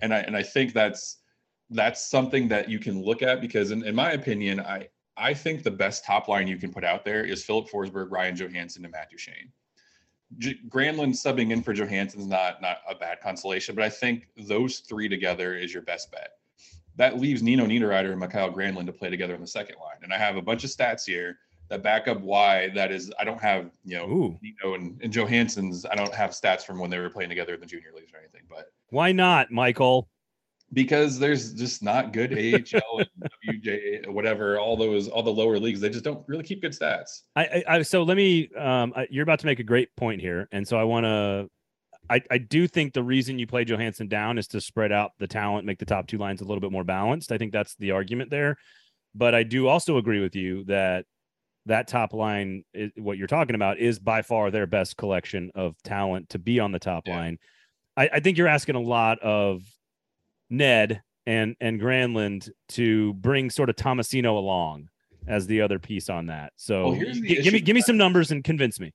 And 0.00 0.14
I 0.14 0.18
and 0.18 0.36
I 0.36 0.42
think 0.42 0.72
that's 0.72 1.18
that's 1.70 2.08
something 2.08 2.48
that 2.48 2.68
you 2.68 2.78
can 2.78 3.02
look 3.02 3.22
at 3.22 3.40
because 3.40 3.70
in, 3.70 3.84
in 3.84 3.94
my 3.94 4.12
opinion, 4.12 4.60
I 4.60 4.88
I 5.16 5.34
think 5.34 5.62
the 5.62 5.70
best 5.70 6.04
top 6.04 6.28
line 6.28 6.46
you 6.46 6.56
can 6.56 6.72
put 6.72 6.84
out 6.84 7.04
there 7.04 7.24
is 7.24 7.44
Filip 7.44 7.68
Forsberg, 7.68 8.10
Ryan 8.10 8.36
Johansen, 8.36 8.84
and 8.84 8.92
Matt 8.92 9.10
Duchene. 9.10 9.50
J- 10.36 10.58
Granlund 10.68 11.14
subbing 11.14 11.52
in 11.52 11.62
for 11.62 11.72
Johansen's 11.72 12.26
not 12.26 12.60
not 12.60 12.78
a 12.88 12.94
bad 12.94 13.20
consolation, 13.20 13.74
but 13.74 13.84
I 13.84 13.88
think 13.88 14.28
those 14.36 14.80
three 14.80 15.08
together 15.08 15.56
is 15.56 15.72
your 15.72 15.82
best 15.82 16.12
bet. 16.12 16.32
That 16.96 17.18
leaves 17.18 17.42
Nino 17.42 17.64
Niederreiter 17.64 18.10
and 18.10 18.20
Mikael 18.20 18.52
Granlund 18.52 18.86
to 18.86 18.92
play 18.92 19.08
together 19.08 19.34
in 19.34 19.40
the 19.40 19.46
second 19.46 19.76
line. 19.76 19.98
And 20.02 20.12
I 20.12 20.18
have 20.18 20.36
a 20.36 20.42
bunch 20.42 20.64
of 20.64 20.70
stats 20.70 21.06
here 21.06 21.38
that 21.68 21.82
back 21.82 22.08
up 22.08 22.20
why 22.20 22.68
that 22.74 22.92
is. 22.92 23.10
I 23.18 23.24
don't 23.24 23.40
have 23.40 23.70
you 23.84 23.96
know 23.96 24.08
Ooh, 24.10 24.38
Nino 24.42 24.74
and, 24.74 25.00
and 25.02 25.12
Johansen's. 25.12 25.86
I 25.86 25.94
don't 25.94 26.14
have 26.14 26.30
stats 26.30 26.62
from 26.62 26.78
when 26.78 26.90
they 26.90 26.98
were 26.98 27.10
playing 27.10 27.30
together 27.30 27.54
in 27.54 27.60
the 27.60 27.66
junior 27.66 27.92
leagues 27.94 28.12
or 28.12 28.18
anything, 28.18 28.42
but 28.50 28.72
why 28.90 29.12
not, 29.12 29.50
Michael? 29.50 30.08
Because 30.72 31.18
there's 31.18 31.54
just 31.54 31.82
not 31.82 32.12
good 32.12 32.32
AHL 32.32 32.98
and 33.00 33.30
WJ 33.48 34.06
whatever 34.08 34.58
all 34.58 34.76
those 34.76 35.08
all 35.08 35.22
the 35.22 35.32
lower 35.32 35.58
leagues 35.58 35.80
they 35.80 35.88
just 35.88 36.04
don't 36.04 36.22
really 36.28 36.44
keep 36.44 36.60
good 36.60 36.72
stats. 36.72 37.22
I, 37.34 37.44
I, 37.44 37.64
I 37.76 37.82
so 37.82 38.02
let 38.02 38.16
me. 38.18 38.50
Um, 38.54 38.92
I, 38.94 39.06
you're 39.10 39.22
about 39.22 39.38
to 39.40 39.46
make 39.46 39.60
a 39.60 39.64
great 39.64 39.94
point 39.96 40.20
here, 40.20 40.46
and 40.52 40.68
so 40.68 40.76
I 40.78 40.84
want 40.84 41.04
to. 41.04 41.48
I, 42.10 42.22
I 42.30 42.38
do 42.38 42.66
think 42.66 42.94
the 42.94 43.02
reason 43.02 43.38
you 43.38 43.46
play 43.46 43.64
Johansen 43.64 44.08
down 44.08 44.38
is 44.38 44.46
to 44.48 44.60
spread 44.60 44.92
out 44.92 45.12
the 45.18 45.26
talent, 45.26 45.66
make 45.66 45.78
the 45.78 45.84
top 45.84 46.06
two 46.06 46.16
lines 46.18 46.40
a 46.40 46.44
little 46.44 46.60
bit 46.60 46.72
more 46.72 46.84
balanced. 46.84 47.32
I 47.32 47.38
think 47.38 47.52
that's 47.52 47.74
the 47.76 47.90
argument 47.90 48.30
there. 48.30 48.56
But 49.14 49.34
I 49.34 49.42
do 49.42 49.68
also 49.68 49.96
agree 49.98 50.20
with 50.20 50.34
you 50.36 50.64
that 50.64 51.04
that 51.66 51.86
top 51.88 52.14
line, 52.14 52.64
is, 52.72 52.90
what 52.96 53.18
you're 53.18 53.26
talking 53.26 53.54
about, 53.54 53.78
is 53.78 53.98
by 53.98 54.22
far 54.22 54.50
their 54.50 54.66
best 54.66 54.96
collection 54.96 55.50
of 55.54 55.74
talent 55.82 56.30
to 56.30 56.38
be 56.38 56.60
on 56.60 56.72
the 56.72 56.78
top 56.78 57.06
Yeah. 57.06 57.16
line. 57.16 57.38
I, 57.96 58.08
I 58.14 58.20
think 58.20 58.38
you're 58.38 58.48
asking 58.48 58.76
a 58.76 58.80
lot 58.80 59.18
of 59.20 59.62
Ned 60.50 61.02
and 61.26 61.56
and 61.60 61.80
Granlund 61.80 62.50
to 62.70 63.14
bring 63.14 63.50
sort 63.50 63.68
of 63.68 63.76
Tomasino 63.76 64.36
along 64.36 64.88
as 65.26 65.46
the 65.46 65.60
other 65.60 65.78
piece 65.78 66.08
on 66.08 66.26
that. 66.26 66.52
So 66.56 66.84
Well, 66.84 66.92
here's 66.92 67.20
the 67.20 67.28
gi- 67.28 67.42
give 67.42 67.52
me 67.52 67.60
give 67.60 67.74
me 67.74 67.82
some 67.82 67.96
numbers 67.96 68.30
and 68.30 68.42
convince 68.42 68.80
me. 68.80 68.92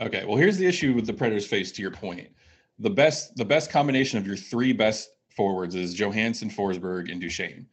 Okay, 0.00 0.24
well 0.24 0.36
here's 0.36 0.56
the 0.56 0.66
issue 0.66 0.92
with 0.92 1.06
the 1.06 1.12
Predators 1.12 1.46
face 1.46 1.72
to 1.72 1.82
your 1.82 1.90
point. 1.90 2.28
The 2.78 2.90
best 2.90 3.36
the 3.36 3.44
best 3.44 3.70
combination 3.70 4.18
of 4.18 4.26
your 4.26 4.36
three 4.36 4.72
best 4.72 5.10
forwards 5.34 5.74
is 5.74 5.94
Johansen, 5.94 6.50
Forsberg, 6.50 7.10
and 7.12 7.20
Duchene. 7.20 7.66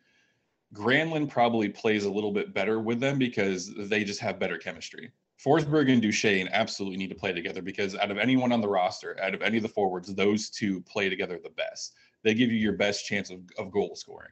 Granlund 0.74 1.30
probably 1.30 1.70
plays 1.70 2.06
a 2.06 2.12
little 2.12 2.32
bit 2.32 2.54
better 2.54 2.80
with 2.80 3.00
them 3.00 3.20
because 3.20 3.74
they 3.76 4.04
just 4.04 4.20
have 4.20 4.40
better 4.40 4.58
chemistry. 4.58 5.12
Forsberg 5.44 5.92
and 5.92 6.02
Duchene 6.02 6.50
absolutely 6.52 6.98
need 6.98 7.10
to 7.10 7.16
play 7.16 7.32
together 7.32 7.62
because 7.62 7.96
out 7.96 8.12
of 8.12 8.18
anyone 8.18 8.52
on 8.52 8.62
the 8.62 8.68
roster, 8.68 9.18
out 9.22 9.34
of 9.34 9.42
any 9.42 9.58
of 9.58 9.64
the 9.64 9.70
forwards, 9.70 10.14
those 10.14 10.50
two 10.50 10.82
play 10.82 11.10
together 11.10 11.40
the 11.42 11.50
best. 11.52 11.94
They 12.24 12.34
give 12.34 12.52
you 12.52 12.58
your 12.58 12.74
best 12.74 13.06
chance 13.06 13.30
of, 13.30 13.40
of 13.58 13.72
goal 13.72 13.96
scoring. 13.96 14.32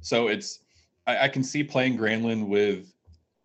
So 0.00 0.28
it's 0.28 0.60
I, 1.06 1.24
I 1.24 1.28
can 1.28 1.42
see 1.42 1.64
playing 1.64 1.98
Granlund 1.98 2.46
with 2.48 2.92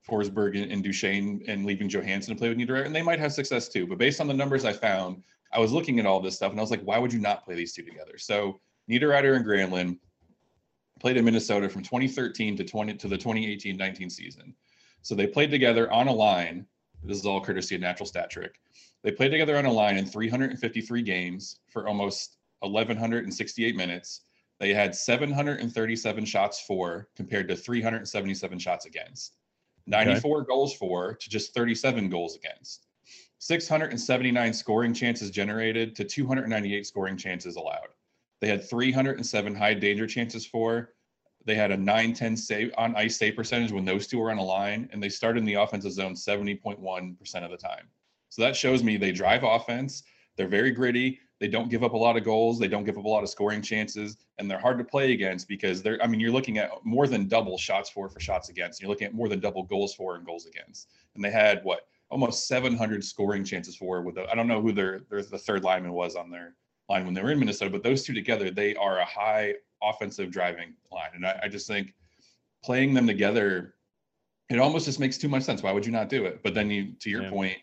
Forsberg 0.07 0.61
and, 0.61 0.71
and 0.71 0.83
Duchene 0.83 1.43
and 1.47 1.65
leaving 1.65 1.89
Johansen 1.89 2.27
to 2.27 2.35
play 2.35 2.49
with 2.49 2.57
Niederreiter, 2.57 2.85
and 2.85 2.95
they 2.95 3.01
might 3.01 3.19
have 3.19 3.33
success 3.33 3.67
too. 3.67 3.87
But 3.87 3.97
based 3.97 4.21
on 4.21 4.27
the 4.27 4.33
numbers 4.33 4.65
I 4.65 4.73
found, 4.73 5.23
I 5.51 5.59
was 5.59 5.71
looking 5.71 5.99
at 5.99 6.05
all 6.05 6.19
this 6.19 6.35
stuff 6.35 6.51
and 6.51 6.59
I 6.59 6.63
was 6.63 6.71
like, 6.71 6.81
why 6.81 6.97
would 6.97 7.13
you 7.13 7.19
not 7.19 7.43
play 7.43 7.55
these 7.55 7.73
two 7.73 7.83
together? 7.83 8.17
So 8.17 8.59
Niederreiter 8.89 9.35
and 9.35 9.45
Granlund 9.45 9.97
played 10.99 11.17
in 11.17 11.25
Minnesota 11.25 11.69
from 11.69 11.83
2013 11.83 12.57
to 12.57 12.63
20 12.63 12.93
to 12.95 13.07
the 13.07 13.17
2018-19 13.17 14.11
season. 14.11 14.53
So 15.01 15.15
they 15.15 15.27
played 15.27 15.51
together 15.51 15.91
on 15.91 16.07
a 16.07 16.13
line. 16.13 16.65
This 17.03 17.17
is 17.17 17.25
all 17.25 17.39
courtesy 17.39 17.75
of 17.75 17.81
Natural 17.81 18.07
Stat 18.07 18.29
Trick. 18.29 18.59
They 19.03 19.11
played 19.11 19.29
together 19.29 19.57
on 19.57 19.65
a 19.65 19.71
line 19.71 19.97
in 19.97 20.05
353 20.05 21.01
games 21.03 21.59
for 21.69 21.87
almost 21.87 22.36
1,168 22.61 23.75
minutes. 23.75 24.21
They 24.59 24.73
had 24.73 24.95
737 24.95 26.25
shots 26.25 26.61
for 26.61 27.07
compared 27.15 27.47
to 27.47 27.55
377 27.55 28.59
shots 28.59 28.85
against. 28.85 29.35
94 29.85 30.43
goals 30.43 30.73
for 30.73 31.13
to 31.13 31.29
just 31.29 31.53
37 31.53 32.09
goals 32.09 32.35
against. 32.35 32.87
679 33.39 34.53
scoring 34.53 34.93
chances 34.93 35.29
generated 35.29 35.95
to 35.95 36.03
298 36.03 36.85
scoring 36.85 37.17
chances 37.17 37.55
allowed. 37.55 37.89
They 38.41 38.47
had 38.47 38.67
307 38.67 39.55
high 39.55 39.73
danger 39.73 40.07
chances 40.07 40.45
for. 40.45 40.93
They 41.45 41.55
had 41.55 41.71
a 41.71 41.77
910 41.77 42.35
save 42.35 42.73
on 42.77 42.95
ice 42.95 43.17
save 43.17 43.35
percentage 43.35 43.71
when 43.71 43.85
those 43.85 44.07
two 44.07 44.17
were 44.17 44.31
on 44.31 44.37
a 44.37 44.43
line, 44.43 44.89
and 44.91 45.01
they 45.01 45.09
started 45.09 45.39
in 45.39 45.45
the 45.45 45.53
offensive 45.53 45.93
zone 45.93 46.13
70.1% 46.13 47.45
of 47.45 47.51
the 47.51 47.57
time. 47.57 47.87
So 48.29 48.41
that 48.41 48.55
shows 48.55 48.83
me 48.83 48.97
they 48.97 49.13
drive 49.13 49.43
offense. 49.43 50.03
They're 50.35 50.47
very 50.47 50.71
gritty. 50.71 51.19
They 51.39 51.47
don't 51.47 51.69
give 51.69 51.83
up 51.83 51.93
a 51.93 51.97
lot 51.97 52.17
of 52.17 52.23
goals. 52.23 52.57
They 52.57 52.67
don't 52.67 52.83
give 52.83 52.97
up 52.97 53.05
a 53.05 53.07
lot 53.07 53.21
of 53.21 53.29
scoring 53.29 53.61
chances, 53.61 54.17
and 54.39 54.49
they're 54.49 54.59
hard 54.59 54.79
to 54.79 54.83
play 54.83 55.11
against 55.13 55.47
because 55.47 55.83
they're. 55.83 56.01
I 56.01 56.07
mean, 56.07 56.19
you're 56.19 56.31
looking 56.31 56.57
at 56.57 56.71
more 56.83 57.07
than 57.07 57.27
double 57.27 57.57
shots 57.57 57.89
for 57.89 58.09
for 58.09 58.19
shots 58.19 58.49
against. 58.49 58.81
You're 58.81 58.89
looking 58.89 59.07
at 59.07 59.13
more 59.13 59.29
than 59.29 59.39
double 59.39 59.63
goals 59.63 59.93
for 59.93 60.15
and 60.15 60.25
goals 60.25 60.47
against. 60.47 60.89
And 61.15 61.23
they 61.23 61.29
had 61.29 61.63
what 61.63 61.81
almost 62.09 62.47
700 62.47 63.03
scoring 63.03 63.43
chances 63.43 63.75
for. 63.75 64.01
With 64.01 64.15
the, 64.15 64.29
I 64.31 64.35
don't 64.35 64.47
know 64.47 64.61
who 64.61 64.71
their, 64.71 65.01
their 65.09 65.21
the 65.21 65.37
third 65.37 65.63
lineman 65.63 65.91
was 65.91 66.15
on 66.15 66.31
their 66.31 66.55
line 66.89 67.05
when 67.05 67.13
they 67.13 67.21
were 67.21 67.31
in 67.31 67.39
Minnesota, 67.39 67.69
but 67.69 67.83
those 67.83 68.03
two 68.03 68.13
together, 68.13 68.49
they 68.49 68.73
are 68.75 68.99
a 68.99 69.05
high 69.05 69.53
offensive 69.83 70.31
driving 70.31 70.73
line, 70.91 71.09
and 71.13 71.25
I, 71.25 71.39
I 71.43 71.47
just 71.49 71.67
think 71.67 71.93
playing 72.63 72.93
them 72.93 73.05
together, 73.05 73.75
it 74.49 74.57
almost 74.57 74.85
just 74.85 74.99
makes 74.99 75.17
too 75.17 75.27
much 75.27 75.43
sense. 75.43 75.61
Why 75.61 75.71
would 75.73 75.85
you 75.85 75.91
not 75.91 76.09
do 76.09 76.25
it? 76.25 76.41
But 76.43 76.53
then 76.53 76.71
you, 76.71 76.93
to 77.01 77.09
your 77.09 77.23
Yeah. 77.23 77.29
point, 77.29 77.57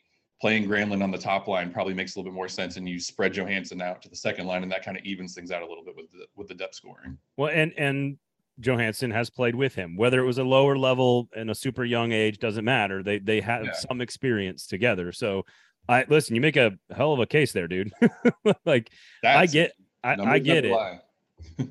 playing 0.45 0.69
Granlund 0.69 1.03
on 1.03 1.11
the 1.11 1.17
top 1.17 1.49
line 1.49 1.73
probably 1.73 1.95
makes 1.95 2.15
a 2.15 2.19
little 2.19 2.31
bit 2.31 2.37
more 2.37 2.51
sense, 2.51 2.77
and 2.77 2.87
you 2.87 3.01
spread 3.01 3.33
Johansen 3.33 3.81
out 3.81 4.03
to 4.03 4.11
the 4.11 4.17
second 4.17 4.47
line, 4.47 4.63
and 4.63 4.71
that 4.71 4.85
kind 4.85 4.95
of 4.95 5.03
evens 5.03 5.35
things 5.35 5.51
out 5.51 5.63
a 5.63 5.67
little 5.67 5.83
bit 5.83 5.97
with 5.97 6.13
the 6.13 6.27
with 6.37 6.49
the 6.49 6.55
depth 6.55 6.75
scoring. 6.75 7.17
Well, 7.39 7.49
and 7.51 7.73
and 7.79 8.19
Johansen 8.61 9.11
has 9.11 9.31
played 9.31 9.55
with 9.55 9.75
him, 9.75 9.97
whether 9.97 10.21
it 10.21 10.27
was 10.27 10.37
a 10.37 10.45
lower 10.45 10.77
level 10.77 11.31
in 11.35 11.49
a 11.49 11.55
super 11.55 11.83
young 11.83 12.13
age, 12.13 12.41
doesn't 12.41 12.63
matter. 12.67 13.03
They 13.03 13.21
they 13.21 13.41
have 13.41 13.65
Yeah. 13.65 13.73
some 13.73 14.03
experience 14.03 14.67
together. 14.67 15.13
So, 15.13 15.47
I 15.89 16.05
listen. 16.11 16.35
You 16.35 16.43
make 16.43 16.59
a 16.59 16.73
hell 16.95 17.15
of 17.15 17.21
a 17.21 17.27
case 17.27 17.53
there, 17.53 17.67
dude. 17.67 17.91
like 18.67 18.91
I 19.25 19.47
get, 19.47 19.73
I, 20.03 20.17
I 20.21 20.39
get 20.41 20.67
it. 20.67 21.01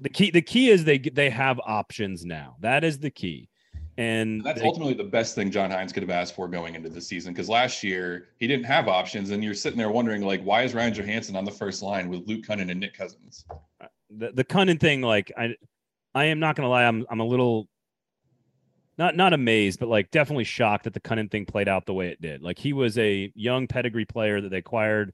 The 0.02 0.10
key, 0.10 0.32
the 0.32 0.42
key 0.42 0.72
is 0.72 0.84
they 0.84 0.98
they 0.98 1.30
have 1.30 1.60
options 1.64 2.26
now. 2.26 2.56
That 2.62 2.84
is 2.84 2.98
the 2.98 3.12
key. 3.12 3.50
And 3.98 4.38
And 4.40 4.44
that's 4.44 4.60
they- 4.62 4.66
ultimately 4.68 4.96
the 4.96 5.04
best 5.04 5.36
thing 5.36 5.52
John 5.52 5.70
Hynes 5.70 5.94
could 5.94 6.02
have 6.04 6.10
asked 6.10 6.34
for 6.36 6.48
going 6.48 6.74
into 6.76 6.90
the 6.90 7.00
season 7.02 7.32
because 7.34 7.48
last 7.50 7.84
year 7.84 8.30
he 8.40 8.48
didn't 8.48 8.66
have 8.66 8.88
options, 8.88 9.30
and 9.30 9.44
you're 9.44 9.54
sitting 9.54 9.78
there 9.78 9.92
wondering 9.92 10.24
like, 10.24 10.42
why 10.42 10.64
is 10.64 10.74
Ryan 10.74 10.94
Johansen 10.94 11.36
on 11.36 11.46
the 11.46 11.52
first 11.52 11.84
line 11.84 12.10
with 12.10 12.28
Luke 12.28 12.44
Kunin 12.46 12.72
and 12.72 12.80
Nick 12.80 12.96
Cousins? 12.98 13.46
Uh, 13.80 13.86
the 14.10 14.32
the 14.32 14.44
Kunin 14.44 14.80
thing, 14.80 15.02
like 15.02 15.32
I, 15.38 15.56
I 16.16 16.26
am 16.26 16.40
not 16.40 16.56
gonna 16.56 16.70
lie, 16.70 16.86
I'm 16.86 17.06
I'm 17.10 17.20
a 17.20 17.26
little 17.26 17.68
not 18.98 19.16
not 19.16 19.34
amazed, 19.34 19.80
but 19.80 19.90
like 19.90 20.10
definitely 20.12 20.44
shocked 20.44 20.86
that 20.86 20.94
the 20.94 21.00
Kunin 21.00 21.30
thing 21.30 21.46
played 21.46 21.68
out 21.68 21.86
the 21.86 21.94
way 21.94 22.08
it 22.10 22.22
did. 22.22 22.42
Like 22.42 22.58
he 22.60 22.74
was 22.74 22.98
a 22.98 23.32
young 23.36 23.68
pedigree 23.68 24.06
player 24.06 24.42
that 24.42 24.50
they 24.50 24.58
acquired 24.58 25.14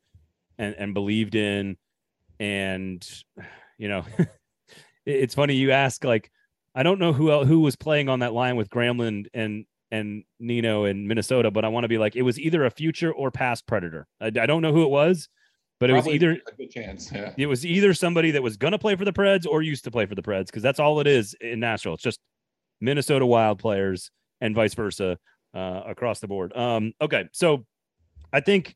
and 0.57 0.73
and 0.77 0.93
believed 0.93 1.35
in, 1.35 1.77
and 2.39 3.05
you 3.77 3.89
know, 3.89 4.05
it- 4.17 4.29
it's 5.05 5.35
funny 5.35 5.55
you 5.55 5.71
ask 5.71 6.03
like 6.03 6.31
I 6.75 6.83
don't 6.83 6.99
know 6.99 7.13
who 7.13 7.31
el 7.31 7.45
who 7.45 7.61
was 7.61 7.75
playing 7.75 8.09
on 8.09 8.19
that 8.19 8.33
line 8.33 8.55
with 8.55 8.69
Granlund 8.69 9.27
and 9.33 9.65
and 9.91 10.23
Nino 10.39 10.85
in 10.85 11.07
Minnesota, 11.07 11.49
but 11.49 11.65
I 11.65 11.67
want 11.67 11.83
to 11.83 11.87
be 11.87 11.97
like 11.97 12.15
it 12.15 12.21
was 12.21 12.39
either 12.39 12.65
a 12.65 12.69
future 12.71 13.11
or 13.11 13.31
past 13.31 13.65
Predator. 13.67 14.07
I, 14.21 14.27
I 14.27 14.45
don't 14.45 14.61
know 14.61 14.71
who 14.71 14.83
it 14.83 14.89
was, 14.89 15.29
but 15.79 15.89
it 15.89 15.93
was 15.93 16.07
either 16.07 16.31
a 16.31 16.55
good 16.55 16.71
chance. 16.71 17.11
Yeah. 17.11 17.33
it 17.37 17.47
was 17.47 17.65
either 17.65 17.93
somebody 17.93 18.31
that 18.31 18.43
was 18.43 18.57
going 18.57 18.73
to 18.73 18.79
play 18.79 18.95
for 18.95 19.05
the 19.05 19.13
Preds 19.13 19.47
or 19.47 19.61
used 19.61 19.83
to 19.85 19.91
play 19.91 20.05
for 20.05 20.15
the 20.15 20.21
Preds 20.21 20.47
because 20.47 20.63
that's 20.63 20.79
all 20.79 20.99
it 20.99 21.07
is 21.07 21.35
in 21.41 21.59
Nashville. 21.59 21.95
It's 21.95 22.03
just 22.03 22.19
Minnesota 22.81 23.25
Wild 23.25 23.59
players 23.59 24.11
and 24.41 24.53
vice 24.53 24.73
versa 24.73 25.17
uh, 25.53 25.81
across 25.87 26.19
the 26.19 26.27
board. 26.27 26.55
Um, 26.55 26.93
okay, 27.01 27.27
so 27.31 27.65
I 28.31 28.41
think 28.41 28.75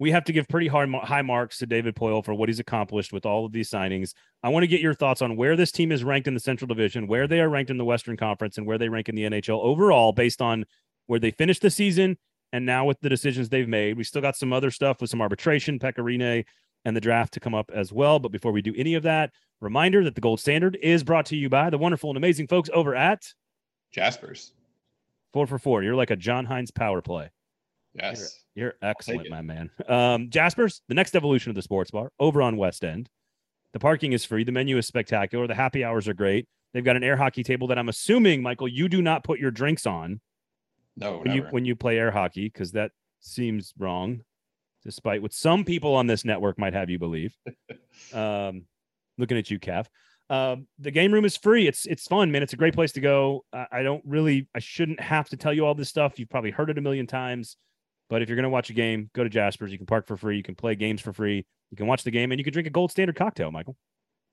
we 0.00 0.10
have 0.10 0.24
to 0.24 0.32
give 0.32 0.48
pretty 0.48 0.66
hard, 0.66 0.90
high 0.94 1.20
marks 1.20 1.58
to 1.58 1.66
David 1.66 1.94
Poile 1.94 2.24
for 2.24 2.32
what 2.32 2.48
he's 2.48 2.58
accomplished 2.58 3.12
with 3.12 3.26
all 3.26 3.44
of 3.44 3.52
these 3.52 3.70
signings. 3.70 4.14
I 4.42 4.48
want 4.48 4.62
to 4.62 4.66
get 4.66 4.80
your 4.80 4.94
thoughts 4.94 5.20
on 5.20 5.36
where 5.36 5.56
this 5.56 5.70
team 5.70 5.92
is 5.92 6.02
ranked 6.02 6.26
in 6.26 6.32
the 6.32 6.40
Central 6.40 6.66
Division, 6.66 7.06
where 7.06 7.28
they 7.28 7.38
are 7.38 7.50
ranked 7.50 7.70
in 7.70 7.76
the 7.76 7.84
Western 7.84 8.16
Conference, 8.16 8.56
and 8.56 8.66
where 8.66 8.78
they 8.78 8.88
rank 8.88 9.10
in 9.10 9.14
the 9.14 9.24
NHL 9.24 9.62
overall 9.62 10.12
based 10.12 10.40
on 10.40 10.64
where 11.06 11.20
they 11.20 11.30
finished 11.30 11.60
the 11.60 11.70
season 11.70 12.16
and 12.50 12.64
now 12.64 12.86
with 12.86 12.98
the 13.00 13.10
decisions 13.10 13.50
they've 13.50 13.68
made. 13.68 13.98
We 13.98 14.04
still 14.04 14.22
got 14.22 14.36
some 14.36 14.54
other 14.54 14.70
stuff 14.70 15.02
with 15.02 15.10
some 15.10 15.20
arbitration, 15.20 15.78
Pekka 15.78 15.98
Rinne, 15.98 16.46
and 16.86 16.96
the 16.96 17.00
draft 17.00 17.34
to 17.34 17.40
come 17.40 17.54
up 17.54 17.70
as 17.70 17.92
well. 17.92 18.18
But 18.18 18.32
before 18.32 18.52
we 18.52 18.62
do 18.62 18.72
any 18.78 18.94
of 18.94 19.02
that, 19.02 19.32
reminder 19.60 20.02
that 20.04 20.14
the 20.14 20.22
gold 20.22 20.40
standard 20.40 20.78
is 20.82 21.04
brought 21.04 21.26
to 21.26 21.36
you 21.36 21.50
by 21.50 21.68
the 21.68 21.76
wonderful 21.76 22.08
and 22.08 22.16
amazing 22.16 22.46
folks 22.46 22.70
over 22.72 22.94
at 22.94 23.26
Jaspers. 23.92 24.52
Four 25.34 25.46
for 25.46 25.58
four. 25.58 25.82
You're 25.82 25.94
like 25.94 26.10
a 26.10 26.16
John 26.16 26.46
Hynes 26.46 26.74
power 26.74 27.02
play. 27.02 27.30
Yes. 27.94 28.38
You're, 28.54 28.66
you're 28.66 28.74
excellent, 28.82 29.30
my 29.30 29.42
man. 29.42 29.70
Um, 29.88 30.30
Jaspers, 30.30 30.82
the 30.88 30.94
next 30.94 31.14
evolution 31.14 31.50
of 31.50 31.56
the 31.56 31.62
sports 31.62 31.90
bar 31.90 32.12
over 32.18 32.42
on 32.42 32.56
West 32.56 32.84
End. 32.84 33.08
The 33.72 33.80
parking 33.80 34.12
is 34.12 34.24
free. 34.24 34.44
The 34.44 34.52
menu 34.52 34.78
is 34.78 34.86
spectacular. 34.86 35.46
The 35.46 35.54
happy 35.54 35.84
hours 35.84 36.08
are 36.08 36.14
great. 36.14 36.48
They've 36.72 36.84
got 36.84 36.96
an 36.96 37.04
air 37.04 37.16
hockey 37.16 37.42
table 37.42 37.66
that 37.68 37.78
I'm 37.78 37.88
assuming, 37.88 38.42
Michael, 38.42 38.68
you 38.68 38.88
do 38.88 39.02
not 39.02 39.24
put 39.24 39.38
your 39.38 39.50
drinks 39.50 39.86
on. 39.86 40.20
No, 40.96 41.18
when 41.18 41.34
you 41.34 41.42
when 41.50 41.64
you 41.64 41.76
play 41.76 41.98
air 41.98 42.10
hockey, 42.10 42.46
because 42.46 42.72
that 42.72 42.90
seems 43.20 43.72
wrong, 43.78 44.22
despite 44.84 45.22
what 45.22 45.32
some 45.32 45.64
people 45.64 45.94
on 45.94 46.06
this 46.06 46.24
network 46.24 46.58
might 46.58 46.74
have 46.74 46.90
you 46.90 46.98
believe. 46.98 47.36
um, 48.12 48.64
looking 49.18 49.38
at 49.38 49.50
you, 49.50 49.58
Kev. 49.58 49.86
Um, 50.28 50.68
the 50.78 50.90
game 50.90 51.12
room 51.12 51.24
is 51.24 51.36
free. 51.36 51.66
It's 51.66 51.86
it's 51.86 52.06
fun, 52.06 52.30
man. 52.30 52.42
It's 52.42 52.52
a 52.52 52.56
great 52.56 52.74
place 52.74 52.92
to 52.92 53.00
go. 53.00 53.44
I, 53.52 53.66
I 53.72 53.82
don't 53.82 54.02
really, 54.04 54.48
I 54.54 54.60
shouldn't 54.60 55.00
have 55.00 55.28
to 55.30 55.36
tell 55.36 55.52
you 55.52 55.64
all 55.64 55.74
this 55.74 55.88
stuff. 55.88 56.18
You've 56.18 56.30
probably 56.30 56.50
heard 56.52 56.70
it 56.70 56.78
a 56.78 56.80
million 56.80 57.06
times. 57.06 57.56
But 58.10 58.22
if 58.22 58.28
you're 58.28 58.36
going 58.36 58.42
to 58.42 58.50
watch 58.50 58.68
a 58.68 58.74
game, 58.74 59.08
go 59.14 59.22
to 59.22 59.30
Jasper's. 59.30 59.70
You 59.70 59.78
can 59.78 59.86
park 59.86 60.06
for 60.06 60.16
free. 60.16 60.36
You 60.36 60.42
can 60.42 60.56
play 60.56 60.74
games 60.74 61.00
for 61.00 61.12
free. 61.12 61.46
You 61.70 61.76
can 61.76 61.86
watch 61.86 62.02
the 62.02 62.10
game, 62.10 62.32
and 62.32 62.40
you 62.40 62.44
can 62.44 62.52
drink 62.52 62.66
a 62.66 62.70
gold 62.70 62.90
standard 62.90 63.14
cocktail, 63.14 63.52
Michael. 63.52 63.76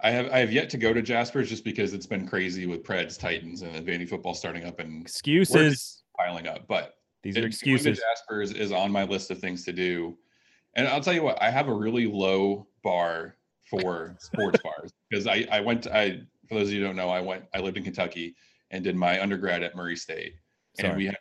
I 0.01 0.09
have 0.11 0.31
I 0.31 0.39
have 0.39 0.51
yet 0.51 0.69
to 0.71 0.77
go 0.77 0.93
to 0.93 1.01
Jasper's 1.01 1.47
just 1.47 1.63
because 1.63 1.93
it's 1.93 2.07
been 2.07 2.27
crazy 2.27 2.65
with 2.65 2.83
Preds, 2.83 3.17
Titans, 3.17 3.61
and 3.61 3.87
Vandy 3.87 4.09
football 4.09 4.33
starting 4.33 4.65
up 4.65 4.79
and 4.79 5.03
excuses 5.03 6.03
piling 6.17 6.47
up. 6.47 6.67
But 6.67 6.95
these 7.23 7.37
are 7.37 7.45
excuses. 7.45 7.99
Jasper's 7.99 8.51
is 8.51 8.71
on 8.71 8.91
my 8.91 9.03
list 9.03 9.31
of 9.31 9.39
things 9.39 9.63
to 9.65 9.73
do, 9.73 10.17
and 10.75 10.87
I'll 10.87 11.01
tell 11.01 11.13
you 11.13 11.23
what, 11.23 11.41
I 11.41 11.49
have 11.51 11.67
a 11.67 11.73
really 11.73 12.07
low 12.07 12.67
bar 12.83 13.37
for 13.69 14.15
sports 14.19 14.59
bars 14.63 14.91
because 15.09 15.27
I 15.27 15.47
I 15.51 15.61
went 15.61 15.83
to, 15.83 15.95
I 15.95 16.21
for 16.47 16.55
those 16.55 16.67
of 16.67 16.73
you 16.73 16.81
who 16.81 16.87
don't 16.87 16.95
know 16.95 17.09
I 17.09 17.21
went 17.21 17.45
I 17.53 17.59
lived 17.59 17.77
in 17.77 17.83
Kentucky 17.83 18.35
and 18.71 18.83
did 18.83 18.95
my 18.95 19.21
undergrad 19.21 19.63
at 19.63 19.75
Murray 19.75 19.95
State, 19.95 20.35
and 20.79 20.95
we 20.95 21.05
had 21.05 21.15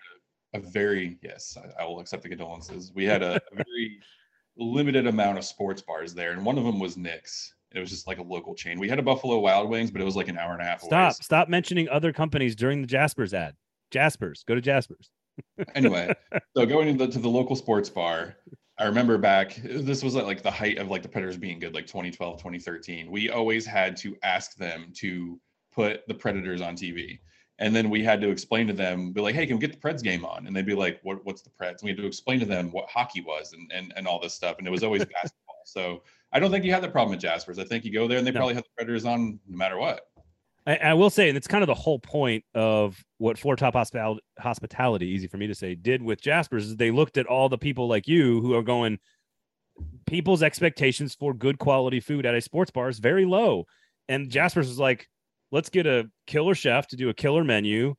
a, 0.57 0.71
very 0.71 1.19
yes 1.23 1.57
I, 1.57 1.83
I, 1.83 1.87
will 1.87 2.01
accept 2.01 2.23
the 2.23 2.29
condolences. 2.29 2.93
We 2.95 3.05
had 3.05 3.23
a, 3.23 3.37
a 3.53 3.57
very 3.57 4.01
limited 4.57 5.07
amount 5.07 5.39
of 5.39 5.45
sports 5.45 5.83
bars 5.83 6.15
there, 6.15 6.33
and 6.33 6.45
one 6.45 6.59
of 6.59 6.65
them 6.65 6.79
was 6.79 6.97
Nick's. 6.97 7.55
It 7.75 7.81
was 7.81 7.91
just 7.91 8.07
like 8.07 8.19
a 8.19 8.23
local 8.23 8.55
chain. 8.55 8.79
We 8.79 8.89
had 8.89 8.99
a 8.99 9.03
Buffalo 9.03 9.39
Wild 9.39 9.69
Wings, 9.69 9.91
but 9.91 10.01
it 10.01 10.05
was 10.05 10.17
like 10.17 10.29
an 10.29 10.39
hour 10.39 10.53
and 10.53 10.63
a 10.63 10.65
half. 10.65 10.81
Stop! 10.81 10.93
Away. 10.93 11.17
Stop 11.21 11.49
mentioning 11.49 11.89
other 11.89 12.13
companies 12.13 12.57
during 12.57 12.81
the 12.81 12.87
Jaspers 12.87 13.35
ad. 13.35 13.55
Jaspers, 13.91 14.45
go 14.45 14.55
to 14.55 14.61
Jaspers. 14.61 15.11
anyway, 15.75 16.13
so 16.57 16.65
going 16.65 16.89
into 16.89 17.07
the, 17.07 17.13
to 17.13 17.19
the 17.19 17.29
local 17.29 17.57
sports 17.57 17.91
bar, 17.91 18.37
I 18.79 18.85
remember 18.85 19.19
back, 19.19 19.57
this 19.63 20.03
was 20.03 20.15
like 20.15 20.43
the 20.43 20.51
height 20.51 20.79
of 20.79 20.89
like 20.89 21.03
the 21.03 21.09
Predators 21.09 21.37
being 21.37 21.59
good, 21.59 21.75
like 21.75 21.87
2012, 21.87 22.39
2013. 22.39 23.11
We 23.11 23.31
always 23.31 23.65
had 23.67 23.97
to 23.99 24.17
ask 24.23 24.55
them 24.57 24.93
to 24.97 25.41
put 25.73 26.07
the 26.09 26.15
Predators 26.15 26.61
on 26.61 26.75
TV. 26.77 27.19
And 27.59 27.75
then 27.75 27.89
we 27.89 28.05
had 28.05 28.21
to 28.21 28.29
explain 28.29 28.67
to 28.67 28.73
them, 28.75 29.13
be 29.13 29.23
like, 29.23 29.35
hey, 29.35 29.47
can 29.47 29.57
we 29.57 29.61
get 29.67 29.73
the 29.73 29.89
Preds 29.89 30.03
game 30.03 30.25
on? 30.27 30.47
And 30.47 30.55
they'd 30.55 30.67
be 30.67 30.75
like, 30.75 31.01
what, 31.03 31.25
what's 31.25 31.41
the 31.41 31.51
Preds? 31.51 31.81
And 31.81 31.85
we 31.85 31.91
had 31.91 31.97
to 31.99 32.07
explain 32.07 32.39
to 32.41 32.47
them 32.47 32.71
what 32.71 32.87
hockey 32.89 33.23
was 33.23 33.55
and, 33.55 33.71
and, 33.75 33.95
and 33.97 34.07
all 34.07 34.21
this 34.21 34.35
stuff. 34.35 34.57
And 34.59 34.67
it 34.67 34.71
was 34.71 34.83
always 34.83 35.05
basketball. 35.23 35.63
So 35.65 36.03
I 36.33 36.39
don't 36.39 36.51
think 36.51 36.65
you 36.65 36.73
had 36.73 36.83
the 36.83 36.89
problem 36.89 37.15
at 37.15 37.21
Jaspers. 37.21 37.59
I 37.59 37.65
think 37.65 37.85
you 37.85 37.93
go 37.93 38.07
there 38.07 38.19
and 38.19 38.27
they 38.27 38.31
no. 38.31 38.41
probably 38.41 38.55
have 38.55 38.65
the 38.65 38.71
Predators 38.77 39.07
on 39.07 39.41
no 39.49 39.57
matter 39.57 39.79
what. 39.79 40.07
I, 40.67 40.77
I, 40.77 40.95
will 40.95 41.11
say, 41.11 41.29
and 41.29 41.37
it's 41.37 41.47
kind 41.47 41.63
of 41.63 41.69
the 41.69 41.75
whole 41.75 41.99
point 41.99 42.45
of 42.55 43.03
what 43.19 43.39
Floor 43.39 43.57
Top 43.57 43.75
Hospital, 43.75 44.19
Hospitality, 44.39 45.07
easy 45.07 45.29
for 45.29 45.37
me 45.37 45.47
to 45.47 45.55
say, 45.55 45.75
did 45.77 46.03
with 46.03 46.21
Jaspers 46.21 46.67
is 46.67 46.77
they 46.77 46.91
looked 46.91 47.17
at 47.17 47.27
all 47.27 47.49
the 47.49 47.57
people 47.57 47.89
like 47.89 48.09
you 48.09 48.41
who 48.41 48.55
are 48.55 48.63
going, 48.63 48.99
people's 50.07 50.43
expectations 50.43 51.15
for 51.15 51.33
good 51.33 51.59
quality 51.59 52.01
food 52.01 52.27
at 52.27 52.35
a 52.35 52.41
sports 52.41 52.71
bar 52.71 52.89
is 52.89 52.99
very 52.99 53.25
low. 53.25 53.65
And 54.09 54.29
Jaspers 54.31 54.69
was 54.69 54.79
like, 54.79 55.09
let's 55.51 55.69
get 55.69 55.87
a 55.87 56.09
killer 56.27 56.55
chef 56.55 56.87
to 56.89 56.97
do 56.97 57.09
a 57.09 57.15
killer 57.15 57.45
menu 57.45 57.95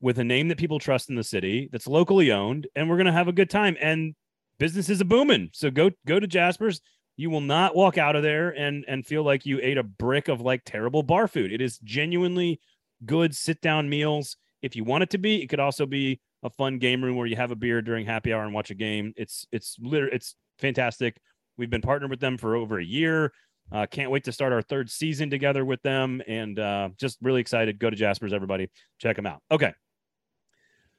with 0.00 0.18
a 0.18 0.24
name 0.24 0.48
that 0.48 0.58
people 0.58 0.78
trust 0.78 1.10
in 1.10 1.16
the 1.16 1.24
city 1.24 1.68
that's 1.72 1.86
locally 1.86 2.32
owned, 2.32 2.66
and 2.74 2.88
we're 2.88 2.96
gonna 2.96 3.12
have 3.12 3.28
a 3.28 3.32
good 3.32 3.50
time. 3.50 3.76
And 3.80 4.14
business 4.58 4.88
is 4.88 5.00
a 5.00 5.04
booming. 5.04 5.50
So 5.52 5.70
go 5.70 5.90
go 6.06 6.18
to 6.20 6.26
Jaspers 6.26 6.80
you 7.20 7.28
will 7.28 7.42
not 7.42 7.76
walk 7.76 7.98
out 7.98 8.16
of 8.16 8.22
there 8.22 8.48
and 8.58 8.82
and 8.88 9.06
feel 9.06 9.22
like 9.22 9.44
you 9.44 9.60
ate 9.62 9.76
a 9.76 9.82
brick 9.82 10.28
of 10.28 10.40
like 10.40 10.62
terrible 10.64 11.02
bar 11.02 11.28
food. 11.28 11.52
It 11.52 11.60
is 11.60 11.78
genuinely 11.80 12.58
good 13.04 13.36
sit 13.36 13.60
down 13.60 13.90
meals. 13.90 14.38
If 14.62 14.74
you 14.74 14.84
want 14.84 15.02
it 15.02 15.10
to 15.10 15.18
be, 15.18 15.42
it 15.42 15.48
could 15.48 15.60
also 15.60 15.84
be 15.84 16.18
a 16.42 16.48
fun 16.48 16.78
game 16.78 17.04
room 17.04 17.16
where 17.16 17.26
you 17.26 17.36
have 17.36 17.50
a 17.50 17.56
beer 17.56 17.82
during 17.82 18.06
happy 18.06 18.32
hour 18.32 18.44
and 18.44 18.54
watch 18.54 18.70
a 18.70 18.74
game. 18.74 19.12
It's 19.18 19.46
it's 19.52 19.76
literally 19.78 20.14
it's 20.14 20.34
fantastic. 20.58 21.18
We've 21.58 21.68
been 21.68 21.82
partnered 21.82 22.08
with 22.08 22.20
them 22.20 22.38
for 22.38 22.56
over 22.56 22.78
a 22.78 22.84
year. 22.84 23.32
Uh, 23.72 23.86
can't 23.86 24.10
wait 24.10 24.24
to 24.24 24.32
start 24.32 24.52
our 24.52 24.62
third 24.62 24.90
season 24.90 25.30
together 25.30 25.64
with 25.64 25.80
them, 25.82 26.20
and 26.26 26.58
uh, 26.58 26.88
just 26.98 27.18
really 27.22 27.40
excited. 27.40 27.78
Go 27.78 27.88
to 27.88 27.96
Jasper's, 27.96 28.32
everybody, 28.32 28.68
check 28.98 29.16
them 29.16 29.26
out. 29.26 29.40
Okay, 29.50 29.72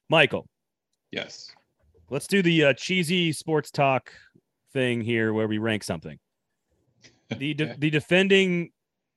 Michael. 0.10 0.48
Yes. 1.12 1.52
Let's 2.10 2.28
do 2.28 2.42
the 2.42 2.66
uh, 2.66 2.74
cheesy 2.74 3.32
sports 3.32 3.72
talk 3.72 4.12
thing 4.74 5.02
here 5.02 5.34
where 5.34 5.48
we 5.48 5.58
rank 5.58 5.84
something. 5.84 6.20
The 7.38 7.54
de- 7.54 7.78
the 7.78 7.90
defending 7.90 8.72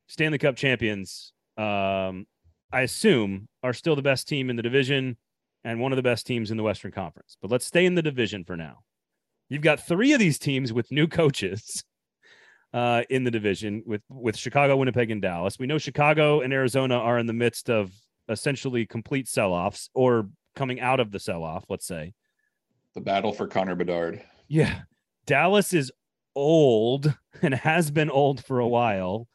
Stanley 0.07 0.39
Cup 0.39 0.55
champions, 0.55 1.33
um, 1.59 2.27
I 2.73 2.83
assume, 2.83 3.49
are 3.65 3.73
still 3.73 3.97
the 3.97 4.03
best 4.03 4.29
team 4.29 4.51
in 4.51 4.55
the 4.55 4.63
division 4.63 5.17
and 5.65 5.81
one 5.81 5.91
of 5.91 5.97
the 5.97 6.03
best 6.03 6.25
teams 6.25 6.53
in 6.53 6.57
the 6.57 6.63
Western 6.63 6.93
Conference. 6.93 7.37
But 7.43 7.51
let's 7.51 7.67
stay 7.67 7.85
in 7.85 7.97
the 7.97 8.03
division 8.03 8.45
for 8.45 8.57
now. 8.57 8.85
You've 9.49 9.63
got 9.63 9.81
three 9.81 10.13
of 10.13 10.21
these 10.21 10.39
teams 10.39 10.73
with 10.73 10.93
new 10.93 11.09
coaches 11.09 11.83
uh, 12.75 13.05
in 13.09 13.23
the 13.23 13.31
division 13.31 13.83
with 13.87 14.03
with 14.11 14.37
Chicago, 14.37 14.77
Winnipeg, 14.77 15.11
and 15.11 15.23
Dallas. 15.23 15.59
We 15.59 15.67
know 15.67 15.79
Chicago 15.79 16.41
and 16.41 16.53
Arizona 16.53 16.97
are 16.97 17.19
in 17.19 17.27
the 17.27 17.33
midst 17.33 17.71
of 17.71 17.93
essentially 18.29 18.85
complete 18.85 19.29
sell-offs 19.29 19.89
or 19.95 20.29
coming 20.57 20.81
out 20.81 20.99
of 20.99 21.13
the 21.13 21.21
sell-off. 21.21 21.65
Let's 21.69 21.87
say 21.87 22.13
the 22.95 23.01
battle 23.01 23.33
for 23.33 23.47
Connor 23.47 23.77
Bedard. 23.77 24.23
Yeah, 24.49 24.81
Dallas 25.25 25.73
is 25.73 25.93
old 26.35 27.15
and 27.43 27.55
has 27.55 27.93
been 27.93 28.11
old 28.11 28.45
for 28.45 28.59
a 28.59 28.69
while. 28.69 29.29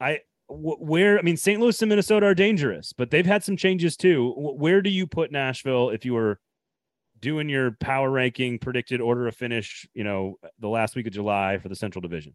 I 0.00 0.20
where 0.48 1.18
I 1.18 1.22
mean 1.22 1.36
St. 1.36 1.60
Louis 1.60 1.80
and 1.82 1.90
Minnesota 1.90 2.26
are 2.26 2.34
dangerous, 2.34 2.94
but 2.94 3.10
they've 3.10 3.26
had 3.26 3.44
some 3.44 3.58
changes 3.58 3.94
too. 3.94 4.32
Where 4.36 4.80
do 4.80 4.88
you 4.88 5.06
put 5.06 5.30
Nashville 5.30 5.90
if 5.90 6.06
you 6.06 6.14
were 6.14 6.40
doing 7.20 7.48
your 7.48 7.72
power 7.72 8.10
ranking 8.10 8.58
predicted 8.58 9.00
order 9.00 9.26
of 9.26 9.36
finish, 9.36 9.88
you 9.94 10.04
know, 10.04 10.38
the 10.58 10.68
last 10.68 10.96
week 10.96 11.06
of 11.06 11.12
July 11.12 11.58
for 11.58 11.68
the 11.68 11.76
Central 11.76 12.00
Division? 12.00 12.34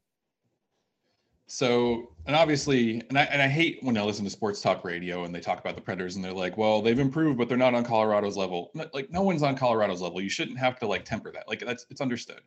So, 1.46 2.14
and 2.26 2.36
obviously, 2.36 3.04
and 3.10 3.20
I, 3.20 3.24
and 3.24 3.42
I 3.42 3.48
hate 3.48 3.80
when 3.82 3.98
I 3.98 4.02
listen 4.02 4.24
to 4.24 4.32
sports 4.32 4.62
talk 4.62 4.84
radio 4.86 5.26
and 5.26 5.36
they 5.36 5.42
talk 5.42 5.60
about 5.60 5.76
the 5.76 5.82
Predators 5.82 6.16
and 6.16 6.24
they're 6.24 6.32
like, 6.32 6.58
well, 6.58 6.82
they've 6.82 6.98
improved, 6.98 7.38
but 7.38 7.50
they're 7.50 7.58
not 7.58 7.76
on 7.76 7.84
Colorado's 7.84 8.38
level. 8.38 8.72
Like, 8.94 9.12
no 9.12 9.22
one's 9.22 9.44
on 9.44 9.56
Colorado's 9.56 10.02
level. 10.02 10.22
You 10.22 10.30
shouldn't 10.30 10.58
have 10.58 10.80
to 10.80 10.88
like 10.88 11.06
temper 11.06 11.32
that. 11.34 11.48
Like, 11.48 11.60
that's 11.60 11.86
it's 11.90 12.02
understood. 12.02 12.42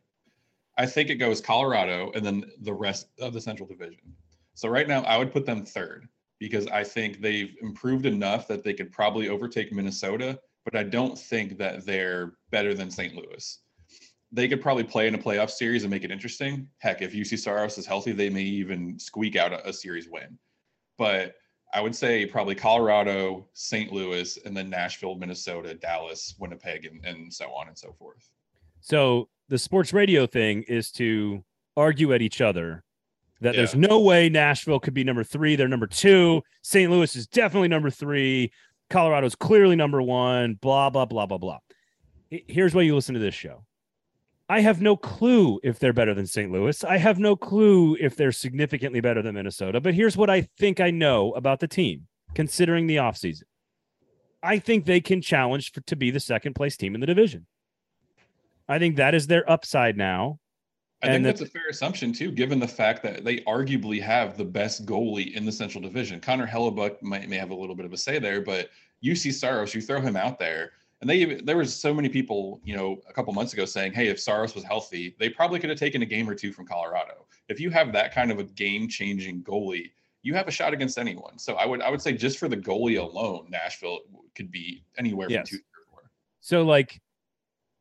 I 0.77 0.85
think 0.85 1.09
it 1.09 1.15
goes 1.15 1.41
Colorado 1.41 2.11
and 2.15 2.25
then 2.25 2.45
the 2.61 2.73
rest 2.73 3.07
of 3.19 3.33
the 3.33 3.41
Central 3.41 3.67
Division. 3.67 4.01
So 4.55 4.67
right 4.67 4.87
now, 4.87 5.03
I 5.03 5.17
would 5.17 5.31
put 5.31 5.45
them 5.45 5.63
third 5.63 6.07
because 6.39 6.67
I 6.67 6.83
think 6.83 7.21
they've 7.21 7.55
improved 7.61 8.05
enough 8.05 8.47
that 8.47 8.63
they 8.63 8.73
could 8.73 8.91
probably 8.91 9.29
overtake 9.29 9.71
Minnesota, 9.71 10.39
but 10.67 10.75
I 10.75 10.83
don't 10.83 11.17
think 11.17 11.57
that 11.59 11.85
they're 11.85 12.33
better 12.51 12.73
than 12.73 12.91
St. 12.91 13.15
Louis 13.15 13.59
they 14.31 14.47
could 14.47 14.61
probably 14.61 14.83
play 14.83 15.07
in 15.07 15.15
a 15.15 15.17
playoff 15.17 15.49
series 15.49 15.83
and 15.83 15.91
make 15.91 16.03
it 16.03 16.11
interesting. 16.11 16.67
Heck, 16.79 17.01
if 17.01 17.13
Juuse 17.13 17.39
Saros 17.39 17.77
is 17.77 17.85
healthy, 17.85 18.11
they 18.11 18.29
may 18.29 18.41
even 18.41 18.99
squeak 18.99 19.35
out 19.35 19.53
a, 19.53 19.69
a 19.69 19.73
series 19.73 20.09
win. 20.09 20.37
But 20.97 21.35
I 21.73 21.81
would 21.81 21.95
say 21.95 22.25
probably 22.25 22.55
Colorado, 22.55 23.47
St. 23.53 23.91
Louis, 23.91 24.37
and 24.45 24.55
then 24.55 24.69
Nashville, 24.69 25.15
Minnesota, 25.15 25.73
Dallas, 25.75 26.35
Winnipeg, 26.39 26.85
and, 26.85 27.05
and 27.05 27.33
so 27.33 27.51
on 27.51 27.67
and 27.67 27.77
so 27.77 27.93
forth. 27.97 28.29
So 28.81 29.29
the 29.49 29.57
sports 29.57 29.93
radio 29.93 30.27
thing 30.27 30.63
is 30.63 30.91
to 30.93 31.43
argue 31.75 32.13
at 32.13 32.21
each 32.21 32.41
other 32.41 32.83
that 33.39 33.53
yeah. 33.53 33.61
there's 33.61 33.75
no 33.75 33.99
way 33.99 34.29
Nashville 34.29 34.79
could 34.79 34.93
be 34.93 35.03
number 35.03 35.23
three. 35.23 35.55
They're 35.55 35.67
number 35.67 35.87
two. 35.87 36.41
St. 36.63 36.91
Louis 36.91 37.15
is 37.15 37.27
definitely 37.27 37.67
number 37.67 37.89
three. 37.89 38.51
Colorado's 38.89 39.35
clearly 39.35 39.75
number 39.75 40.01
one, 40.01 40.55
blah, 40.55 40.89
blah, 40.89 41.05
blah, 41.05 41.25
blah, 41.25 41.37
blah. 41.37 41.59
Here's 42.29 42.73
why 42.73 42.81
you 42.81 42.95
listen 42.95 43.13
to 43.13 43.19
this 43.19 43.35
show. 43.35 43.63
I 44.49 44.61
have 44.61 44.81
no 44.81 44.95
clue 44.95 45.59
if 45.61 45.77
they're 45.77 45.93
better 45.93 46.13
than 46.13 46.25
St. 46.25 46.51
Louis. 46.51 46.83
I 46.83 46.97
have 46.97 47.19
no 47.19 47.35
clue 47.35 47.97
if 47.99 48.15
they're 48.15 48.31
significantly 48.31 49.01
better 49.01 49.21
than 49.21 49.35
Minnesota. 49.35 49.81
But 49.81 49.93
here's 49.93 50.15
what 50.15 50.29
I 50.29 50.47
think 50.57 50.79
I 50.79 50.89
know 50.89 51.33
about 51.33 51.59
the 51.59 51.67
team, 51.67 52.07
considering 52.33 52.87
the 52.87 52.97
offseason. 52.97 53.43
I 54.41 54.59
think 54.59 54.85
they 54.85 55.01
can 55.01 55.21
challenge 55.21 55.73
for, 55.73 55.81
to 55.81 55.95
be 55.95 56.11
the 56.11 56.21
second 56.21 56.53
place 56.53 56.77
team 56.77 56.95
in 56.95 57.01
the 57.01 57.07
division. 57.07 57.45
I 58.69 58.79
think 58.79 58.95
that 58.95 59.13
is 59.13 59.27
their 59.27 59.49
upside 59.49 59.97
now. 59.97 60.39
I 61.03 61.07
think 61.07 61.23
that's 61.23 61.41
a 61.41 61.45
fair 61.45 61.67
assumption 61.69 62.11
too, 62.11 62.31
given 62.31 62.59
the 62.59 62.67
fact 62.67 63.03
that 63.03 63.23
they 63.23 63.37
arguably 63.41 64.01
have 64.01 64.35
the 64.35 64.45
best 64.45 64.85
goalie 64.85 65.35
in 65.35 65.45
the 65.45 65.51
Central 65.51 65.81
Division. 65.81 66.19
Connor 66.19 66.47
Hellebuyck 66.47 67.01
might 67.03 67.29
may 67.29 67.37
have 67.37 67.51
a 67.51 67.55
little 67.55 67.75
bit 67.75 67.85
of 67.85 67.93
a 67.93 67.97
say 67.97 68.17
there, 68.17 68.41
but 68.41 68.69
Juuse 69.03 69.33
Saros, 69.33 69.75
you 69.75 69.81
throw 69.81 70.01
him 70.01 70.15
out 70.15 70.39
there, 70.39 70.71
and 71.01 71.09
they 71.09 71.35
there 71.41 71.57
was 71.57 71.75
so 71.75 71.93
many 71.93 72.09
people, 72.09 72.59
you 72.63 72.75
know, 72.75 72.97
a 73.07 73.13
couple 73.13 73.31
months 73.33 73.53
ago 73.53 73.65
saying, 73.65 73.93
"Hey, 73.93 74.07
if 74.07 74.19
Saros 74.19 74.55
was 74.55 74.63
healthy, 74.63 75.15
they 75.19 75.29
probably 75.29 75.59
could 75.59 75.69
have 75.69 75.77
taken 75.77 76.01
a 76.01 76.05
game 76.05 76.27
or 76.27 76.33
two 76.33 76.51
from 76.51 76.65
Colorado." 76.65 77.27
If 77.47 77.59
you 77.59 77.69
have 77.69 77.93
that 77.93 78.13
kind 78.13 78.31
of 78.31 78.39
a 78.39 78.43
game-changing 78.43 79.43
goalie, 79.43 79.91
you 80.23 80.33
have 80.33 80.47
a 80.47 80.51
shot 80.51 80.73
against 80.73 80.97
anyone. 80.97 81.37
So 81.37 81.53
I 81.55 81.65
would 81.65 81.81
I 81.81 81.91
would 81.91 82.01
say 82.01 82.13
just 82.13 82.39
for 82.39 82.47
the 82.47 82.57
goalie 82.57 82.99
alone, 82.99 83.47
Nashville 83.49 83.99
could 84.35 84.51
be 84.51 84.83
anywhere 84.97 85.29
yes. 85.29 85.49
from 85.49 85.59
two 85.59 85.63
or 85.63 85.91
four. 85.91 86.09
So 86.41 86.63
like 86.63 86.99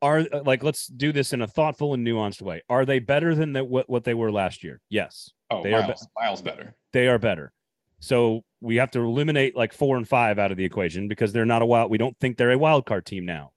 are 0.03 0.25
uh, 0.33 0.43
like 0.45 0.63
let's 0.63 0.87
do 0.87 1.13
this 1.13 1.33
in 1.33 1.43
a 1.43 1.47
thoughtful 1.47 1.95
and 1.95 2.07
nuanced 2.07 2.43
way. 2.43 2.63
Are 2.69 2.85
they 2.85 2.99
better 2.99 3.35
than 3.35 3.53
the, 3.53 3.65
what 3.65 3.89
what 3.89 4.05
they 4.05 4.15
were 4.15 4.33
last 4.33 4.63
year? 4.63 4.81
Yes. 4.89 5.31
Oh, 5.51 5.63
they 5.63 5.71
miles, 5.73 5.85
are 5.85 5.89
be- 5.89 6.23
miles 6.23 6.43
better. 6.43 6.75
They 6.93 7.09
are 7.09 7.19
better. 7.19 7.53
So 7.99 8.45
we 8.61 8.77
have 8.77 8.91
to 8.93 9.01
eliminate 9.01 9.57
like 9.57 9.73
four 9.73 9.97
and 9.97 10.07
five 10.07 10.39
out 10.39 10.51
of 10.51 10.57
the 10.57 10.65
equation 10.65 11.09
because 11.09 11.33
they're 11.33 11.47
not 11.47 11.63
a 11.63 11.67
wild. 11.67 11.91
We 11.91 11.99
don't 11.99 12.17
think 12.19 12.37
they're 12.37 12.53
a 12.53 12.59
wild 12.59 12.87
card 12.87 13.07
team 13.07 13.25
now. 13.25 13.53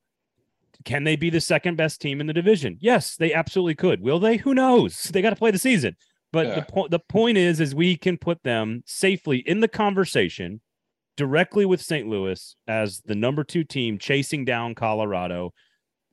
Can 0.86 1.04
they 1.04 1.18
be 1.18 1.30
the 1.30 1.42
second 1.42 1.76
best 1.76 2.00
team 2.00 2.22
in 2.22 2.28
the 2.28 2.34
division? 2.34 2.78
Yes, 2.80 3.18
they 3.18 3.34
absolutely 3.34 3.76
could. 3.76 4.02
Will 4.02 4.20
they? 4.20 4.38
Who 4.38 4.54
knows? 4.54 5.04
They 5.14 5.22
got 5.22 5.32
to 5.32 5.36
play 5.36 5.52
the 5.52 5.58
season. 5.58 5.98
But 6.32 6.48
yeah. 6.48 6.56
the 6.56 6.62
point 6.62 6.92
the 6.92 7.00
point 7.00 7.38
is 7.38 7.60
is 7.60 7.74
we 7.76 7.98
can 7.98 8.18
put 8.18 8.44
them 8.44 8.84
safely 8.86 9.38
in 9.38 9.60
the 9.60 9.68
conversation 9.68 10.62
directly 11.18 11.66
with 11.66 11.82
St. 11.82 12.08
Louis 12.08 12.56
as 12.66 13.02
the 13.02 13.16
number 13.16 13.44
2 13.44 13.66
team 13.66 13.98
chasing 13.98 14.46
down 14.46 14.74
Colorado 14.74 15.54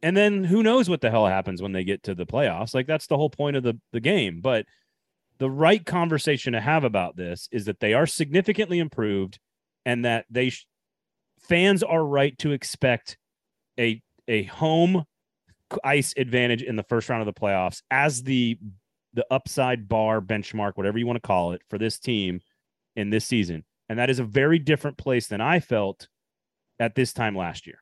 and 0.02 0.16
then 0.16 0.44
who 0.44 0.62
knows 0.62 0.88
what 0.88 1.00
the 1.00 1.10
hell 1.10 1.26
happens 1.26 1.62
when 1.62 1.72
they 1.72 1.84
get 1.84 2.02
to 2.04 2.14
the 2.14 2.26
playoffs. 2.26 2.74
Like 2.74 2.86
that's 2.86 3.06
the 3.06 3.16
whole 3.16 3.30
point 3.30 3.56
of 3.56 3.62
the 3.62 3.78
the 3.92 4.00
game. 4.00 4.40
But 4.40 4.66
the 5.38 5.50
right 5.50 5.84
conversation 5.84 6.52
to 6.52 6.60
have 6.60 6.84
about 6.84 7.16
this 7.16 7.48
is 7.52 7.66
that 7.66 7.80
they 7.80 7.94
are 7.94 8.06
significantly 8.06 8.78
improved 8.78 9.38
and 9.84 10.04
that 10.04 10.26
they 10.30 10.50
sh- 10.50 10.66
fans 11.40 11.82
are 11.82 12.04
right 12.04 12.36
to 12.38 12.52
expect 12.52 13.18
a 13.78 14.02
a 14.28 14.44
home 14.44 15.04
ice 15.82 16.14
advantage 16.16 16.62
in 16.62 16.76
the 16.76 16.82
first 16.84 17.08
round 17.08 17.26
of 17.26 17.34
the 17.34 17.38
playoffs 17.38 17.82
as 17.90 18.22
the 18.22 18.58
the 19.14 19.26
upside 19.30 19.88
bar 19.88 20.20
benchmark 20.20 20.72
whatever 20.74 20.98
you 20.98 21.06
want 21.06 21.16
to 21.16 21.26
call 21.26 21.52
it 21.52 21.62
for 21.68 21.78
this 21.78 21.98
team 21.98 22.40
in 22.96 23.10
this 23.10 23.24
season. 23.24 23.64
And 23.88 23.98
that 23.98 24.10
is 24.10 24.18
a 24.18 24.24
very 24.24 24.58
different 24.58 24.98
place 24.98 25.28
than 25.28 25.40
I 25.40 25.60
felt 25.60 26.08
at 26.78 26.94
this 26.94 27.12
time 27.12 27.36
last 27.36 27.66
year 27.66 27.78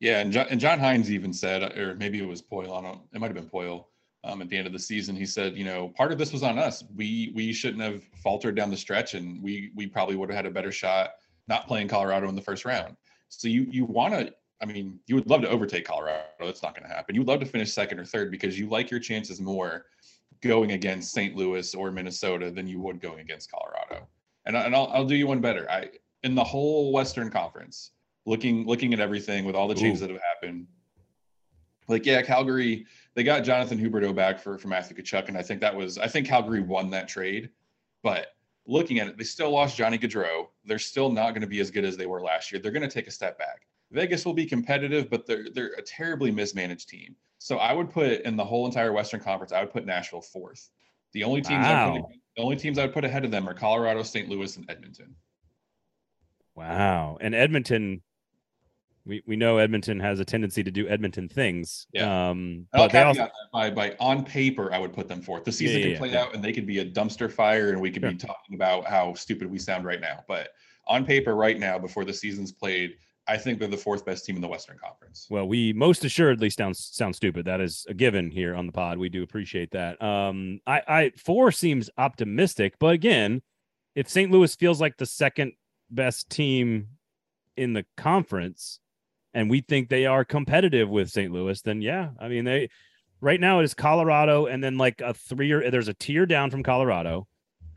yeah, 0.00 0.20
and 0.20 0.32
John, 0.32 0.46
and 0.50 0.60
John 0.60 0.78
Hynes 0.78 1.08
even 1.08 1.32
said, 1.32 1.76
or 1.78 1.94
maybe 1.94 2.18
it 2.18 2.26
was 2.26 2.42
Poile. 2.42 2.78
I 2.78 2.82
don't. 2.82 3.00
It 3.14 3.20
might 3.20 3.28
have 3.28 3.34
been 3.34 3.48
Poile. 3.48 3.86
Um, 4.24 4.42
at 4.42 4.48
the 4.48 4.56
end 4.56 4.66
of 4.66 4.72
the 4.72 4.78
season, 4.78 5.14
he 5.14 5.24
said, 5.24 5.56
you 5.56 5.64
know, 5.64 5.92
part 5.96 6.10
of 6.10 6.18
this 6.18 6.32
was 6.32 6.42
on 6.42 6.58
us. 6.58 6.82
We 6.96 7.32
we 7.34 7.52
shouldn't 7.52 7.82
have 7.82 8.02
faltered 8.22 8.56
down 8.56 8.70
the 8.70 8.76
stretch, 8.76 9.14
and 9.14 9.42
we 9.42 9.70
we 9.74 9.86
probably 9.86 10.16
would 10.16 10.28
have 10.30 10.36
had 10.36 10.46
a 10.46 10.50
better 10.50 10.72
shot 10.72 11.10
not 11.48 11.68
playing 11.68 11.88
Colorado 11.88 12.28
in 12.28 12.34
the 12.34 12.42
first 12.42 12.64
round. 12.64 12.96
So 13.28 13.48
you 13.48 13.66
you 13.70 13.84
want 13.84 14.14
to. 14.14 14.34
I 14.60 14.64
mean, 14.64 14.98
you 15.06 15.14
would 15.14 15.28
love 15.28 15.42
to 15.42 15.48
overtake 15.48 15.84
Colorado. 15.84 16.24
That's 16.40 16.62
not 16.62 16.74
going 16.74 16.88
to 16.88 16.94
happen. 16.94 17.14
You 17.14 17.20
would 17.20 17.28
love 17.28 17.40
to 17.40 17.46
finish 17.46 17.72
second 17.72 17.98
or 17.98 18.06
third 18.06 18.30
because 18.30 18.58
you 18.58 18.68
like 18.68 18.90
your 18.90 19.00
chances 19.00 19.38
more 19.38 19.84
going 20.42 20.72
against 20.72 21.12
St. 21.12 21.36
Louis 21.36 21.74
or 21.74 21.90
Minnesota 21.90 22.50
than 22.50 22.66
you 22.66 22.80
would 22.80 23.00
going 23.00 23.20
against 23.20 23.50
Colorado. 23.50 24.08
And, 24.46 24.56
and 24.56 24.74
I'll, 24.74 24.86
I'll 24.94 25.04
do 25.04 25.14
you 25.14 25.26
one 25.26 25.40
better. 25.40 25.70
I 25.70 25.90
in 26.22 26.34
the 26.34 26.42
whole 26.42 26.90
Western 26.92 27.30
Conference, 27.30 27.92
looking 28.26 28.66
looking 28.66 28.92
at 28.92 29.00
everything 29.00 29.44
with 29.44 29.54
all 29.54 29.68
the 29.68 29.74
changes 29.74 30.02
Ooh. 30.02 30.08
that 30.08 30.12
have 30.12 30.22
happened. 30.34 30.66
Like, 31.88 32.04
yeah, 32.04 32.20
Calgary, 32.22 32.84
they 33.14 33.22
got 33.22 33.44
Jonathan 33.44 33.78
Huberdeau 33.78 34.14
back 34.14 34.40
for, 34.40 34.58
for 34.58 34.66
Matthew 34.66 34.96
Tkachuk, 34.96 35.28
and 35.28 35.38
I 35.38 35.42
think 35.42 35.60
that 35.60 35.74
was 35.74 35.98
I 35.98 36.08
think 36.08 36.26
Calgary 36.26 36.60
won 36.60 36.90
that 36.90 37.08
trade. 37.08 37.50
But 38.02 38.28
looking 38.66 38.98
at 38.98 39.06
it, 39.06 39.16
they 39.16 39.24
still 39.24 39.50
lost 39.50 39.76
Johnny 39.76 39.96
Gaudreau. 39.96 40.48
They're 40.64 40.78
still 40.78 41.10
not 41.10 41.30
going 41.30 41.42
to 41.42 41.46
be 41.46 41.60
as 41.60 41.70
good 41.70 41.84
as 41.84 41.96
they 41.96 42.06
were 42.06 42.20
last 42.20 42.50
year. 42.52 42.60
They're 42.60 42.72
going 42.72 42.88
to 42.88 42.92
take 42.92 43.06
a 43.06 43.12
step 43.12 43.38
back. 43.38 43.62
Vegas 43.92 44.26
will 44.26 44.34
be 44.34 44.46
competitive, 44.46 45.08
but 45.08 45.26
they're 45.26 45.46
they're 45.54 45.74
a 45.78 45.82
terribly 45.82 46.30
mismanaged 46.32 46.88
team. 46.88 47.14
So 47.38 47.58
I 47.58 47.72
would 47.72 47.90
put 47.90 48.22
in 48.22 48.36
the 48.36 48.44
whole 48.44 48.66
entire 48.66 48.92
Western 48.92 49.20
Conference, 49.20 49.52
I 49.52 49.60
would 49.60 49.72
put 49.72 49.86
Nashville 49.86 50.22
fourth. 50.22 50.70
The 51.12 51.22
only 51.22 51.40
teams 51.40 51.64
wow. 51.64 51.94
I 51.94 52.00
put, 52.00 52.10
the 52.36 52.42
only 52.42 52.56
teams 52.56 52.78
I 52.78 52.86
would 52.86 52.94
put 52.94 53.04
ahead 53.04 53.24
of 53.24 53.30
them 53.30 53.48
are 53.48 53.54
Colorado, 53.54 54.02
St. 54.02 54.28
Louis, 54.28 54.56
and 54.56 54.68
Edmonton. 54.68 55.14
Wow. 56.56 57.18
And 57.20 57.34
Edmonton 57.34 58.02
we, 59.06 59.22
we 59.26 59.36
know 59.36 59.58
Edmonton 59.58 60.00
has 60.00 60.20
a 60.20 60.24
tendency 60.24 60.62
to 60.64 60.70
do 60.70 60.88
Edmonton 60.88 61.28
things. 61.28 61.86
Yeah. 61.92 62.30
Um, 62.30 62.66
but 62.72 62.92
they 62.92 63.02
also, 63.02 63.28
by, 63.52 63.70
by 63.70 63.96
on 64.00 64.24
paper, 64.24 64.72
I 64.72 64.78
would 64.78 64.92
put 64.92 65.08
them 65.08 65.22
forth. 65.22 65.44
The 65.44 65.52
season 65.52 65.80
yeah, 65.80 65.86
yeah, 65.86 65.92
can 65.92 65.98
play 65.98 66.12
yeah. 66.12 66.22
out 66.22 66.34
and 66.34 66.42
they 66.42 66.52
could 66.52 66.66
be 66.66 66.80
a 66.80 66.84
dumpster 66.84 67.30
fire 67.30 67.70
and 67.70 67.80
we 67.80 67.90
could 67.90 68.02
sure. 68.02 68.10
be 68.10 68.16
talking 68.16 68.54
about 68.54 68.86
how 68.86 69.14
stupid 69.14 69.50
we 69.50 69.58
sound 69.58 69.84
right 69.84 70.00
now. 70.00 70.24
But 70.26 70.50
on 70.88 71.04
paper, 71.04 71.34
right 71.34 71.58
now, 71.58 71.78
before 71.78 72.04
the 72.04 72.12
season's 72.12 72.52
played, 72.52 72.96
I 73.28 73.36
think 73.36 73.58
they're 73.58 73.68
the 73.68 73.76
fourth 73.76 74.04
best 74.04 74.24
team 74.24 74.36
in 74.36 74.42
the 74.42 74.48
Western 74.48 74.78
Conference. 74.78 75.26
Well, 75.28 75.48
we 75.48 75.72
most 75.72 76.04
assuredly 76.04 76.50
sound 76.50 76.76
sound 76.76 77.16
stupid. 77.16 77.44
That 77.46 77.60
is 77.60 77.84
a 77.88 77.94
given 77.94 78.30
here 78.30 78.54
on 78.54 78.66
the 78.66 78.72
pod. 78.72 78.98
We 78.98 79.08
do 79.08 79.22
appreciate 79.22 79.72
that. 79.72 80.00
Um, 80.00 80.60
I, 80.66 80.82
I 80.86 81.12
four 81.16 81.50
seems 81.50 81.90
optimistic, 81.98 82.74
but 82.78 82.94
again, 82.94 83.42
if 83.96 84.08
St. 84.08 84.30
Louis 84.30 84.54
feels 84.54 84.80
like 84.80 84.96
the 84.96 85.06
second 85.06 85.52
best 85.90 86.30
team 86.30 86.88
in 87.56 87.72
the 87.72 87.84
conference, 87.96 88.78
and 89.36 89.50
we 89.50 89.60
think 89.60 89.90
they 89.90 90.06
are 90.06 90.24
competitive 90.24 90.88
with 90.88 91.10
St. 91.10 91.30
Louis, 91.30 91.60
then 91.60 91.82
yeah, 91.82 92.08
I 92.18 92.28
mean 92.28 92.46
they 92.46 92.70
right 93.20 93.38
now 93.38 93.60
it 93.60 93.64
is 93.64 93.74
Colorado 93.74 94.46
and 94.46 94.64
then 94.64 94.78
like 94.78 95.02
a 95.02 95.12
three 95.12 95.52
or 95.52 95.70
there's 95.70 95.88
a 95.88 95.94
tier 95.94 96.24
down 96.24 96.50
from 96.50 96.62
Colorado. 96.62 97.28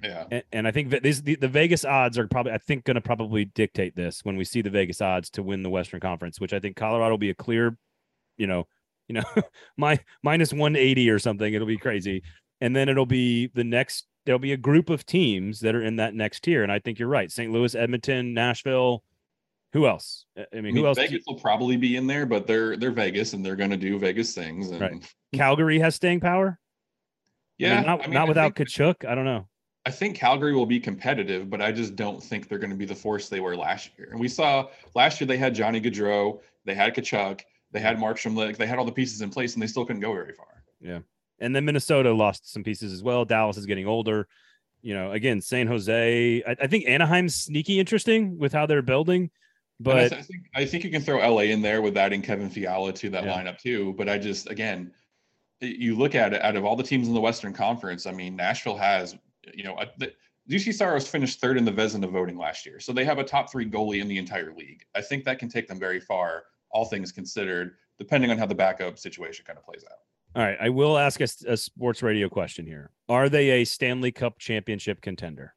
Yeah. 0.01 0.23
And, 0.31 0.43
and 0.53 0.67
I 0.67 0.71
think 0.71 0.91
that 0.91 1.03
these 1.03 1.21
the, 1.21 1.35
the 1.35 1.49
Vegas 1.49 1.83
odds 1.83 2.17
are 2.17 2.27
probably 2.29 2.53
I 2.53 2.59
think 2.59 2.85
going 2.85 2.95
to 2.95 3.01
probably 3.01 3.43
dictate 3.43 3.93
this 3.93 4.23
when 4.23 4.37
we 4.37 4.45
see 4.45 4.61
the 4.61 4.69
Vegas 4.69 5.01
odds 5.01 5.29
to 5.31 5.43
win 5.43 5.61
the 5.61 5.69
Western 5.69 5.99
Conference, 5.99 6.39
which 6.39 6.53
I 6.53 6.59
think 6.61 6.77
Colorado 6.77 7.11
will 7.11 7.17
be 7.17 7.29
a 7.29 7.35
clear, 7.35 7.77
you 8.37 8.47
know, 8.47 8.65
you 9.09 9.15
know, 9.15 9.23
my 9.77 9.99
minus 10.23 10.53
180 10.53 11.09
or 11.09 11.19
something. 11.19 11.53
It'll 11.53 11.67
be 11.67 11.77
crazy. 11.77 12.23
And 12.61 12.73
then 12.73 12.87
it'll 12.87 13.05
be 13.05 13.47
the 13.47 13.65
next 13.65 14.07
there'll 14.25 14.39
be 14.39 14.53
a 14.53 14.57
group 14.57 14.89
of 14.89 15.05
teams 15.05 15.59
that 15.59 15.75
are 15.75 15.83
in 15.83 15.97
that 15.97 16.13
next 16.13 16.43
tier 16.43 16.63
and 16.63 16.71
I 16.71 16.79
think 16.79 16.99
you're 16.99 17.09
right. 17.09 17.29
St. 17.29 17.51
Louis, 17.51 17.75
Edmonton, 17.75 18.33
Nashville, 18.33 19.03
who 19.73 19.85
else? 19.87 20.25
I 20.35 20.39
mean, 20.39 20.47
I 20.53 20.61
mean 20.61 20.75
who 20.75 20.85
else? 20.87 20.97
Vegas 20.97 21.11
you... 21.11 21.21
will 21.27 21.39
probably 21.39 21.77
be 21.77 21.95
in 21.95 22.07
there, 22.07 22.25
but 22.25 22.47
they're 22.47 22.77
they're 22.77 22.91
Vegas 22.91 23.33
and 23.33 23.45
they're 23.45 23.55
going 23.55 23.69
to 23.69 23.77
do 23.77 23.97
Vegas 23.99 24.33
things. 24.33 24.71
And... 24.71 24.81
Right. 24.81 25.15
Calgary 25.33 25.79
has 25.79 25.95
staying 25.95 26.19
power. 26.21 26.59
Yeah, 27.57 27.73
I 27.73 27.75
mean, 27.77 27.85
not, 27.85 27.99
I 27.99 28.03
mean, 28.03 28.13
not 28.13 28.27
without 28.27 28.55
think, 28.55 28.69
Tkachuk. 28.69 29.07
I 29.07 29.15
don't 29.15 29.25
know. 29.25 29.47
I 29.85 29.91
think 29.91 30.15
Calgary 30.15 30.53
will 30.53 30.65
be 30.65 30.79
competitive, 30.79 31.49
but 31.49 31.61
I 31.61 31.71
just 31.71 31.95
don't 31.95 32.21
think 32.21 32.47
they're 32.47 32.57
going 32.57 32.69
to 32.69 32.75
be 32.75 32.85
the 32.85 32.95
force 32.95 33.27
they 33.29 33.39
were 33.39 33.55
last 33.55 33.91
year. 33.97 34.09
And 34.11 34.19
we 34.19 34.27
saw 34.27 34.67
last 34.95 35.19
year 35.19 35.27
they 35.27 35.37
had 35.37 35.55
Johnny 35.55 35.81
Gaudreau, 35.81 36.41
they 36.65 36.75
had 36.75 36.95
Tkachuk, 36.95 37.41
they 37.71 37.79
had 37.79 37.99
Mark 37.99 38.17
Schmlick, 38.17 38.57
they 38.57 38.65
had 38.65 38.79
all 38.79 38.85
the 38.85 38.91
pieces 38.91 39.21
in 39.21 39.29
place, 39.29 39.53
and 39.53 39.61
they 39.61 39.67
still 39.67 39.85
couldn't 39.85 40.01
go 40.01 40.13
very 40.13 40.33
far. 40.33 40.63
Yeah, 40.79 40.99
and 41.39 41.55
then 41.55 41.65
Minnesota 41.65 42.13
lost 42.13 42.51
some 42.51 42.63
pieces 42.63 42.93
as 42.93 43.03
well. 43.03 43.25
Dallas 43.25 43.57
is 43.57 43.65
getting 43.65 43.87
older. 43.87 44.27
You 44.81 44.93
know, 44.93 45.11
again, 45.11 45.41
San 45.41 45.67
Jose. 45.67 46.43
I, 46.47 46.55
I 46.61 46.67
think 46.67 46.87
Anaheim's 46.87 47.35
sneaky 47.35 47.79
interesting 47.79 48.37
with 48.37 48.53
how 48.53 48.65
they're 48.65 48.81
building. 48.81 49.31
But 49.79 49.97
I, 49.97 50.09
think 50.09 50.45
I 50.55 50.65
think 50.65 50.83
you 50.83 50.89
can 50.89 51.01
throw 51.01 51.17
LA 51.19 51.43
in 51.43 51.61
there 51.61 51.81
with 51.81 51.95
adding 51.95 52.21
Kevin 52.21 52.49
Fiala 52.49 52.91
to 52.93 53.09
that 53.11 53.23
yeah. 53.23 53.31
lineup 53.31 53.57
too. 53.59 53.93
But 53.97 54.09
I 54.09 54.17
just 54.17 54.49
again, 54.49 54.91
you 55.61 55.95
look 55.95 56.15
at 56.15 56.33
it 56.33 56.41
out 56.41 56.57
of 56.57 56.65
all 56.65 56.75
the 56.75 56.83
teams 56.83 57.07
in 57.07 57.13
the 57.13 57.21
Western 57.21 57.53
Conference. 57.53 58.05
I 58.05 58.11
mean, 58.11 58.35
Nashville 58.35 58.77
has 58.77 59.15
you 59.53 59.63
know 59.63 59.77
a, 59.79 59.87
the, 59.97 60.13
Saros 60.59 61.07
finished 61.07 61.39
third 61.39 61.57
in 61.57 61.63
the 61.63 61.71
Vezina 61.71 62.11
voting 62.11 62.37
last 62.37 62.65
year, 62.65 62.81
so 62.81 62.91
they 62.91 63.05
have 63.05 63.19
a 63.19 63.23
top 63.23 63.51
three 63.51 63.69
goalie 63.69 64.01
in 64.01 64.09
the 64.09 64.17
entire 64.17 64.53
league. 64.53 64.83
I 64.95 65.01
think 65.01 65.23
that 65.23 65.39
can 65.39 65.47
take 65.47 65.67
them 65.67 65.79
very 65.79 66.01
far, 66.01 66.43
all 66.71 66.85
things 66.85 67.13
considered, 67.13 67.75
depending 67.97 68.31
on 68.31 68.37
how 68.37 68.47
the 68.47 68.55
backup 68.55 68.99
situation 68.99 69.45
kind 69.45 69.57
of 69.57 69.63
plays 69.63 69.85
out. 69.89 69.99
All 70.35 70.43
right, 70.43 70.57
I 70.59 70.69
will 70.69 70.97
ask 70.97 71.21
a, 71.21 71.27
a 71.47 71.55
sports 71.55 72.03
radio 72.03 72.27
question 72.27 72.65
here: 72.65 72.91
Are 73.07 73.29
they 73.29 73.51
a 73.51 73.63
Stanley 73.63 74.11
Cup 74.11 74.39
championship 74.39 74.99
contender? 74.99 75.55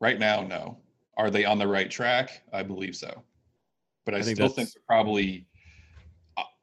Right 0.00 0.18
now, 0.18 0.42
no. 0.42 0.78
Are 1.16 1.30
they 1.30 1.44
on 1.44 1.58
the 1.58 1.68
right 1.68 1.88
track? 1.88 2.42
I 2.52 2.64
believe 2.64 2.96
so 2.96 3.22
but 4.04 4.14
I, 4.14 4.18
I 4.18 4.22
think 4.22 4.36
still 4.36 4.48
think 4.48 4.72
they're 4.72 4.82
probably 4.86 5.46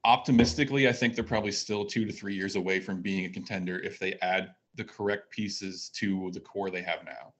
optimistically, 0.03 0.87
I 0.87 0.91
think 0.93 1.15
they're 1.15 1.23
probably 1.23 1.51
still 1.51 1.85
two 1.85 2.05
to 2.05 2.11
three 2.11 2.33
years 2.35 2.55
away 2.55 2.79
from 2.79 3.01
being 3.01 3.25
a 3.25 3.29
contender 3.29 3.79
if 3.79 3.99
they 3.99 4.13
add 4.21 4.53
the 4.75 4.83
correct 4.83 5.29
pieces 5.31 5.89
to 5.95 6.31
the 6.33 6.39
core 6.39 6.69
they 6.69 6.81
have 6.81 7.03
now. 7.05 7.33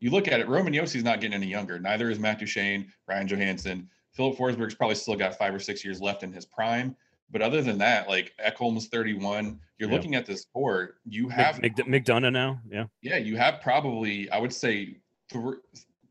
You 0.00 0.10
look 0.10 0.28
at 0.28 0.40
it, 0.40 0.48
Roman 0.48 0.72
Josi's 0.72 1.04
not 1.04 1.20
getting 1.20 1.34
any 1.34 1.46
younger. 1.46 1.78
Neither 1.78 2.10
is 2.10 2.18
Matt 2.18 2.38
Duchene, 2.38 2.90
Ryan 3.06 3.28
Johansen. 3.28 3.86
Filip 4.12 4.36
Forsberg's 4.36 4.74
probably 4.74 4.96
still 4.96 5.14
got 5.14 5.36
five 5.36 5.54
or 5.54 5.58
six 5.58 5.84
years 5.84 6.00
left 6.00 6.22
in 6.22 6.32
his 6.32 6.46
prime. 6.46 6.96
But 7.30 7.42
other 7.42 7.62
than 7.62 7.78
that, 7.78 8.08
like 8.08 8.32
Ekholm's 8.44 8.88
31, 8.88 9.60
you're 9.78 9.88
Yeah. 9.88 9.94
looking 9.94 10.14
at 10.16 10.26
this 10.26 10.46
core. 10.52 10.96
You 11.04 11.28
have 11.28 11.60
Mc, 11.60 11.86
Mc, 11.86 12.04
McDonagh 12.04 12.32
now. 12.32 12.60
Yeah. 12.68 12.86
yeah, 13.02 13.18
you 13.18 13.36
have 13.36 13.60
probably, 13.60 14.28
I 14.30 14.38
would 14.38 14.52
say, 14.52 14.96
th- 15.28 15.44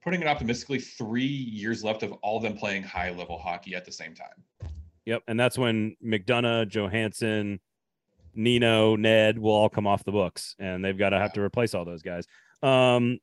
putting 0.10 0.24
it 0.24 0.28
optimistically, 0.28 0.80
three 0.80 1.22
years 1.22 1.84
left 1.84 2.02
of 2.02 2.12
all 2.24 2.38
of 2.38 2.42
them 2.42 2.58
playing 2.58 2.82
high 2.82 3.12
level 3.12 3.38
hockey 3.38 3.76
at 3.76 3.86
the 3.86 3.92
same 3.92 4.16
time. 4.16 4.72
Yep. 5.06 5.22
And 5.28 5.40
that's 5.40 5.56
when 5.56 5.96
McDonagh, 6.04 6.68
Johansen, 6.68 7.60
Nino, 8.34 8.96
Ned 8.96 9.38
will 9.38 9.52
all 9.52 9.70
come 9.70 9.86
off 9.86 10.04
the 10.04 10.12
books 10.12 10.56
and 10.58 10.84
they've 10.84 10.98
got 10.98 11.12
to 11.12 11.20
have 11.20 11.34
to 11.34 11.42
replace 11.42 11.76
all 11.76 11.86
those 11.86 12.02
guys. 12.02 12.26
Um, 12.64 13.20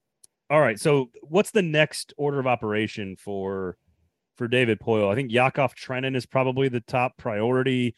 all 0.48 0.60
right. 0.60 0.78
So 0.78 1.10
what's 1.22 1.50
the 1.50 1.60
next 1.60 2.14
order 2.16 2.38
of 2.38 2.46
operation 2.46 3.16
for 3.16 3.76
for 4.36 4.46
David 4.46 4.78
Poile? 4.78 5.10
I 5.10 5.16
think 5.16 5.32
Yakov 5.32 5.74
Trenin 5.74 6.14
is 6.14 6.24
probably 6.24 6.68
the 6.68 6.82
top 6.82 7.16
priority. 7.16 7.96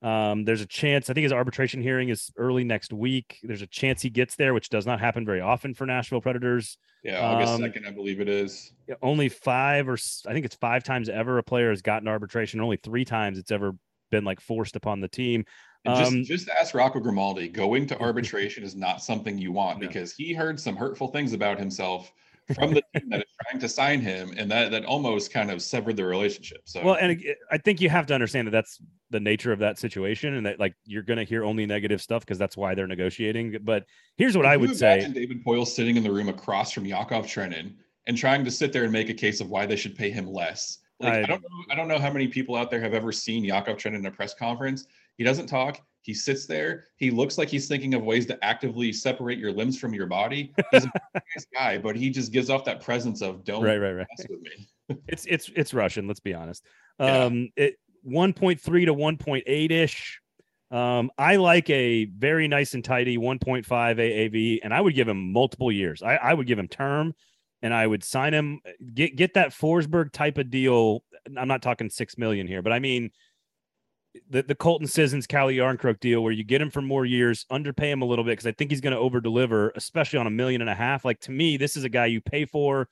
Um, 0.00 0.44
there's 0.44 0.60
a 0.60 0.66
chance, 0.66 1.10
I 1.10 1.14
think 1.14 1.24
his 1.24 1.32
arbitration 1.32 1.82
hearing 1.82 2.08
is 2.08 2.30
early 2.36 2.62
next 2.62 2.92
week. 2.92 3.38
There's 3.42 3.62
a 3.62 3.66
chance 3.66 4.00
he 4.00 4.10
gets 4.10 4.36
there, 4.36 4.54
which 4.54 4.68
does 4.68 4.86
not 4.86 5.00
happen 5.00 5.24
very 5.24 5.40
often 5.40 5.74
for 5.74 5.86
Nashville 5.86 6.20
Predators. 6.20 6.78
Yeah, 7.02 7.20
August 7.20 7.54
Um, 7.54 7.62
2nd, 7.62 7.86
I 7.86 7.90
believe 7.90 8.20
it 8.20 8.28
is. 8.28 8.72
Yeah, 8.88 8.94
only 9.02 9.28
five 9.28 9.88
or 9.88 9.96
I 10.26 10.32
think 10.32 10.44
it's 10.46 10.54
five 10.56 10.84
times 10.84 11.08
ever 11.08 11.38
a 11.38 11.42
player 11.42 11.70
has 11.70 11.82
gotten 11.82 12.06
arbitration. 12.06 12.60
Only 12.60 12.76
three 12.76 13.04
times 13.04 13.38
it's 13.38 13.50
ever 13.50 13.72
been 14.10 14.24
like 14.24 14.40
forced 14.40 14.76
upon 14.76 15.00
the 15.00 15.08
team. 15.08 15.44
And 15.84 15.96
just, 15.96 16.12
Um, 16.12 16.24
just 16.24 16.48
ask 16.48 16.74
Rocco 16.74 17.00
Grimaldi. 17.00 17.48
Going 17.48 17.86
to 17.88 17.98
arbitration 18.00 18.62
is 18.64 18.76
not 18.76 19.02
something 19.02 19.36
you 19.36 19.50
want 19.52 19.80
No. 19.80 19.86
because 19.88 20.12
he 20.14 20.32
heard 20.32 20.60
some 20.60 20.76
hurtful 20.76 21.08
things 21.08 21.32
about 21.32 21.58
himself 21.58 22.12
from 22.54 22.74
the 22.74 22.82
team 22.96 23.10
that 23.10 23.20
is 23.20 23.26
trying 23.42 23.60
to 23.60 23.68
sign 23.68 24.00
him, 24.00 24.32
and 24.36 24.50
that 24.50 24.70
that 24.70 24.84
almost 24.84 25.32
kind 25.32 25.50
of 25.50 25.62
severed 25.62 25.96
the 25.96 26.04
relationship. 26.04 26.62
So 26.64 26.82
Well, 26.84 26.94
and 26.94 27.18
uh, 27.18 27.32
I 27.50 27.58
think 27.58 27.80
you 27.80 27.88
have 27.90 28.06
to 28.06 28.14
understand 28.14 28.46
that 28.46 28.52
that's 28.52 28.80
the 29.10 29.20
nature 29.20 29.52
of 29.52 29.58
that 29.60 29.78
situation, 29.78 30.34
and 30.34 30.46
that 30.46 30.58
like 30.58 30.74
you're 30.84 31.02
going 31.02 31.18
to 31.18 31.24
hear 31.24 31.44
only 31.44 31.66
negative 31.66 32.00
stuff 32.00 32.22
because 32.22 32.38
that's 32.38 32.56
why 32.56 32.74
they're 32.74 32.86
negotiating. 32.86 33.58
But 33.62 33.84
here's 34.16 34.36
what 34.36 34.44
Could 34.44 34.50
I 34.50 34.56
would 34.56 34.76
say: 34.76 35.08
David 35.12 35.44
Poile 35.44 35.66
sitting 35.66 35.96
in 35.96 36.02
the 36.02 36.12
room 36.12 36.28
across 36.28 36.72
from 36.72 36.86
Yakov 36.86 37.26
Trenin 37.26 37.74
and 38.06 38.16
trying 38.16 38.44
to 38.44 38.50
sit 38.50 38.72
there 38.72 38.84
and 38.84 38.92
make 38.92 39.10
a 39.10 39.14
case 39.14 39.40
of 39.40 39.50
why 39.50 39.66
they 39.66 39.76
should 39.76 39.94
pay 39.94 40.10
him 40.10 40.26
less. 40.26 40.78
Like 41.00 41.12
I, 41.12 41.18
I- 41.20 41.26
don't 41.26 41.42
know, 41.42 41.48
I 41.70 41.74
don't 41.74 41.88
know 41.88 41.98
how 41.98 42.12
many 42.12 42.28
people 42.28 42.56
out 42.56 42.70
there 42.70 42.80
have 42.80 42.94
ever 42.94 43.12
seen 43.12 43.44
Yakov 43.44 43.76
Trenin 43.76 43.96
in 43.96 44.06
a 44.06 44.10
press 44.10 44.34
conference. 44.34 44.86
He 45.18 45.24
doesn't 45.24 45.48
talk. 45.48 45.80
He 46.02 46.14
sits 46.14 46.46
there. 46.46 46.84
He 46.96 47.10
looks 47.10 47.36
like 47.36 47.50
he's 47.50 47.68
thinking 47.68 47.92
of 47.92 48.02
ways 48.02 48.24
to 48.26 48.42
actively 48.42 48.92
separate 48.92 49.38
your 49.38 49.52
limbs 49.52 49.78
from 49.78 49.92
your 49.92 50.06
body. 50.06 50.54
He's 50.70 50.84
a 50.84 50.92
nice 51.14 51.46
guy, 51.52 51.76
but 51.76 51.96
he 51.96 52.08
just 52.08 52.32
gives 52.32 52.48
off 52.48 52.64
that 52.64 52.80
presence 52.80 53.20
of 53.20 53.44
don't 53.44 53.62
right, 53.62 53.76
right, 53.76 53.92
right. 53.92 54.06
mess 54.18 54.26
with 54.30 54.40
me. 54.40 54.68
It's 55.06 55.26
it's 55.26 55.50
it's 55.54 55.74
Russian. 55.74 56.06
Let's 56.06 56.20
be 56.20 56.32
honest. 56.32 56.64
Yeah. 56.98 57.24
Um, 57.24 57.50
it 57.56 57.74
1.3 58.06 58.58
to 58.62 58.94
1.8 58.94 59.70
ish. 59.70 60.22
Um, 60.70 61.10
I 61.18 61.36
like 61.36 61.68
a 61.68 62.06
very 62.06 62.48
nice 62.48 62.72
and 62.72 62.82
tidy 62.82 63.18
1.5 63.18 63.66
AAV, 63.66 64.60
and 64.62 64.72
I 64.72 64.80
would 64.80 64.94
give 64.94 65.06
him 65.06 65.30
multiple 65.30 65.70
years. 65.70 66.02
I, 66.02 66.16
I 66.16 66.32
would 66.32 66.46
give 66.46 66.58
him 66.58 66.68
term, 66.68 67.14
and 67.60 67.74
I 67.74 67.86
would 67.86 68.02
sign 68.02 68.32
him. 68.32 68.60
Get 68.94 69.16
get 69.16 69.34
that 69.34 69.50
Forsberg 69.50 70.12
type 70.12 70.38
of 70.38 70.50
deal. 70.50 71.04
I'm 71.36 71.48
not 71.48 71.60
talking 71.60 71.90
six 71.90 72.16
million 72.16 72.46
here, 72.46 72.62
but 72.62 72.72
I 72.72 72.78
mean 72.78 73.10
the 74.30 74.42
the 74.42 74.54
Colton 74.54 74.86
Sissons, 74.86 75.26
Calle 75.26 75.48
Jarnkrok 75.52 76.00
deal, 76.00 76.22
where 76.22 76.32
you 76.32 76.44
get 76.44 76.60
him 76.60 76.70
for 76.70 76.82
more 76.82 77.04
years, 77.04 77.44
underpay 77.50 77.90
him 77.90 78.02
a 78.02 78.04
little 78.04 78.24
bit 78.24 78.32
because 78.32 78.46
I 78.46 78.52
think 78.52 78.70
he's 78.70 78.80
going 78.80 78.92
to 78.94 78.98
over 78.98 79.20
deliver, 79.20 79.70
especially 79.76 80.18
on 80.18 80.26
a 80.26 80.30
million 80.30 80.60
and 80.60 80.70
a 80.70 80.74
half. 80.74 81.04
Like 81.04 81.20
to 81.20 81.30
me, 81.30 81.56
this 81.56 81.76
is 81.76 81.84
a 81.84 81.88
guy 81.88 82.06
you 82.06 82.20
pay 82.20 82.44
for 82.44 82.88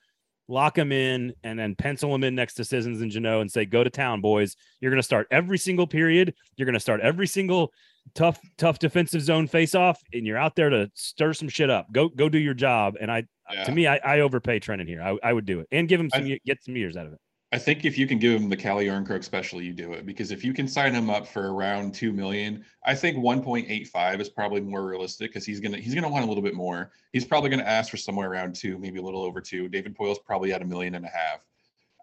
lock 0.48 0.78
him 0.78 0.92
in 0.92 1.34
and 1.42 1.58
then 1.58 1.74
pencil 1.74 2.14
him 2.14 2.22
in 2.22 2.32
next 2.34 2.54
to 2.54 2.64
Sissons 2.64 3.00
and 3.00 3.10
Jeannot 3.10 3.40
and 3.40 3.50
say, 3.50 3.64
go 3.64 3.82
to 3.82 3.90
town, 3.90 4.20
boys. 4.20 4.54
You're 4.80 4.92
going 4.92 5.00
to 5.00 5.02
start 5.02 5.26
every 5.32 5.58
single 5.58 5.88
period. 5.88 6.34
You're 6.56 6.66
going 6.66 6.74
to 6.74 6.78
start 6.78 7.00
every 7.00 7.26
single 7.26 7.72
tough, 8.14 8.38
tough 8.56 8.78
defensive 8.78 9.22
zone 9.22 9.48
face 9.48 9.74
off, 9.74 10.00
and 10.12 10.24
you're 10.24 10.38
out 10.38 10.54
there 10.54 10.70
to 10.70 10.88
stir 10.94 11.32
some 11.32 11.48
shit 11.48 11.68
up. 11.68 11.90
Go, 11.90 12.08
go 12.08 12.28
do 12.28 12.38
your 12.38 12.54
job. 12.54 12.94
And 13.00 13.10
I, 13.10 13.24
Yeah. 13.52 13.64
to 13.64 13.72
me, 13.72 13.88
I, 13.88 13.96
I 14.04 14.20
overpay 14.20 14.60
Trenin 14.60 14.86
here. 14.86 15.02
I, 15.02 15.16
I 15.20 15.32
would 15.32 15.46
do 15.46 15.58
it 15.58 15.66
and 15.72 15.88
give 15.88 15.98
him 15.98 16.10
some, 16.10 16.24
ye- 16.26 16.40
get 16.46 16.62
some 16.62 16.76
years 16.76 16.96
out 16.96 17.06
of 17.06 17.12
it. 17.14 17.18
I 17.52 17.58
think 17.58 17.84
if 17.84 17.96
you 17.96 18.08
can 18.08 18.18
give 18.18 18.40
him 18.40 18.48
the 18.48 18.56
Calle 18.56 18.80
Jarnkrok 18.80 19.22
special, 19.22 19.62
you 19.62 19.72
do 19.72 19.92
it 19.92 20.04
because 20.04 20.32
if 20.32 20.44
you 20.44 20.52
can 20.52 20.66
sign 20.66 20.92
him 20.92 21.08
up 21.08 21.28
for 21.28 21.52
around 21.54 21.94
two 21.94 22.12
million, 22.12 22.64
I 22.84 22.94
think 22.94 23.18
1.85 23.18 24.20
is 24.20 24.28
probably 24.28 24.60
more 24.60 24.84
realistic 24.84 25.30
because 25.30 25.46
he's 25.46 25.60
gonna 25.60 25.78
he's 25.78 25.94
gonna 25.94 26.08
want 26.08 26.24
a 26.24 26.28
little 26.28 26.42
bit 26.42 26.54
more. 26.54 26.90
He's 27.12 27.24
probably 27.24 27.50
gonna 27.50 27.62
ask 27.62 27.90
for 27.90 27.96
somewhere 27.96 28.28
around 28.28 28.56
two, 28.56 28.78
maybe 28.78 28.98
a 28.98 29.02
little 29.02 29.22
over 29.22 29.40
two. 29.40 29.68
David 29.68 29.94
Poile's 29.94 30.18
probably 30.18 30.52
at 30.52 30.60
a 30.60 30.64
million 30.64 30.96
and 30.96 31.04
a 31.04 31.08
half. 31.08 31.38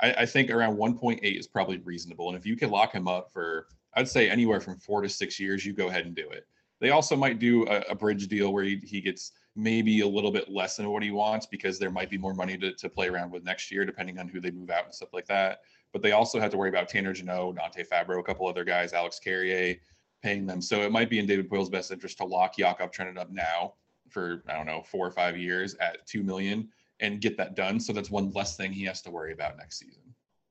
I, 0.01 0.21
I 0.23 0.25
think 0.25 0.49
around 0.49 0.77
1.8 0.77 1.19
is 1.21 1.47
probably 1.47 1.77
reasonable, 1.79 2.29
and 2.29 2.37
if 2.37 2.45
you 2.45 2.55
can 2.55 2.71
lock 2.71 2.93
him 2.93 3.09
up 3.09 3.29
for, 3.33 3.67
I'd 3.95 4.07
say 4.07 4.29
anywhere 4.29 4.61
from 4.61 4.77
four 4.77 5.01
to 5.01 5.09
six 5.09 5.41
years, 5.41 5.65
you 5.65 5.73
go 5.73 5.89
ahead 5.89 6.05
and 6.05 6.15
do 6.15 6.29
it. 6.29 6.47
They 6.79 6.91
also 6.91 7.17
might 7.17 7.39
do 7.39 7.67
a, 7.67 7.81
a 7.89 7.95
bridge 7.95 8.27
deal 8.27 8.53
where 8.53 8.63
he, 8.63 8.77
he 8.83 9.01
gets 9.01 9.33
maybe 9.55 10.01
a 10.01 10.07
little 10.07 10.31
bit 10.31 10.49
less 10.49 10.77
than 10.77 10.89
what 10.89 11.03
he 11.03 11.11
wants 11.11 11.45
because 11.45 11.77
there 11.77 11.91
might 11.91 12.09
be 12.09 12.17
more 12.17 12.33
money 12.33 12.57
to, 12.57 12.73
to 12.73 12.89
play 12.89 13.07
around 13.07 13.31
with 13.31 13.43
next 13.43 13.71
year, 13.71 13.85
depending 13.85 14.17
on 14.17 14.27
who 14.27 14.39
they 14.39 14.51
move 14.51 14.69
out 14.69 14.85
and 14.85 14.93
stuff 14.93 15.13
like 15.13 15.27
that. 15.27 15.59
But 15.91 16.01
they 16.01 16.11
also 16.11 16.39
have 16.39 16.51
to 16.51 16.57
worry 16.57 16.69
about 16.69 16.89
Tanner 16.89 17.13
Jeannot, 17.13 17.55
Dante 17.55 17.83
Fabbro, 17.83 18.19
a 18.19 18.23
couple 18.23 18.47
other 18.47 18.63
guys, 18.63 18.93
Alex 18.93 19.19
Carrier, 19.19 19.75
paying 20.23 20.47
them. 20.47 20.61
So 20.61 20.81
it 20.81 20.91
might 20.91 21.09
be 21.09 21.19
in 21.19 21.27
David 21.27 21.49
Poile's 21.49 21.69
best 21.69 21.91
interest 21.91 22.17
to 22.17 22.25
lock 22.25 22.57
Yakov 22.57 22.91
Trenin 22.91 23.17
up 23.17 23.31
now 23.31 23.73
for 24.09 24.43
I 24.47 24.53
don't 24.53 24.65
know 24.65 24.83
four 24.83 25.05
or 25.05 25.11
five 25.11 25.37
years 25.37 25.75
at 25.75 26.05
two 26.07 26.23
million 26.23 26.69
and 26.99 27.21
get 27.21 27.37
that 27.37 27.55
done. 27.55 27.79
So 27.79 27.93
that's 27.93 28.09
one 28.09 28.31
less 28.31 28.55
thing 28.55 28.71
he 28.71 28.85
has 28.85 29.01
to 29.03 29.11
worry 29.11 29.33
about 29.33 29.57
next 29.57 29.79
season. 29.79 30.02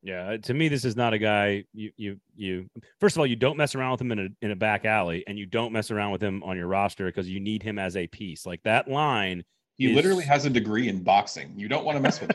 Yeah, 0.02 0.30
uh, 0.30 0.38
to 0.38 0.54
me, 0.54 0.68
this 0.68 0.84
is 0.84 0.96
not 0.96 1.14
a 1.14 1.18
guy 1.18 1.64
you 1.72 1.92
you 1.96 2.20
you. 2.34 2.68
First 3.00 3.14
of 3.16 3.20
all, 3.20 3.26
you 3.26 3.36
don't 3.36 3.56
mess 3.56 3.76
around 3.76 3.92
with 3.92 4.00
him 4.00 4.12
in 4.12 4.18
a 4.18 4.28
in 4.44 4.50
a 4.50 4.56
back 4.56 4.84
alley, 4.84 5.22
and 5.26 5.38
you 5.38 5.46
don't 5.46 5.72
mess 5.72 5.90
around 5.92 6.10
with 6.10 6.22
him 6.22 6.42
on 6.42 6.56
your 6.56 6.66
roster 6.66 7.06
because 7.06 7.28
you 7.28 7.38
need 7.38 7.62
him 7.62 7.78
as 7.78 7.96
a 7.96 8.08
piece. 8.08 8.44
Like 8.44 8.62
that 8.64 8.88
line, 8.88 9.44
He 9.78 9.90
Is- 9.90 9.94
literally 9.94 10.24
has 10.24 10.44
a 10.44 10.50
degree 10.50 10.88
in 10.88 11.04
boxing. 11.04 11.52
You 11.56 11.68
don't 11.68 11.84
want 11.84 11.96
to 11.96 12.02
mess 12.02 12.20
with 12.20 12.32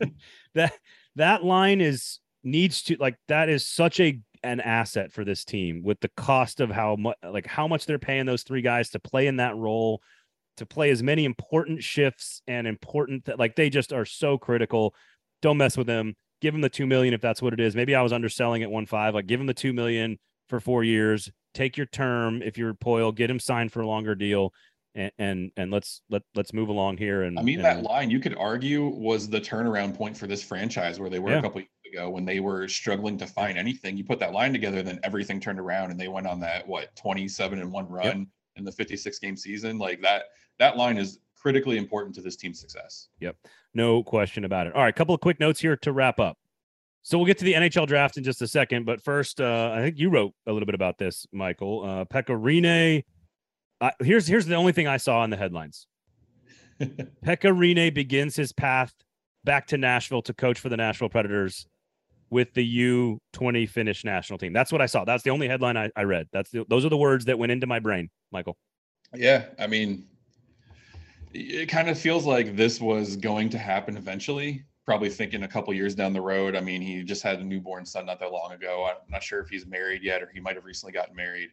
guy. 0.00 0.10
that 0.54 0.74
that 1.16 1.44
line 1.44 1.80
is 1.80 2.18
needs 2.44 2.82
to 2.84 2.96
like 3.00 3.16
that 3.28 3.48
is 3.48 3.66
such 3.66 4.00
a 4.00 4.20
an 4.42 4.60
asset 4.60 5.10
for 5.10 5.24
this 5.24 5.44
team 5.44 5.82
with 5.82 5.98
the 6.00 6.10
cost 6.16 6.60
of 6.60 6.70
how 6.70 6.94
much 6.94 7.16
like 7.24 7.46
how 7.46 7.66
much 7.66 7.86
they're 7.86 7.98
paying 7.98 8.26
those 8.26 8.42
three 8.42 8.62
guys 8.62 8.90
to 8.90 9.00
play 9.00 9.26
in 9.26 9.36
that 9.36 9.56
role 9.56 10.00
to 10.58 10.66
play 10.66 10.90
as 10.90 11.02
many 11.02 11.24
important 11.24 11.82
shifts 11.82 12.42
and 12.46 12.66
important 12.66 13.24
that 13.24 13.38
like 13.38 13.56
they 13.56 13.70
just 13.70 13.92
are 13.92 14.04
so 14.04 14.38
critical 14.38 14.94
don't 15.42 15.56
mess 15.56 15.76
with 15.76 15.86
them 15.88 16.14
give 16.40 16.54
him 16.54 16.60
the 16.60 16.68
2 16.68 16.86
million 16.86 17.14
if 17.14 17.20
that's 17.20 17.42
what 17.42 17.52
it 17.52 17.60
is 17.60 17.74
maybe 17.74 17.94
i 17.94 18.02
was 18.02 18.12
underselling 18.12 18.62
at 18.62 18.68
1.5 18.68 19.14
like 19.14 19.26
give 19.26 19.40
him 19.40 19.46
the 19.46 19.54
2 19.54 19.72
million 19.72 20.18
for 20.48 20.60
4 20.60 20.84
years 20.84 21.30
take 21.54 21.76
your 21.76 21.86
term 21.86 22.42
if 22.42 22.56
you're 22.58 22.74
Poile 22.74 23.14
get 23.14 23.30
him 23.30 23.40
signed 23.40 23.72
for 23.72 23.80
a 23.80 23.86
longer 23.86 24.14
deal 24.14 24.52
and 24.94 25.10
and, 25.18 25.50
and 25.56 25.70
let's 25.70 26.00
let 26.10 26.22
let's 26.34 26.52
move 26.52 26.68
along 26.68 26.96
here 26.96 27.22
and 27.22 27.38
I 27.38 27.42
mean, 27.42 27.56
and- 27.56 27.64
that 27.64 27.82
line 27.82 28.10
you 28.10 28.20
could 28.20 28.36
argue 28.36 28.86
was 28.86 29.28
the 29.28 29.40
turnaround 29.40 29.96
point 29.96 30.16
for 30.16 30.26
this 30.26 30.42
franchise 30.42 30.98
where 30.98 31.10
they 31.10 31.18
were 31.18 31.30
Yeah. 31.30 31.38
a 31.38 31.42
couple 31.42 31.60
years 31.60 31.68
ago 31.92 32.10
when 32.10 32.24
they 32.24 32.40
were 32.40 32.68
struggling 32.68 33.16
to 33.18 33.26
find 33.26 33.56
anything. 33.58 33.96
You 33.96 34.04
put 34.04 34.18
that 34.20 34.32
line 34.32 34.52
together, 34.52 34.82
then 34.82 34.98
everything 35.02 35.40
turned 35.40 35.58
around 35.60 35.90
and 35.90 35.98
they 36.00 36.08
went 36.08 36.26
on 36.26 36.40
that 36.40 36.66
what 36.66 36.94
27 36.96 37.58
and 37.60 37.70
one 37.72 37.88
run 37.88 38.26
in 38.56 38.64
the 38.64 38.72
56 38.72 39.18
game 39.18 39.36
season. 39.36 39.78
Like 39.78 40.00
that, 40.02 40.24
that 40.58 40.76
line 40.76 40.96
is 40.98 41.18
critically 41.40 41.78
important 41.78 42.14
to 42.16 42.20
this 42.20 42.36
team's 42.36 42.60
success. 42.60 43.08
Yep. 43.20 43.36
No 43.74 44.02
question 44.02 44.44
about 44.44 44.66
it. 44.66 44.74
All 44.74 44.82
right, 44.82 44.90
a 44.90 44.92
couple 44.92 45.14
of 45.14 45.20
quick 45.20 45.40
notes 45.40 45.60
here 45.60 45.76
to 45.76 45.92
wrap 45.92 46.18
up. 46.18 46.36
So 47.02 47.16
we'll 47.16 47.26
get 47.26 47.38
to 47.38 47.44
the 47.44 47.54
NHL 47.54 47.86
draft 47.86 48.16
in 48.16 48.24
just 48.24 48.42
a 48.42 48.48
second, 48.48 48.84
but 48.84 49.02
first, 49.02 49.40
uh, 49.40 49.72
I 49.74 49.80
think 49.80 49.98
you 49.98 50.10
wrote 50.10 50.34
a 50.46 50.52
little 50.52 50.66
bit 50.66 50.74
about 50.74 50.98
this, 50.98 51.26
Michael. 51.32 51.84
Uh, 51.84 52.04
Pekka 52.04 52.38
Rinne. 52.38 53.04
Uh, 53.80 53.90
here's 54.00 54.26
here's 54.26 54.46
the 54.46 54.56
only 54.56 54.72
thing 54.72 54.86
I 54.86 54.96
saw 54.96 55.24
in 55.24 55.30
the 55.30 55.36
headlines. 55.36 55.86
Pekka 56.80 57.52
Rinne 57.54 57.94
begins 57.94 58.36
his 58.36 58.52
path 58.52 58.92
back 59.44 59.68
to 59.68 59.78
Nashville 59.78 60.22
to 60.22 60.34
coach 60.34 60.58
for 60.58 60.68
the 60.68 60.76
Nashville 60.76 61.08
Predators 61.08 61.66
with 62.30 62.52
the 62.54 62.78
U20 63.34 63.68
Finnish 63.68 64.04
national 64.04 64.38
team. 64.38 64.52
That's 64.52 64.70
what 64.70 64.82
I 64.82 64.86
saw. 64.86 65.04
That's 65.04 65.22
the 65.22 65.30
only 65.30 65.48
headline 65.48 65.76
I, 65.76 65.90
I 65.96 66.02
read. 66.02 66.28
That's 66.32 66.50
the, 66.50 66.66
those 66.68 66.84
are 66.84 66.90
the 66.90 66.96
words 66.96 67.24
that 67.24 67.38
went 67.38 67.52
into 67.52 67.66
my 67.66 67.78
brain, 67.78 68.10
Michael. 68.30 68.58
Yeah, 69.14 69.46
I 69.58 69.66
mean, 69.66 70.04
it 71.32 71.66
kind 71.66 71.88
of 71.88 71.98
feels 71.98 72.26
like 72.26 72.56
this 72.56 72.80
was 72.80 73.16
going 73.16 73.50
to 73.50 73.58
happen 73.58 73.96
eventually. 73.96 74.64
Probably 74.84 75.10
thinking 75.10 75.42
a 75.42 75.48
couple 75.48 75.74
years 75.74 75.94
down 75.94 76.12
the 76.14 76.20
road. 76.20 76.56
I 76.56 76.60
mean, 76.60 76.80
he 76.80 77.02
just 77.02 77.22
had 77.22 77.40
a 77.40 77.44
newborn 77.44 77.84
son 77.84 78.06
not 78.06 78.18
that 78.20 78.32
long 78.32 78.52
ago. 78.52 78.88
I'm 78.90 79.10
not 79.10 79.22
sure 79.22 79.40
if 79.40 79.48
he's 79.48 79.66
married 79.66 80.02
yet, 80.02 80.22
or 80.22 80.30
he 80.32 80.40
might 80.40 80.56
have 80.56 80.64
recently 80.64 80.92
gotten 80.92 81.14
married. 81.14 81.50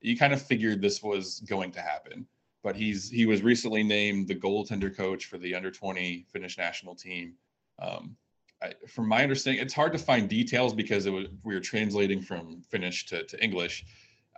You 0.00 0.16
kind 0.16 0.32
of 0.32 0.42
figured 0.42 0.82
this 0.82 1.02
was 1.02 1.40
going 1.40 1.72
to 1.72 1.80
happen, 1.80 2.26
but 2.62 2.76
he's 2.76 3.08
he 3.08 3.24
was 3.24 3.42
recently 3.42 3.82
named 3.82 4.28
the 4.28 4.34
goaltender 4.34 4.94
coach 4.94 5.24
for 5.24 5.38
the 5.38 5.54
under 5.54 5.70
20 5.70 6.26
Finnish 6.30 6.58
national 6.58 6.94
team. 6.94 7.34
Um, 7.78 8.16
I, 8.62 8.74
from 8.86 9.08
my 9.08 9.22
understanding, 9.22 9.62
it's 9.62 9.74
hard 9.74 9.92
to 9.92 9.98
find 9.98 10.28
details 10.28 10.74
because 10.74 11.06
it 11.06 11.10
was 11.10 11.28
we 11.44 11.54
were 11.54 11.60
translating 11.60 12.20
from 12.20 12.62
Finnish 12.68 13.06
to, 13.06 13.24
to 13.24 13.42
English. 13.42 13.86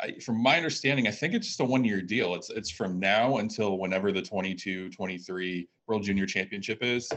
I, 0.03 0.19
from 0.21 0.43
my 0.43 0.57
understanding, 0.57 1.07
I 1.07 1.11
think 1.11 1.35
it's 1.35 1.47
just 1.47 1.61
a 1.61 1.65
one 1.65 1.85
year 1.85 2.01
deal. 2.01 2.35
It's 2.35 2.51
it's 2.51 2.71
from 2.71 2.99
now 2.99 3.39
until 3.39 3.79
whenever 3.79 4.13
the 4.13 4.23
22 4.23 4.91
23 4.91 5.69
World 5.87 6.03
Junior 6.03 6.27
Championship 6.27 6.79
is. 6.83 7.09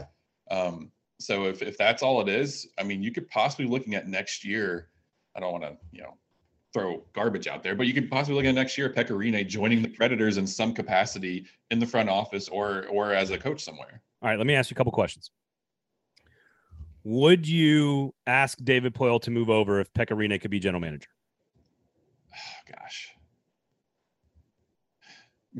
Um, 0.50 0.90
So 1.20 1.44
if 1.46 1.62
if 1.62 1.78
that's 1.78 2.02
all 2.02 2.20
it 2.20 2.28
is, 2.28 2.66
I 2.78 2.82
mean, 2.82 3.02
you 3.02 3.12
could 3.12 3.28
possibly 3.28 3.66
looking 3.66 3.94
at 3.94 4.08
next 4.08 4.44
year. 4.44 4.88
I 5.36 5.40
don't 5.40 5.52
want 5.52 5.64
to, 5.64 5.76
you 5.90 6.02
know, 6.02 6.16
throw 6.72 7.04
garbage 7.12 7.46
out 7.46 7.62
there, 7.62 7.74
but 7.74 7.86
you 7.86 7.94
could 7.94 8.10
possibly 8.10 8.34
look 8.36 8.44
at 8.44 8.54
next 8.54 8.76
year 8.76 8.90
Pekka 8.90 9.10
Rinne 9.10 9.46
joining 9.48 9.80
the 9.82 9.88
Predators 9.88 10.36
in 10.36 10.46
some 10.46 10.74
capacity 10.74 11.46
in 11.70 11.78
the 11.78 11.86
front 11.86 12.08
office 12.08 12.48
or 12.48 12.86
or 12.88 13.12
as 13.12 13.30
a 13.30 13.38
coach 13.38 13.62
somewhere. 13.62 14.02
All 14.22 14.28
right, 14.28 14.38
let 14.38 14.46
me 14.46 14.54
ask 14.54 14.70
you 14.70 14.74
a 14.74 14.76
couple 14.76 14.92
questions. 14.92 15.30
Would 17.04 17.46
you 17.46 18.14
ask 18.26 18.58
David 18.62 18.94
Poile 18.94 19.20
to 19.22 19.30
move 19.30 19.50
over 19.50 19.80
if 19.80 19.92
Pekka 19.92 20.16
Rinne 20.16 20.40
could 20.40 20.50
be 20.50 20.58
general 20.58 20.80
manager? 20.80 21.08
Oh, 22.34 22.72
gosh. 22.78 23.10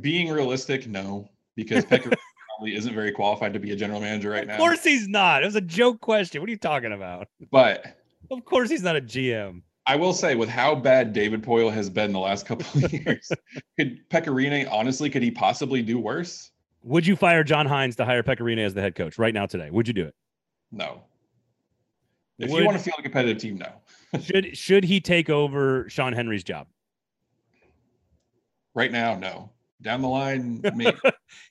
Being 0.00 0.30
realistic, 0.30 0.86
no, 0.88 1.28
because 1.54 1.84
Pekka 1.84 2.12
probably 2.56 2.74
isn't 2.74 2.94
very 2.94 3.12
qualified 3.12 3.52
to 3.52 3.60
be 3.60 3.70
a 3.72 3.76
general 3.76 4.00
manager 4.00 4.30
right 4.30 4.46
now. 4.46 4.54
Of 4.54 4.60
course 4.60 4.82
he's 4.82 5.06
not. 5.06 5.42
It 5.42 5.46
was 5.46 5.54
a 5.54 5.60
joke 5.60 6.00
question. 6.00 6.40
What 6.40 6.48
are 6.48 6.50
you 6.50 6.58
talking 6.58 6.92
about? 6.92 7.28
But 7.50 7.96
of 8.30 8.44
course 8.44 8.70
he's 8.70 8.82
not 8.82 8.96
a 8.96 9.00
GM. 9.00 9.62
I 9.86 9.96
will 9.96 10.14
say, 10.14 10.34
with 10.34 10.48
how 10.48 10.74
bad 10.74 11.12
David 11.12 11.42
Poile 11.42 11.70
has 11.72 11.90
been 11.90 12.12
the 12.12 12.18
last 12.18 12.46
couple 12.46 12.66
of 12.82 12.92
years, 12.92 13.30
could 13.78 14.08
Pekka 14.08 14.28
Rinne 14.28 14.66
honestly 14.72 15.10
could 15.10 15.22
he 15.22 15.30
possibly 15.30 15.82
do 15.82 15.98
worse? 15.98 16.50
Would 16.82 17.06
you 17.06 17.16
fire 17.16 17.44
John 17.44 17.66
Hynes 17.66 17.96
to 17.96 18.04
hire 18.04 18.22
Pekka 18.22 18.40
Rinne 18.40 18.64
as 18.64 18.74
the 18.74 18.80
head 18.80 18.94
coach 18.94 19.18
right 19.18 19.34
now 19.34 19.46
today? 19.46 19.70
Would 19.70 19.86
you 19.86 19.94
do 19.94 20.06
it? 20.06 20.14
No. 20.72 21.02
If 22.38 22.50
Would- 22.50 22.60
you 22.60 22.66
want 22.66 22.78
to 22.78 22.82
feel 22.82 22.94
a 22.98 23.02
competitive 23.02 23.38
team, 23.38 23.58
no. 23.58 23.72
should 24.20 24.56
should 24.56 24.84
he 24.84 25.00
take 25.00 25.30
over 25.30 25.88
Sean 25.88 26.12
Henry's 26.12 26.44
job? 26.44 26.66
Right 28.74 28.90
now, 28.90 29.16
no. 29.16 29.50
Down 29.82 30.02
the 30.02 30.08
line, 30.08 30.62
maybe. 30.74 30.96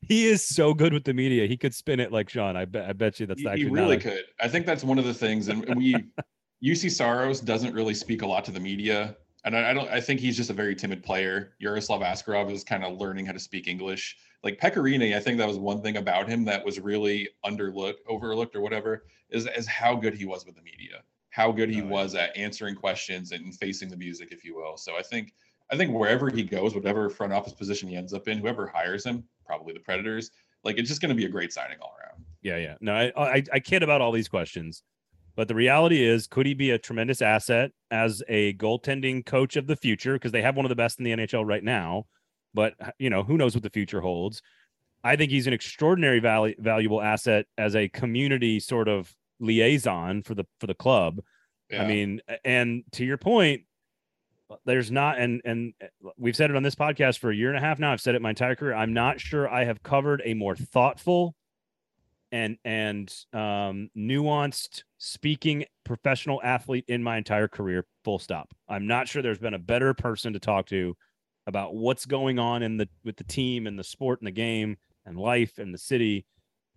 He 0.01 0.25
is 0.25 0.45
so 0.45 0.73
good 0.73 0.93
with 0.93 1.03
the 1.03 1.13
media. 1.13 1.45
He 1.45 1.55
could 1.55 1.73
spin 1.73 1.99
it 1.99 2.11
like 2.11 2.29
Sean. 2.29 2.57
I 2.57 2.65
bet. 2.65 2.89
I 2.89 2.93
bet 2.93 3.19
you 3.19 3.25
that's 3.25 3.41
he, 3.41 3.47
actually 3.47 3.65
he 3.65 3.69
really 3.69 3.97
could. 3.97 4.23
I 4.39 4.47
think 4.47 4.65
that's 4.65 4.84
one 4.84 4.97
of 4.97 5.05
the 5.05 5.13
things, 5.13 5.49
and 5.49 5.63
we 5.75 5.95
Juuse 6.63 6.89
Saros 6.91 7.39
doesn't 7.41 7.73
really 7.73 7.93
speak 7.93 8.21
a 8.21 8.25
lot 8.25 8.43
to 8.45 8.51
the 8.51 8.59
media, 8.59 9.15
and 9.45 9.55
I, 9.55 9.71
I 9.71 9.73
don't. 9.73 9.89
I 9.89 10.01
think 10.01 10.19
he's 10.19 10.36
just 10.36 10.49
a 10.49 10.53
very 10.53 10.75
timid 10.75 11.03
player. 11.03 11.53
Yaroslav 11.59 12.01
Askarov 12.01 12.51
is 12.51 12.63
kind 12.63 12.84
of 12.84 12.97
learning 12.97 13.25
how 13.25 13.34
to 13.34 13.39
speak 13.39 13.67
English. 13.67 14.17
Like 14.44 14.60
Pekka 14.60 14.76
Rinne, 14.78 15.16
I 15.16 15.20
think 15.20 15.38
that 15.38 15.48
was 15.48 15.58
one 15.58 15.82
thing 15.82 15.98
about 15.98 16.28
him 16.28 16.44
that 16.46 16.66
was 16.66 16.80
really 16.80 17.30
underlooked, 17.46 18.00
overlooked, 18.08 18.56
or 18.56 18.62
whatever, 18.62 19.06
is 19.30 19.48
is 19.58 19.68
how 19.68 19.96
good 19.96 20.14
he 20.14 20.26
was 20.26 20.46
with 20.46 20.56
the 20.56 20.62
media, 20.62 21.02
how 21.30 21.52
good 21.52 21.70
he 21.70 21.82
Oh, 21.82 21.86
yeah. 21.86 21.89
was 21.91 22.16
at 22.16 22.36
answering 22.36 22.76
questions 22.76 23.32
and 23.32 23.56
facing 23.56 23.89
the 23.89 23.98
music, 23.98 24.30
if 24.32 24.44
you 24.44 24.56
will. 24.56 24.78
So 24.78 24.98
I 24.98 25.02
think. 25.02 25.34
I 25.72 25.78
think 25.78 25.91
wherever 25.98 26.30
he 26.30 26.44
goes, 26.44 26.76
whatever 26.76 27.10
front 27.10 27.32
office 27.32 27.54
position 27.54 27.88
he 27.88 27.96
ends 27.96 28.14
up 28.14 28.28
in, 28.28 28.38
whoever 28.38 28.68
hires 28.68 29.06
him, 29.06 29.24
probably 29.46 29.74
the 29.74 29.80
Predators, 29.80 30.30
like 30.66 30.78
it's 30.78 30.89
just 30.89 31.02
going 31.02 31.10
to 31.10 31.16
be 31.16 31.26
a 31.26 31.30
great 31.30 31.54
signing 31.54 31.78
all 31.82 31.96
around. 32.00 32.22
Yeah, 32.44 32.58
yeah. 32.58 32.76
No, 32.82 32.94
I, 32.94 33.12
I 33.16 33.44
I 33.54 33.60
kid 33.62 33.82
about 33.82 34.02
all 34.02 34.12
these 34.12 34.28
questions, 34.28 34.84
but 35.38 35.48
the 35.48 35.56
reality 35.56 36.04
is, 36.04 36.28
could 36.28 36.46
he 36.46 36.54
be 36.54 36.72
a 36.72 36.78
tremendous 36.78 37.22
asset 37.22 37.72
as 37.89 38.22
a 38.28 38.54
goaltending 38.56 39.26
coach 39.26 39.56
of 39.56 39.66
the 39.66 39.78
future? 39.78 40.14
Because 40.14 40.34
they 40.34 40.41
have 40.41 40.58
one 40.58 40.66
of 40.66 40.70
the 40.70 40.76
best 40.76 41.00
in 41.00 41.06
the 41.06 41.12
NHL 41.12 41.48
right 41.48 41.64
now, 41.64 42.04
but 42.54 42.74
you 42.99 43.10
know 43.10 43.24
who 43.24 43.38
knows 43.38 43.56
what 43.56 43.64
the 43.64 43.70
future 43.70 44.01
holds. 44.01 44.41
I 45.04 45.16
think 45.16 45.32
he's 45.32 45.47
an 45.47 45.54
extraordinary 45.54 46.20
val- 46.20 46.54
valuable 46.60 47.01
asset 47.01 47.45
as 47.58 47.76
a 47.76 47.89
community 47.89 48.60
sort 48.60 48.88
of 48.88 49.14
liaison 49.39 50.24
for 50.24 50.36
the 50.36 50.45
for 50.60 50.68
the 50.68 50.74
club. 50.74 51.20
I 51.82 51.88
mean, 51.88 52.22
and 52.45 52.84
to 52.93 53.06
your 53.06 53.18
point, 53.18 53.64
there's 54.66 54.91
not, 54.91 55.18
and 55.20 55.41
and 55.45 55.74
we've 56.18 56.36
said 56.36 56.49
it 56.49 56.56
on 56.56 56.64
this 56.64 56.76
podcast 56.76 57.20
for 57.20 57.32
a 57.32 57.36
year 57.36 57.49
and 57.49 57.58
a 57.58 57.62
half 57.62 57.80
now. 57.80 57.91
I've 57.91 58.01
said 58.01 58.16
it 58.16 58.22
my 58.22 58.30
entire 58.30 58.56
career. 58.56 58.74
I'm 58.74 58.93
not 58.93 59.20
sure 59.20 59.49
I 59.49 59.66
have 59.66 59.82
covered 59.84 60.22
a 60.26 60.34
more 60.34 60.56
thoughtful 60.56 61.36
and 62.32 62.58
and 62.64 63.14
um, 63.34 63.89
nuanced 63.97 64.84
speaking 64.97 65.66
professional 65.84 66.41
athlete 66.43 66.86
in 66.88 67.01
my 67.01 67.18
entire 67.18 67.47
career. 67.47 67.86
Full 68.04 68.20
stop. 68.20 68.54
I'm 68.68 68.88
not 68.88 69.08
sure 69.08 69.22
there's 69.22 69.39
been 69.39 69.54
a 69.54 69.60
better 69.60 69.93
person 69.93 70.34
to 70.34 70.39
talk 70.39 70.68
to 70.68 70.95
about 71.48 71.76
what's 71.76 72.06
going 72.06 72.39
on 72.39 72.64
in 72.64 72.78
the 72.78 72.88
with 73.04 73.18
the 73.18 73.24
team 73.24 73.68
and 73.68 73.78
the 73.78 73.84
sport 73.84 74.20
and 74.22 74.28
the 74.28 74.32
game 74.32 74.78
and 75.06 75.18
life 75.18 75.58
and 75.58 75.74
the 75.74 75.78
city 75.78 76.26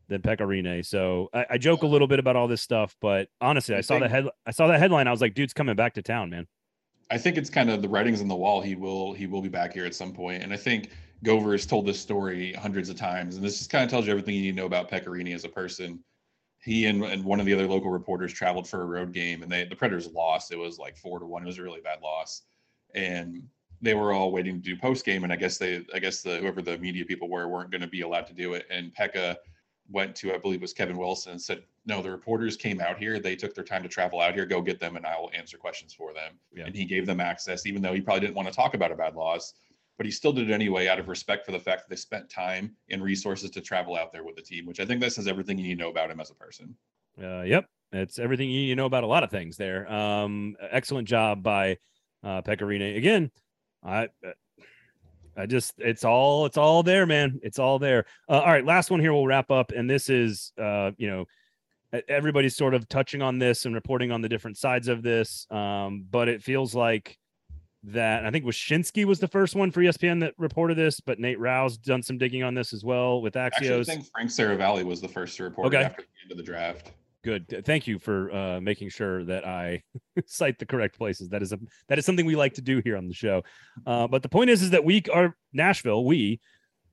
than 0.08 0.22
Pekka 0.22 0.40
Rinne. 0.40 0.84
So 0.84 1.28
I, 1.32 1.46
I 1.50 1.58
joke 1.58 1.82
a 1.82 1.86
little 1.86 2.08
bit 2.08 2.18
about 2.18 2.36
all 2.36 2.48
this 2.48 2.62
stuff, 2.62 2.96
but 3.00 3.28
honestly, 3.40 3.74
I 3.74 3.78
I 3.78 3.82
saw 3.82 3.98
the 3.98 4.08
head 4.08 4.28
I 4.46 4.50
saw 4.50 4.66
that 4.68 4.78
headline. 4.78 5.08
I 5.08 5.10
was 5.10 5.20
like, 5.20 5.34
dude's 5.34 5.52
coming 5.52 5.76
back 5.76 5.94
to 5.94 6.02
town, 6.02 6.30
man. 6.30 6.46
I 7.10 7.18
think 7.18 7.36
it's 7.36 7.50
kind 7.50 7.70
of 7.70 7.82
the 7.82 7.88
writings 7.88 8.20
on 8.20 8.28
the 8.28 8.36
wall. 8.36 8.60
He 8.60 8.74
will 8.74 9.12
he 9.12 9.26
will 9.26 9.42
be 9.42 9.48
back 9.48 9.72
here 9.72 9.86
at 9.86 9.94
some 9.94 10.08
point. 10.08 10.16
point, 10.16 10.42
and 10.42 10.52
I 10.52 10.56
think 10.56 10.90
Gover 11.24 11.52
has 11.52 11.66
told 11.66 11.86
this 11.86 12.00
story 12.00 12.52
hundreds 12.52 12.88
of 12.88 12.96
times, 12.96 13.36
and 13.36 13.44
this 13.44 13.58
just 13.58 13.70
kind 13.70 13.84
of 13.84 13.90
tells 13.90 14.06
you 14.06 14.10
everything 14.10 14.34
you 14.34 14.42
need 14.42 14.52
to 14.52 14.56
know 14.56 14.66
about 14.66 14.90
Pekka 14.90 15.06
Rinne 15.06 15.34
as 15.34 15.44
a 15.44 15.48
person. 15.48 16.00
He 16.58 16.86
and, 16.86 17.04
and 17.04 17.24
one 17.24 17.38
of 17.38 17.46
the 17.46 17.54
other 17.54 17.66
local 17.66 17.90
reporters 17.90 18.32
traveled 18.32 18.68
for 18.68 18.82
a 18.82 18.86
road 18.86 19.12
game, 19.12 19.42
and 19.42 19.50
they 19.50 19.64
the 19.64 19.76
Predators 19.76 20.08
lost. 20.12 20.52
It 20.52 20.58
was 20.58 20.78
like 20.78 20.96
four 20.96 21.18
to 21.18 21.26
one. 21.26 21.42
It 21.42 21.46
was 21.46 21.58
a 21.58 21.62
really 21.62 21.80
bad 21.80 22.00
loss, 22.02 22.42
and 22.94 23.42
they 23.82 23.94
were 23.94 24.12
all 24.12 24.32
waiting 24.32 24.56
to 24.56 24.60
do 24.60 24.76
post 24.76 25.04
game, 25.04 25.24
and 25.24 25.32
I 25.32 25.36
guess 25.36 25.58
they 25.58 25.84
I 25.94 25.98
guess 25.98 26.22
the 26.22 26.38
whoever 26.38 26.62
the 26.62 26.78
media 26.78 27.04
people 27.04 27.28
were 27.28 27.48
weren't 27.48 27.70
going 27.70 27.80
to 27.80 27.86
be 27.86 28.02
allowed 28.02 28.26
to 28.28 28.32
do 28.32 28.54
it, 28.54 28.66
and 28.70 28.94
Pekka 28.94 29.36
went 29.88 30.16
to 30.16 30.34
I 30.34 30.38
believe 30.38 30.60
it 30.60 30.62
was 30.62 30.72
Kevin 30.72 30.96
Wilson 30.96 31.32
and 31.32 31.40
said, 31.40 31.62
"No, 31.84 32.02
the 32.02 32.10
reporters 32.10 32.56
came 32.56 32.80
out 32.80 32.98
here. 32.98 33.18
They 33.18 33.36
took 33.36 33.54
their 33.54 33.64
time 33.64 33.82
to 33.82 33.88
travel 33.88 34.20
out 34.20 34.34
here. 34.34 34.46
Go 34.46 34.60
get 34.60 34.80
them, 34.80 34.96
and 34.96 35.06
I 35.06 35.18
will 35.18 35.30
answer 35.34 35.58
questions 35.58 35.92
for 35.92 36.12
them." 36.12 36.34
Yeah. 36.52 36.64
And 36.66 36.74
he 36.74 36.84
gave 36.84 37.06
them 37.06 37.20
access, 37.20 37.66
even 37.66 37.82
though 37.82 37.92
he 37.92 38.00
probably 38.00 38.20
didn't 38.20 38.36
want 38.36 38.48
to 38.48 38.54
talk 38.54 38.74
about 38.74 38.92
a 38.92 38.96
bad 38.96 39.14
loss, 39.14 39.54
but 39.96 40.06
he 40.06 40.12
still 40.12 40.32
did 40.32 40.50
it 40.50 40.52
anyway 40.52 40.88
out 40.88 40.98
of 40.98 41.08
respect 41.08 41.44
for 41.44 41.52
the 41.52 41.60
fact 41.60 41.82
that 41.82 41.90
they 41.90 41.96
spent 41.96 42.28
time 42.28 42.74
and 42.90 43.02
resources 43.02 43.50
to 43.50 43.60
travel 43.60 43.96
out 43.96 44.12
there 44.12 44.24
with 44.24 44.36
the 44.36 44.42
team. 44.42 44.66
Which 44.66 44.80
I 44.80 44.86
think 44.86 45.00
that 45.02 45.12
says 45.12 45.28
everything 45.28 45.58
you 45.58 45.68
need 45.68 45.76
to 45.76 45.82
know 45.82 45.90
about 45.90 46.10
him 46.10 46.20
as 46.20 46.30
a 46.30 46.34
person. 46.34 46.74
Uh, 47.22 47.42
yep, 47.42 47.66
it's 47.92 48.18
everything 48.18 48.50
you 48.50 48.60
need 48.62 48.68
to 48.70 48.76
know 48.76 48.86
about 48.86 49.04
a 49.04 49.06
lot 49.06 49.22
of 49.22 49.30
things 49.30 49.56
there. 49.56 49.90
Um, 49.90 50.56
excellent 50.70 51.08
job 51.08 51.42
by 51.42 51.78
uh. 52.24 52.42
Again, 52.46 53.30
I, 53.86 54.08
I 55.36 55.46
just 55.46 55.74
it's 55.78 56.04
all 56.04 56.46
it's 56.46 56.56
all 56.56 56.82
there, 56.82 57.06
man. 57.06 57.40
It's 57.42 57.58
all 57.58 57.78
there. 57.78 58.06
Uh, 58.28 58.40
all 58.40 58.52
right, 58.52 58.64
last 58.64 58.90
one 58.90 59.00
here. 59.00 59.12
We'll 59.12 59.26
wrap 59.26 59.50
up, 59.50 59.72
and 59.72 59.88
this 59.88 60.08
is 60.08 60.52
uh, 60.60 60.90
you 60.96 61.08
know 61.08 61.24
everybody's 62.08 62.56
sort 62.56 62.74
of 62.74 62.88
touching 62.88 63.22
on 63.22 63.38
this 63.38 63.64
and 63.64 63.74
reporting 63.74 64.10
on 64.10 64.20
the 64.20 64.28
different 64.28 64.58
sides 64.58 64.88
of 64.88 65.02
this, 65.02 65.46
um, 65.50 66.04
but 66.10 66.28
it 66.28 66.42
feels 66.42 66.74
like 66.74 67.16
that. 67.84 68.26
I 68.26 68.30
think 68.30 68.44
Wyshynski 68.44 69.04
was 69.04 69.20
the 69.20 69.28
first 69.28 69.54
one 69.54 69.70
for 69.70 69.80
ESPN 69.80 70.20
that 70.20 70.34
reported 70.36 70.76
this, 70.76 71.00
but 71.00 71.20
Nate 71.20 71.38
Rau's 71.38 71.78
done 71.78 72.02
some 72.02 72.18
digging 72.18 72.42
on 72.42 72.54
this 72.54 72.72
as 72.72 72.84
well 72.84 73.22
with 73.22 73.34
Axios. 73.34 73.46
Actually, 73.54 73.80
I 73.80 73.84
think 73.84 74.06
Frank 74.10 74.30
Seravalli 74.30 74.84
was 74.84 75.00
the 75.00 75.08
first 75.08 75.36
to 75.36 75.44
report 75.44 75.68
Okay. 75.68 75.82
it 75.82 75.84
after 75.84 76.02
the 76.02 76.22
end 76.24 76.32
of 76.32 76.36
the 76.38 76.42
draft. 76.42 76.90
Good. 77.26 77.64
Thank 77.66 77.88
you 77.88 77.98
for 77.98 78.32
uh, 78.32 78.60
making 78.60 78.90
sure 78.90 79.24
that 79.24 79.44
I 79.44 79.82
cite 80.26 80.60
the 80.60 80.64
correct 80.64 80.96
places. 80.96 81.28
That 81.30 81.42
is 81.42 81.52
a 81.52 81.58
that 81.88 81.98
is 81.98 82.06
something 82.06 82.24
we 82.24 82.36
like 82.36 82.54
to 82.54 82.62
do 82.62 82.80
here 82.84 82.96
on 82.96 83.08
the 83.08 83.14
show. 83.14 83.42
Uh, 83.84 84.06
but 84.06 84.22
the 84.22 84.28
point 84.28 84.48
is, 84.48 84.62
is 84.62 84.70
that 84.70 84.84
we 84.84 85.02
are 85.12 85.36
Nashville. 85.52 86.04
We, 86.04 86.38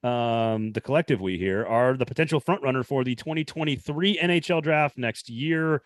um, 0.02 0.72
the 0.72 0.82
collective 0.84 1.22
we 1.22 1.38
here, 1.38 1.64
are 1.68 1.96
the 1.96 2.08
potential 2.08 2.40
front 2.40 2.64
runner 2.64 2.82
for 2.82 3.04
the 3.04 3.14
2023 3.14 4.18
NHL 4.18 4.64
draft 4.64 4.98
next 4.98 5.30
year. 5.30 5.84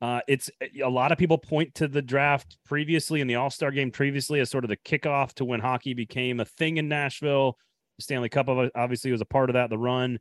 Uh, 0.00 0.20
it's 0.28 0.48
a 0.80 0.88
lot 0.88 1.10
of 1.10 1.18
people 1.18 1.36
point 1.36 1.74
to 1.74 1.88
the 1.88 2.00
draft 2.00 2.56
previously 2.66 3.20
in 3.20 3.26
the 3.26 3.34
All 3.34 3.50
Star 3.50 3.72
game 3.72 3.90
previously 3.90 4.38
as 4.38 4.48
sort 4.48 4.62
of 4.62 4.70
the 4.70 4.76
kickoff 4.76 5.32
to 5.34 5.44
when 5.44 5.58
hockey 5.58 5.94
became 5.94 6.38
a 6.38 6.44
thing 6.44 6.76
in 6.76 6.86
Nashville. 6.86 7.58
The 7.98 8.04
Stanley 8.04 8.28
Cup 8.28 8.48
obviously 8.76 9.10
was 9.10 9.22
a 9.22 9.24
part 9.26 9.50
of 9.50 9.54
that. 9.54 9.70
The 9.70 9.78
run, 9.78 10.20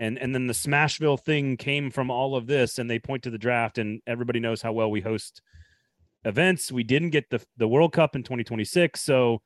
and 0.00 0.18
and 0.18 0.34
then 0.34 0.46
the 0.46 0.54
Smashville 0.54 1.20
thing 1.20 1.56
came 1.56 1.90
from 1.90 2.10
all 2.10 2.36
of 2.36 2.46
this, 2.46 2.78
and 2.78 2.90
they 2.90 2.98
point 2.98 3.24
to 3.24 3.30
the 3.30 3.38
draft, 3.38 3.78
and 3.78 4.00
everybody 4.06 4.40
knows 4.40 4.62
how 4.62 4.72
well 4.72 4.90
we 4.90 5.00
host 5.00 5.42
events. 6.24 6.70
We 6.70 6.84
didn't 6.84 7.10
get 7.10 7.30
the 7.30 7.44
the 7.56 7.68
World 7.68 7.92
Cup 7.92 8.14
in 8.14 8.22
2026, 8.22 9.00
so 9.00 9.42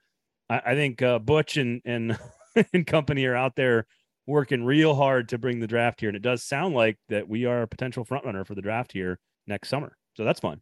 I, 0.48 0.62
I 0.66 0.74
think 0.74 1.02
uh, 1.02 1.18
Butch 1.18 1.56
and 1.56 1.80
and 1.84 2.18
and 2.72 2.86
company 2.86 3.24
are 3.26 3.36
out 3.36 3.56
there 3.56 3.86
working 4.26 4.64
real 4.64 4.94
hard 4.94 5.28
to 5.30 5.38
bring 5.38 5.60
the 5.60 5.66
draft 5.66 6.00
here, 6.00 6.08
and 6.08 6.16
it 6.16 6.22
does 6.22 6.42
sound 6.42 6.74
like 6.74 6.98
that 7.08 7.28
we 7.28 7.44
are 7.44 7.62
a 7.62 7.68
potential 7.68 8.04
front 8.04 8.24
runner 8.24 8.44
for 8.44 8.54
the 8.54 8.62
draft 8.62 8.92
here 8.92 9.18
next 9.46 9.68
summer. 9.68 9.96
So 10.14 10.24
that's 10.24 10.40
fun. 10.40 10.60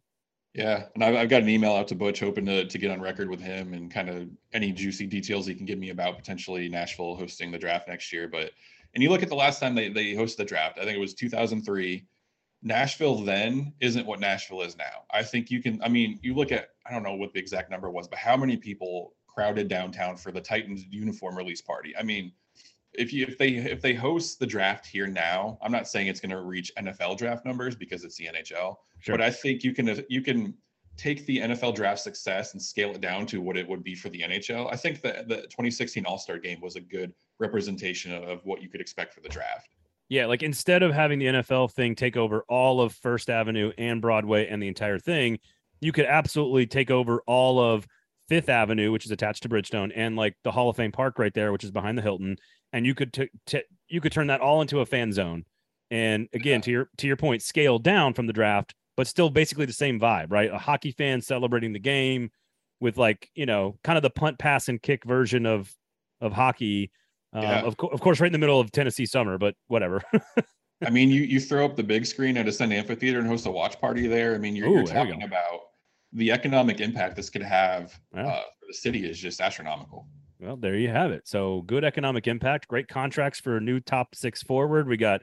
Yeah, 0.54 0.86
and 0.94 1.04
I've, 1.04 1.14
I've 1.14 1.28
got 1.28 1.42
an 1.42 1.48
email 1.48 1.74
out 1.74 1.86
to 1.88 1.94
Butch 1.94 2.20
hoping 2.20 2.46
to 2.46 2.64
to 2.66 2.78
get 2.78 2.90
on 2.90 3.00
record 3.00 3.28
with 3.28 3.40
him 3.40 3.74
and 3.74 3.92
kind 3.92 4.08
of 4.08 4.28
any 4.52 4.72
juicy 4.72 5.06
details 5.06 5.46
he 5.46 5.54
can 5.54 5.66
give 5.66 5.78
me 5.78 5.90
about 5.90 6.16
potentially 6.16 6.68
Nashville 6.68 7.14
hosting 7.16 7.50
the 7.50 7.58
draft 7.58 7.86
next 7.86 8.12
year. 8.12 8.26
But 8.26 8.50
and 8.94 9.02
you 9.02 9.10
look 9.10 9.22
at 9.22 9.28
the 9.28 9.34
last 9.34 9.60
time 9.60 9.74
they 9.74 9.88
they 9.88 10.12
hosted 10.14 10.36
the 10.36 10.44
draft, 10.44 10.78
I 10.78 10.84
think 10.84 10.96
it 10.96 11.00
was 11.00 11.14
2003. 11.14 12.06
Nashville 12.62 13.22
then 13.22 13.72
isn't 13.80 14.06
what 14.06 14.20
Nashville 14.20 14.62
is 14.62 14.76
now. 14.76 15.04
I 15.10 15.22
think 15.22 15.50
you 15.50 15.62
can. 15.62 15.80
I 15.82 15.88
mean, 15.88 16.18
you 16.22 16.34
look 16.34 16.52
at 16.52 16.68
I 16.86 16.92
don't 16.92 17.02
know 17.02 17.14
what 17.14 17.32
the 17.32 17.40
exact 17.40 17.70
number 17.70 17.90
was, 17.90 18.08
but 18.08 18.18
how 18.18 18.36
many 18.36 18.56
people 18.56 19.14
crowded 19.26 19.68
downtown 19.68 20.16
for 20.16 20.30
the 20.32 20.40
Titans 20.40 20.84
uniform 20.90 21.36
release 21.36 21.62
party? 21.62 21.96
I 21.96 22.02
mean, 22.02 22.32
if 22.92 23.12
you 23.12 23.24
if 23.26 23.38
they 23.38 23.50
if 23.50 23.80
they 23.80 23.94
host 23.94 24.38
the 24.38 24.46
draft 24.46 24.86
here 24.86 25.06
now, 25.06 25.58
I'm 25.62 25.72
not 25.72 25.88
saying 25.88 26.08
it's 26.08 26.20
going 26.20 26.30
to 26.30 26.42
reach 26.42 26.72
NFL 26.76 27.16
draft 27.18 27.46
numbers 27.46 27.76
because 27.76 28.04
it's 28.04 28.16
the 28.16 28.26
NHL. 28.26 28.76
Sure. 28.98 29.14
But 29.14 29.22
I 29.22 29.30
think 29.30 29.62
you 29.62 29.72
can 29.72 30.04
you 30.08 30.20
can 30.20 30.54
take 31.00 31.24
the 31.24 31.38
NFL 31.38 31.74
draft 31.74 32.00
success 32.00 32.52
and 32.52 32.60
scale 32.60 32.90
it 32.90 33.00
down 33.00 33.24
to 33.24 33.40
what 33.40 33.56
it 33.56 33.66
would 33.66 33.82
be 33.82 33.94
for 33.94 34.10
the 34.10 34.20
NHL. 34.20 34.70
I 34.70 34.76
think 34.76 35.00
that 35.00 35.28
the 35.28 35.36
2016 35.36 36.04
All 36.04 36.18
Star 36.18 36.38
Game 36.38 36.60
was 36.60 36.76
a 36.76 36.80
good 36.80 37.14
representation 37.38 38.12
of 38.12 38.44
what 38.44 38.60
you 38.60 38.68
could 38.68 38.82
expect 38.82 39.14
for 39.14 39.20
the 39.20 39.28
draft. 39.30 39.70
Yeah, 40.10 40.26
like 40.26 40.42
instead 40.42 40.82
of 40.82 40.92
having 40.92 41.18
the 41.18 41.26
NFL 41.26 41.72
thing 41.72 41.94
take 41.94 42.18
over 42.18 42.44
all 42.48 42.82
of 42.82 42.92
First 42.92 43.30
Avenue 43.30 43.72
and 43.78 44.02
Broadway 44.02 44.46
and 44.48 44.62
the 44.62 44.68
entire 44.68 44.98
thing, 44.98 45.38
you 45.80 45.90
could 45.90 46.04
absolutely 46.04 46.66
take 46.66 46.90
over 46.90 47.22
all 47.26 47.58
of 47.58 47.86
Fifth 48.28 48.50
Avenue, 48.50 48.92
which 48.92 49.06
is 49.06 49.10
attached 49.10 49.42
to 49.44 49.48
Bridgestone, 49.48 49.92
and 49.94 50.16
like 50.16 50.36
the 50.44 50.50
Hall 50.50 50.68
of 50.68 50.76
Fame 50.76 50.92
Park 50.92 51.18
right 51.18 51.32
there, 51.32 51.50
which 51.50 51.64
is 51.64 51.70
behind 51.70 51.96
the 51.96 52.02
Hilton, 52.02 52.36
and 52.74 52.84
you 52.84 52.94
could 52.94 53.12
t- 53.14 53.30
t- 53.46 53.62
you 53.88 54.02
could 54.02 54.12
turn 54.12 54.26
that 54.26 54.40
all 54.42 54.60
into 54.60 54.80
a 54.80 54.86
fan 54.86 55.12
zone. 55.12 55.44
And 55.90 56.28
again, 56.34 56.58
yeah. 56.58 56.64
to 56.64 56.70
your 56.70 56.90
to 56.98 57.06
your 57.06 57.16
point, 57.16 57.40
scale 57.40 57.78
down 57.78 58.12
from 58.12 58.26
the 58.26 58.32
draft, 58.34 58.74
but 59.00 59.06
still 59.06 59.30
basically 59.30 59.64
the 59.64 59.72
same 59.72 59.98
vibe, 59.98 60.26
right? 60.28 60.52
A 60.52 60.58
hockey 60.58 60.92
fan 60.92 61.22
celebrating 61.22 61.72
the 61.72 61.78
game 61.78 62.30
with 62.80 62.98
like 62.98 63.30
you 63.34 63.46
know 63.46 63.78
kind 63.82 63.96
of 63.96 64.02
the 64.02 64.10
punt, 64.10 64.38
pass, 64.38 64.68
and 64.68 64.82
kick 64.82 65.06
version 65.06 65.46
of 65.46 65.74
of 66.20 66.34
hockey. 66.34 66.90
Um, 67.32 67.42
yeah. 67.42 67.60
of, 67.62 67.78
co- 67.78 67.86
of 67.86 68.02
course, 68.02 68.20
right 68.20 68.26
in 68.26 68.34
the 68.34 68.38
middle 68.38 68.60
of 68.60 68.70
Tennessee 68.72 69.06
summer, 69.06 69.38
but 69.38 69.54
whatever. 69.68 70.02
I 70.84 70.90
mean, 70.90 71.08
you 71.08 71.22
you 71.22 71.40
throw 71.40 71.64
up 71.64 71.76
the 71.76 71.82
big 71.82 72.04
screen 72.04 72.36
at 72.36 72.46
Ascend 72.46 72.74
Amphitheater 72.74 73.20
and 73.20 73.26
host 73.26 73.46
a 73.46 73.50
watch 73.50 73.80
party 73.80 74.06
there. 74.06 74.34
I 74.34 74.38
mean, 74.38 74.54
you're, 74.54 74.68
Ooh, 74.68 74.74
you're 74.74 74.84
talking 74.84 75.22
about 75.22 75.60
the 76.12 76.30
economic 76.30 76.82
impact 76.82 77.16
this 77.16 77.30
could 77.30 77.40
have 77.40 77.98
uh, 78.14 78.22
for 78.22 78.66
the 78.68 78.74
city 78.74 79.08
is 79.08 79.18
just 79.18 79.40
astronomical. 79.40 80.08
Well, 80.38 80.58
there 80.58 80.76
you 80.76 80.90
have 80.90 81.10
it. 81.10 81.26
So 81.26 81.62
good 81.62 81.84
economic 81.84 82.26
impact, 82.26 82.68
great 82.68 82.88
contracts 82.88 83.40
for 83.40 83.56
a 83.56 83.62
new 83.62 83.80
top 83.80 84.14
six 84.14 84.42
forward. 84.42 84.86
We 84.86 84.98
got 84.98 85.22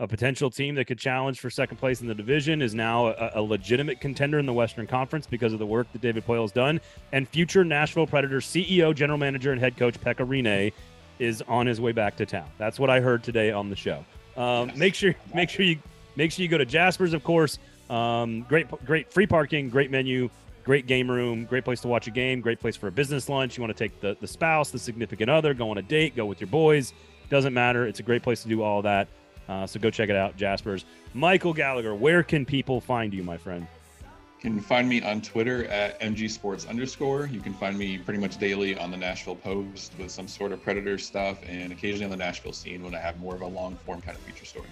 a 0.00 0.08
potential 0.08 0.50
team 0.50 0.74
that 0.74 0.86
could 0.86 0.98
challenge 0.98 1.38
for 1.38 1.50
second 1.50 1.76
place 1.76 2.00
in 2.00 2.08
the 2.08 2.14
division 2.14 2.62
is 2.62 2.74
now 2.74 3.08
a, 3.08 3.32
a, 3.34 3.42
legitimate 3.42 4.00
contender 4.00 4.38
in 4.38 4.46
the 4.46 4.52
Western 4.52 4.86
Conference 4.86 5.26
because 5.26 5.52
of 5.52 5.58
the 5.58 5.66
work 5.66 5.92
that 5.92 6.00
David 6.00 6.26
Poile 6.26 6.40
has 6.40 6.52
done. 6.52 6.80
And 7.12 7.28
future 7.28 7.64
Nashville 7.64 8.06
Predators 8.06 8.46
CEO, 8.46 8.94
general 8.94 9.18
manager, 9.18 9.52
and 9.52 9.60
head 9.60 9.76
coach 9.76 10.00
Pekka 10.00 10.26
Rinne 10.26 10.72
is 11.18 11.42
on 11.46 11.66
his 11.66 11.82
way 11.82 11.92
back 11.92 12.16
to 12.16 12.24
town. 12.24 12.48
That's 12.56 12.80
what 12.80 12.88
I 12.88 13.00
heard 13.00 13.22
today 13.22 13.52
on 13.52 13.68
the 13.68 13.76
show. 13.76 14.02
Um, 14.38 14.70
yes. 14.70 14.78
Make 14.78 14.94
sure, 14.94 15.14
make 15.34 15.50
sure 15.50 15.66
you, 15.66 15.78
make 16.16 16.32
sure 16.32 16.42
you 16.42 16.48
go 16.48 16.56
to 16.56 16.64
Jasper's, 16.64 17.12
of 17.12 17.22
course. 17.22 17.58
Um, 17.90 18.46
great, 18.48 18.68
great 18.86 19.12
free 19.12 19.26
parking, 19.26 19.68
great 19.68 19.90
menu, 19.90 20.30
great 20.64 20.86
game 20.86 21.10
room, 21.10 21.44
great 21.44 21.64
place 21.64 21.80
to 21.82 21.88
watch 21.88 22.06
a 22.06 22.10
game, 22.10 22.40
great 22.40 22.58
place 22.58 22.74
for 22.74 22.86
a 22.86 22.92
business 22.92 23.28
lunch. 23.28 23.58
You 23.58 23.62
want 23.62 23.76
to 23.76 23.84
take 23.84 24.00
the, 24.00 24.16
the 24.18 24.26
spouse, 24.26 24.70
the 24.70 24.78
significant 24.78 25.28
other, 25.28 25.52
go 25.52 25.70
on 25.70 25.76
a 25.76 25.82
date, 25.82 26.16
go 26.16 26.24
with 26.24 26.40
your 26.40 26.48
boys. 26.48 26.94
Doesn't 27.28 27.52
matter. 27.52 27.86
It's 27.86 28.00
a 28.00 28.02
great 28.02 28.22
place 28.22 28.42
to 28.44 28.48
do 28.48 28.62
all 28.62 28.80
that. 28.82 29.06
Uh, 29.50 29.66
so 29.66 29.80
go 29.80 29.90
check 29.90 30.08
it 30.08 30.14
out, 30.14 30.36
Jasper's. 30.36 30.84
Michael 31.12 31.52
Gallagher, 31.52 31.92
where 31.92 32.22
can 32.22 32.46
people 32.46 32.80
find 32.80 33.12
you, 33.12 33.24
my 33.24 33.36
friend? 33.36 33.66
You 34.00 34.50
can 34.50 34.60
find 34.60 34.88
me 34.88 35.02
on 35.02 35.20
Twitter 35.20 35.64
at 35.64 36.00
MG 36.00 36.30
Sports 36.30 36.66
underscore. 36.66 37.26
You 37.26 37.40
can 37.40 37.52
find 37.52 37.76
me 37.76 37.98
pretty 37.98 38.20
much 38.20 38.38
daily 38.38 38.78
on 38.78 38.92
the 38.92 38.96
Nashville 38.96 39.34
Post 39.34 39.92
with 39.98 40.12
some 40.12 40.28
sort 40.28 40.52
of 40.52 40.62
Predator 40.62 40.98
stuff 40.98 41.38
and 41.48 41.72
occasionally 41.72 42.04
on 42.04 42.10
the 42.10 42.16
Nashville 42.16 42.52
scene 42.52 42.84
when 42.84 42.94
I 42.94 43.00
have 43.00 43.18
more 43.18 43.34
of 43.34 43.40
a 43.40 43.46
long 43.46 43.74
form 43.84 44.00
kind 44.00 44.16
of 44.16 44.22
feature 44.22 44.44
story. 44.44 44.68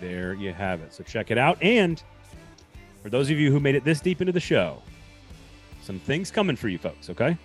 There 0.00 0.34
you 0.34 0.52
have 0.52 0.80
it. 0.80 0.94
So 0.94 1.02
check 1.02 1.32
it 1.32 1.36
out. 1.36 1.60
And 1.60 2.00
for 3.02 3.10
those 3.10 3.30
of 3.30 3.38
you 3.38 3.50
who 3.50 3.58
made 3.58 3.74
it 3.74 3.84
this 3.84 4.00
deep 4.00 4.20
into 4.20 4.32
the 4.32 4.40
show, 4.40 4.80
some 5.82 5.98
things 5.98 6.30
coming 6.30 6.54
for 6.54 6.68
you 6.68 6.78
folks, 6.78 7.10
okay? 7.10 7.36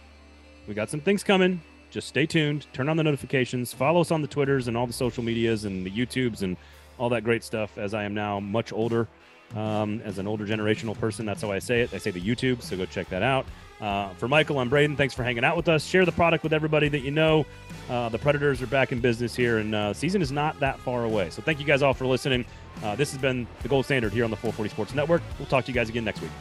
We 0.68 0.76
got 0.76 0.92
some 0.92 1.02
things 1.02 1.24
coming. 1.24 1.62
Just 1.96 2.10
stay 2.10 2.26
tuned, 2.26 2.68
turn 2.74 2.90
on 2.90 2.98
the 2.98 3.04
notifications, 3.04 3.72
follow 3.72 4.02
us 4.02 4.12
on 4.12 4.22
the 4.22 4.28
Twitters 4.28 4.68
and 4.68 4.76
all 4.76 4.86
the 4.86 4.92
social 4.92 5.24
medias 5.24 5.64
and 5.64 5.86
the 5.86 5.90
YouTubes 5.90 6.42
and 6.42 6.58
all 6.98 7.08
that 7.08 7.24
great 7.24 7.42
stuff. 7.42 7.78
As 7.78 7.94
I 7.94 8.04
am 8.04 8.14
now 8.14 8.42
much 8.42 8.74
older, 8.74 9.08
um, 9.56 10.02
as 10.04 10.18
an 10.18 10.28
older 10.28 10.46
generational 10.46 11.00
person, 11.00 11.26
that's 11.26 11.42
how 11.42 11.54
I 11.54 11.60
say 11.60 11.84
it. 11.84 11.94
I 11.94 11.98
say 12.00 12.12
the 12.12 12.20
YouTube, 12.20 12.62
so 12.62 12.76
go 12.76 12.86
check 12.86 13.08
that 13.08 13.24
out. 13.24 13.46
Uh, 13.80 14.10
for 14.16 14.28
Michael, 14.28 14.60
I'm 14.60 14.68
Braden. 14.68 14.98
Thanks 14.98 15.14
for 15.14 15.24
hanging 15.24 15.46
out 15.46 15.56
with 15.56 15.70
us. 15.70 15.86
Share 15.86 16.04
the 16.04 16.12
product 16.12 16.44
with 16.44 16.52
everybody 16.52 16.90
that 16.90 17.00
you 17.00 17.12
know. 17.12 17.46
Uh, 17.90 18.10
the 18.10 18.20
Predators 18.20 18.62
are 18.62 18.68
back 18.68 18.92
in 18.92 19.00
business 19.00 19.34
here, 19.34 19.60
and 19.60 19.74
uh, 19.74 19.94
season 19.94 20.22
is 20.22 20.34
not 20.34 20.60
that 20.60 20.78
far 20.80 21.06
away. 21.06 21.30
So 21.30 21.42
thank 21.42 21.62
you 21.62 21.66
guys 21.66 21.82
all 21.82 21.94
for 21.94 22.06
listening. 22.06 22.44
Uh, 22.84 22.98
this 22.98 23.14
has 23.14 23.22
been 23.22 23.48
the 23.62 23.70
gold 23.70 23.86
standard 23.86 24.12
here 24.12 24.26
on 24.26 24.32
the 24.32 24.36
440 24.36 24.70
Sports 24.70 24.94
Network. 24.94 25.22
We'll 25.40 25.48
talk 25.48 25.64
to 25.64 25.72
you 25.72 25.76
guys 25.76 25.88
again 25.88 26.04
next 26.04 26.20
week. 26.20 26.32